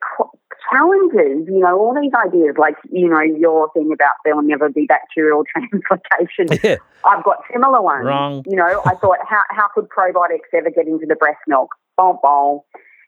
challenges, 0.71 1.47
you 1.47 1.59
know, 1.59 1.77
all 1.77 1.95
these 1.99 2.11
ideas, 2.13 2.55
like, 2.57 2.75
you 2.89 3.09
know, 3.09 3.21
your 3.21 3.71
thing 3.73 3.91
about 3.93 4.15
there 4.23 4.35
will 4.35 4.43
never 4.43 4.69
be 4.69 4.85
bacterial 4.85 5.43
translocation. 5.55 6.59
Yeah. 6.63 6.77
I've 7.03 7.23
got 7.23 7.37
similar 7.51 7.81
ones. 7.81 8.05
Wrong. 8.05 8.43
You 8.47 8.55
know, 8.55 8.81
I 8.85 8.93
thought, 8.95 9.17
how, 9.27 9.41
how 9.49 9.67
could 9.73 9.87
probiotics 9.89 10.53
ever 10.53 10.69
get 10.69 10.87
into 10.87 11.05
the 11.07 11.15
breast 11.15 11.39
milk? 11.47 11.69
Bon, 11.97 12.17
bon. 12.21 12.59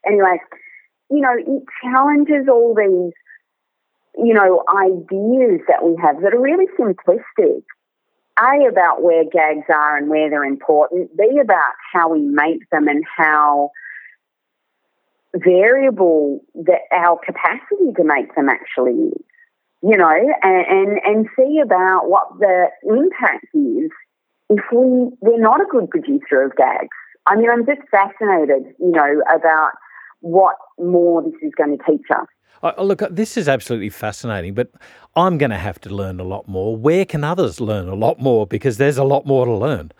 Anyway, 0.04 0.40
you 1.10 1.20
know, 1.20 1.32
it 1.38 1.62
challenges 1.82 2.48
all 2.48 2.74
these, 2.74 3.12
you 4.16 4.34
know, 4.34 4.64
ideas 4.76 5.60
that 5.68 5.84
we 5.84 5.96
have 6.02 6.20
that 6.22 6.34
are 6.34 6.40
really 6.40 6.66
simplistic. 6.78 7.62
A, 8.36 8.66
about 8.68 9.00
where 9.00 9.22
GAGs 9.22 9.66
are 9.72 9.96
and 9.96 10.08
where 10.08 10.28
they're 10.28 10.44
important. 10.44 11.16
B, 11.16 11.38
about 11.40 11.72
how 11.92 12.12
we 12.12 12.20
make 12.20 12.68
them 12.70 12.88
and 12.88 13.04
how 13.16 13.70
variable 15.34 16.40
that 16.54 16.82
our 16.92 17.18
capacity 17.24 17.92
to 17.96 18.04
make 18.04 18.34
them 18.34 18.48
actually 18.48 19.08
is, 19.08 19.22
you 19.82 19.96
know, 19.96 20.16
and, 20.42 20.66
and, 20.66 20.98
and 21.04 21.26
see 21.36 21.60
about 21.62 22.08
what 22.08 22.28
the 22.38 22.68
impact 22.84 23.46
is 23.54 23.90
if 24.50 24.64
we, 24.72 25.10
we're 25.20 25.40
not 25.40 25.60
a 25.60 25.66
good 25.70 25.90
producer 25.90 26.42
of 26.42 26.54
GAGs. 26.56 26.88
I 27.26 27.36
mean, 27.36 27.50
I'm 27.50 27.66
just 27.66 27.80
fascinated, 27.90 28.74
you 28.78 28.90
know, 28.90 29.22
about 29.34 29.70
what 30.20 30.56
more 30.78 31.22
this 31.22 31.34
is 31.42 31.52
going 31.56 31.76
to 31.76 31.84
teach 31.84 32.06
us. 32.10 32.26
Oh, 32.62 32.84
look, 32.84 33.02
uh, 33.02 33.08
this 33.10 33.36
is 33.36 33.48
absolutely 33.48 33.90
fascinating, 33.90 34.54
but 34.54 34.70
I'm 35.16 35.36
going 35.36 35.50
to 35.50 35.58
have 35.58 35.80
to 35.82 35.90
learn 35.90 36.20
a 36.20 36.24
lot 36.24 36.48
more. 36.48 36.76
Where 36.76 37.04
can 37.04 37.24
others 37.24 37.60
learn 37.60 37.88
a 37.88 37.94
lot 37.94 38.20
more? 38.20 38.46
Because 38.46 38.78
there's 38.78 38.96
a 38.96 39.04
lot 39.04 39.26
more 39.26 39.44
to 39.44 39.52
learn 39.52 39.92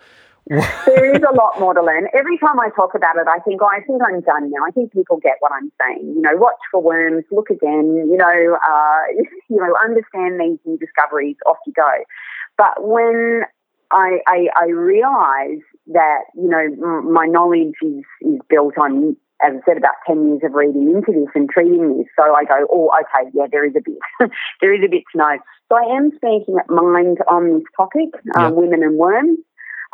there 0.47 1.15
is 1.15 1.21
a 1.27 1.33
lot 1.33 1.59
more 1.59 1.73
to 1.73 1.81
learn. 1.81 2.07
Every 2.13 2.37
time 2.37 2.59
I 2.59 2.69
talk 2.75 2.93
about 2.93 3.17
it, 3.17 3.27
I 3.27 3.39
think, 3.39 3.61
oh, 3.63 3.69
I 3.71 3.81
think 3.81 4.01
I'm 4.05 4.21
done 4.21 4.51
now. 4.51 4.63
I 4.67 4.71
think 4.71 4.93
people 4.93 5.17
get 5.17 5.37
what 5.39 5.51
I'm 5.51 5.71
saying. 5.81 6.13
You 6.15 6.21
know, 6.21 6.35
watch 6.35 6.61
for 6.71 6.81
worms, 6.81 7.23
look 7.31 7.49
again. 7.49 7.95
You 7.95 8.17
know, 8.17 8.57
uh, 8.61 9.01
you 9.49 9.57
know, 9.57 9.73
understand 9.83 10.39
these 10.39 10.59
new 10.65 10.77
discoveries. 10.77 11.37
Off 11.47 11.57
you 11.65 11.73
go. 11.73 11.91
But 12.57 12.87
when 12.87 13.41
I, 13.91 14.19
I, 14.27 14.47
I 14.55 14.65
realise 14.67 15.63
that 15.87 16.25
you 16.35 16.47
know 16.47 17.01
my 17.01 17.25
knowledge 17.25 17.73
is 17.81 18.03
is 18.21 18.39
built 18.47 18.77
on, 18.77 19.17
as 19.43 19.53
I 19.55 19.65
said, 19.65 19.77
about 19.77 19.95
ten 20.05 20.27
years 20.27 20.41
of 20.43 20.53
reading 20.53 20.91
into 20.91 21.11
this 21.11 21.33
and 21.33 21.49
treating 21.49 21.97
this. 21.97 22.07
So 22.15 22.35
I 22.35 22.43
go, 22.45 22.67
oh, 22.71 22.91
okay, 23.01 23.31
yeah, 23.33 23.47
there 23.51 23.65
is 23.65 23.73
a 23.75 23.81
bit, 23.81 24.29
there 24.61 24.75
is 24.75 24.81
a 24.85 24.89
bit 24.89 25.03
to 25.11 25.17
know. 25.17 25.37
So 25.69 25.77
I 25.77 25.97
am 25.97 26.11
speaking 26.15 26.57
at 26.59 26.69
MINDD 26.69 27.17
on 27.27 27.51
this 27.51 27.67
topic, 27.75 28.13
uh, 28.35 28.51
women 28.53 28.83
and 28.83 28.97
worms 28.97 29.39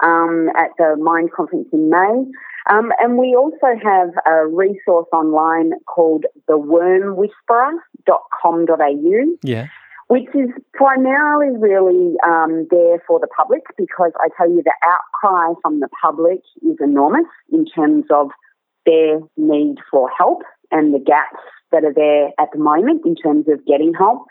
um, 0.02 0.50
at 0.58 0.72
the 0.78 0.96
MINDD 0.98 1.32
Conference 1.32 1.70
in 1.72 1.90
May. 1.90 2.26
Um, 2.70 2.92
and 3.00 3.18
we 3.18 3.36
also 3.36 3.76
have 3.84 4.10
a 4.26 4.46
resource 4.48 5.08
online 5.12 5.72
called 5.88 6.26
thewormwhisperer.com.au. 6.48 9.38
Yeah. 9.44 9.68
Which 10.08 10.30
is 10.36 10.52
primarily 10.74 11.58
really 11.58 12.16
um, 12.28 12.68
there 12.70 13.02
for 13.08 13.20
the 13.20 13.28
public 13.28 13.64
because 13.78 14.12
I 14.20 14.28
tell 14.36 14.50
you 14.50 14.62
the 14.62 14.76
outcry 14.86 15.54
from 15.62 15.80
the 15.80 15.88
public 16.02 16.42
is 16.62 16.78
enormous 16.82 17.28
in 17.52 17.66
terms 17.66 18.06
of 18.12 18.30
their 18.86 19.22
need 19.38 19.78
for 19.90 20.10
help 20.18 20.44
and 20.70 20.94
the 20.94 21.00
gaps 21.00 21.40
that 21.72 21.86
are 21.86 21.94
there 21.94 22.34
at 22.40 22.52
the 22.52 22.60
moment 22.60 23.06
in 23.06 23.16
terms 23.16 23.48
of 23.48 23.66
getting 23.66 23.94
help. 23.94 24.26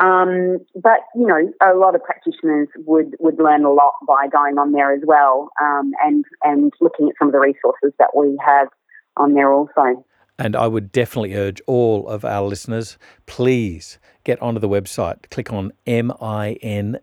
Um, 0.00 0.58
but 0.74 1.00
you 1.14 1.26
know, 1.26 1.52
a 1.60 1.74
lot 1.74 1.94
of 1.94 2.02
practitioners 2.04 2.68
would 2.76 3.16
would 3.18 3.38
learn 3.38 3.64
a 3.64 3.72
lot 3.72 3.94
by 4.06 4.28
going 4.28 4.58
on 4.58 4.72
there 4.72 4.92
as 4.92 5.02
well, 5.04 5.50
um, 5.60 5.92
and 6.04 6.24
and 6.42 6.72
looking 6.80 7.08
at 7.08 7.14
some 7.18 7.28
of 7.28 7.32
the 7.32 7.40
resources 7.40 7.92
that 7.98 8.16
we 8.16 8.38
have 8.44 8.68
on 9.16 9.34
there 9.34 9.52
also. 9.52 10.04
And 10.38 10.54
I 10.54 10.68
would 10.68 10.92
definitely 10.92 11.34
urge 11.34 11.60
all 11.66 12.06
of 12.06 12.24
our 12.24 12.46
listeners, 12.46 12.96
please 13.26 13.98
get 14.22 14.40
onto 14.40 14.60
the 14.60 14.68
website, 14.68 15.28
click 15.30 15.52
on 15.52 15.72
mindd.org 15.86 17.00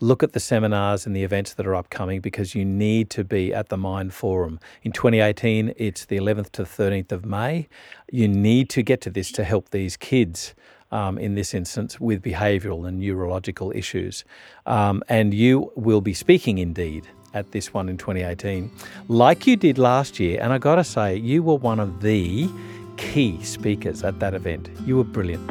look 0.00 0.22
at 0.22 0.32
the 0.32 0.40
seminars 0.40 1.06
and 1.06 1.16
the 1.16 1.24
events 1.24 1.54
that 1.54 1.66
are 1.66 1.74
upcoming 1.74 2.20
because 2.20 2.54
you 2.54 2.64
need 2.64 3.08
to 3.08 3.24
be 3.24 3.54
at 3.54 3.70
the 3.70 3.76
MINDD 3.76 4.12
Forum. 4.12 4.60
In 4.82 4.92
2018, 4.92 5.72
it's 5.76 6.04
the 6.04 6.18
11th 6.18 6.50
to 6.52 6.64
13th 6.64 7.10
of 7.10 7.24
May. 7.24 7.68
You 8.12 8.28
need 8.28 8.68
to 8.70 8.82
get 8.82 9.00
to 9.02 9.10
this 9.10 9.32
to 9.32 9.44
help 9.44 9.70
these 9.70 9.96
kids. 9.96 10.54
Um, 10.92 11.18
in 11.18 11.34
this 11.34 11.54
instance, 11.54 11.98
with 11.98 12.22
behavioural 12.22 12.86
and 12.86 13.00
neurological 13.00 13.72
issues. 13.74 14.24
Um, 14.64 15.02
and 15.08 15.34
you 15.34 15.72
will 15.74 16.00
be 16.00 16.14
speaking 16.14 16.58
indeed 16.58 17.08
at 17.32 17.50
this 17.50 17.74
one 17.74 17.88
in 17.88 17.98
2018, 17.98 18.70
like 19.08 19.46
you 19.46 19.56
did 19.56 19.76
last 19.76 20.20
year. 20.20 20.40
And 20.40 20.52
I 20.52 20.58
got 20.58 20.76
to 20.76 20.84
say, 20.84 21.16
you 21.16 21.42
were 21.42 21.56
one 21.56 21.80
of 21.80 22.00
the 22.00 22.48
key 22.96 23.42
speakers 23.42 24.04
at 24.04 24.20
that 24.20 24.34
event. 24.34 24.70
You 24.86 24.96
were 24.96 25.04
brilliant. 25.04 25.50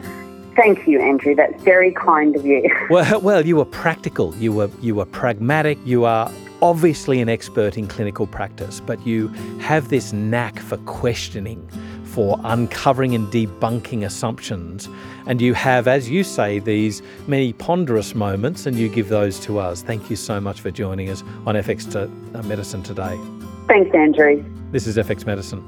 Thank 0.56 0.88
you, 0.88 1.02
Andrew. 1.02 1.36
That's 1.36 1.62
very 1.64 1.92
kind 1.92 2.36
of 2.36 2.46
you. 2.46 2.70
well, 2.90 3.20
well, 3.22 3.46
you 3.46 3.56
were 3.56 3.66
practical. 3.66 4.36
You 4.36 4.54
were 4.54 4.70
you 4.82 4.96
were 4.96 5.06
pragmatic. 5.06 5.80
You 5.84 6.06
are 6.06 6.32
obviously 6.62 7.20
an 7.22 7.28
expert 7.28 7.78
in 7.78 7.88
clinical 7.88 8.28
practice, 8.28 8.80
but 8.80 9.06
you 9.06 9.28
have 9.60 9.90
this 9.90 10.14
knack 10.14 10.60
for 10.60 10.78
questioning, 10.78 11.68
for 12.14 12.40
uncovering 12.44 13.16
and 13.16 13.28
debunking 13.34 14.06
assumptions. 14.06 14.88
And 15.26 15.42
you 15.42 15.56
have, 15.56 15.88
as 15.88 16.08
you 16.10 16.24
say, 16.24 16.60
these 16.60 17.02
many 17.26 17.54
ponderous 17.54 18.14
moments, 18.14 18.68
and 18.68 18.78
you 18.78 18.88
give 18.88 19.10
those 19.10 19.40
to 19.42 19.58
us. 19.58 19.82
Thank 19.82 20.12
you 20.12 20.16
so 20.16 20.40
much 20.40 20.62
for 20.62 20.70
joining 20.70 21.10
us 21.10 21.24
on 21.48 21.56
FX 21.56 21.92
to, 21.94 22.04
uh, 22.38 22.44
Medicine 22.44 22.84
today. 22.84 23.20
Thanks, 23.68 23.96
Andrew. 23.96 24.46
This 24.72 24.86
is 24.86 24.98
FX 24.98 25.26
Medicine. 25.26 25.64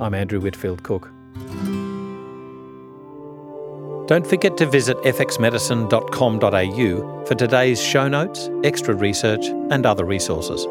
I'm 0.00 0.14
Andrew 0.14 0.40
Whitfield 0.40 0.82
Cook. 0.82 1.10
Don't 4.06 4.26
forget 4.26 4.56
to 4.56 4.64
visit 4.66 4.96
fxmedicine.com.au 4.98 7.24
for 7.26 7.34
today's 7.34 7.80
show 7.80 8.08
notes, 8.08 8.50
extra 8.64 8.94
research, 8.94 9.46
and 9.70 9.86
other 9.86 10.04
resources. 10.04 10.66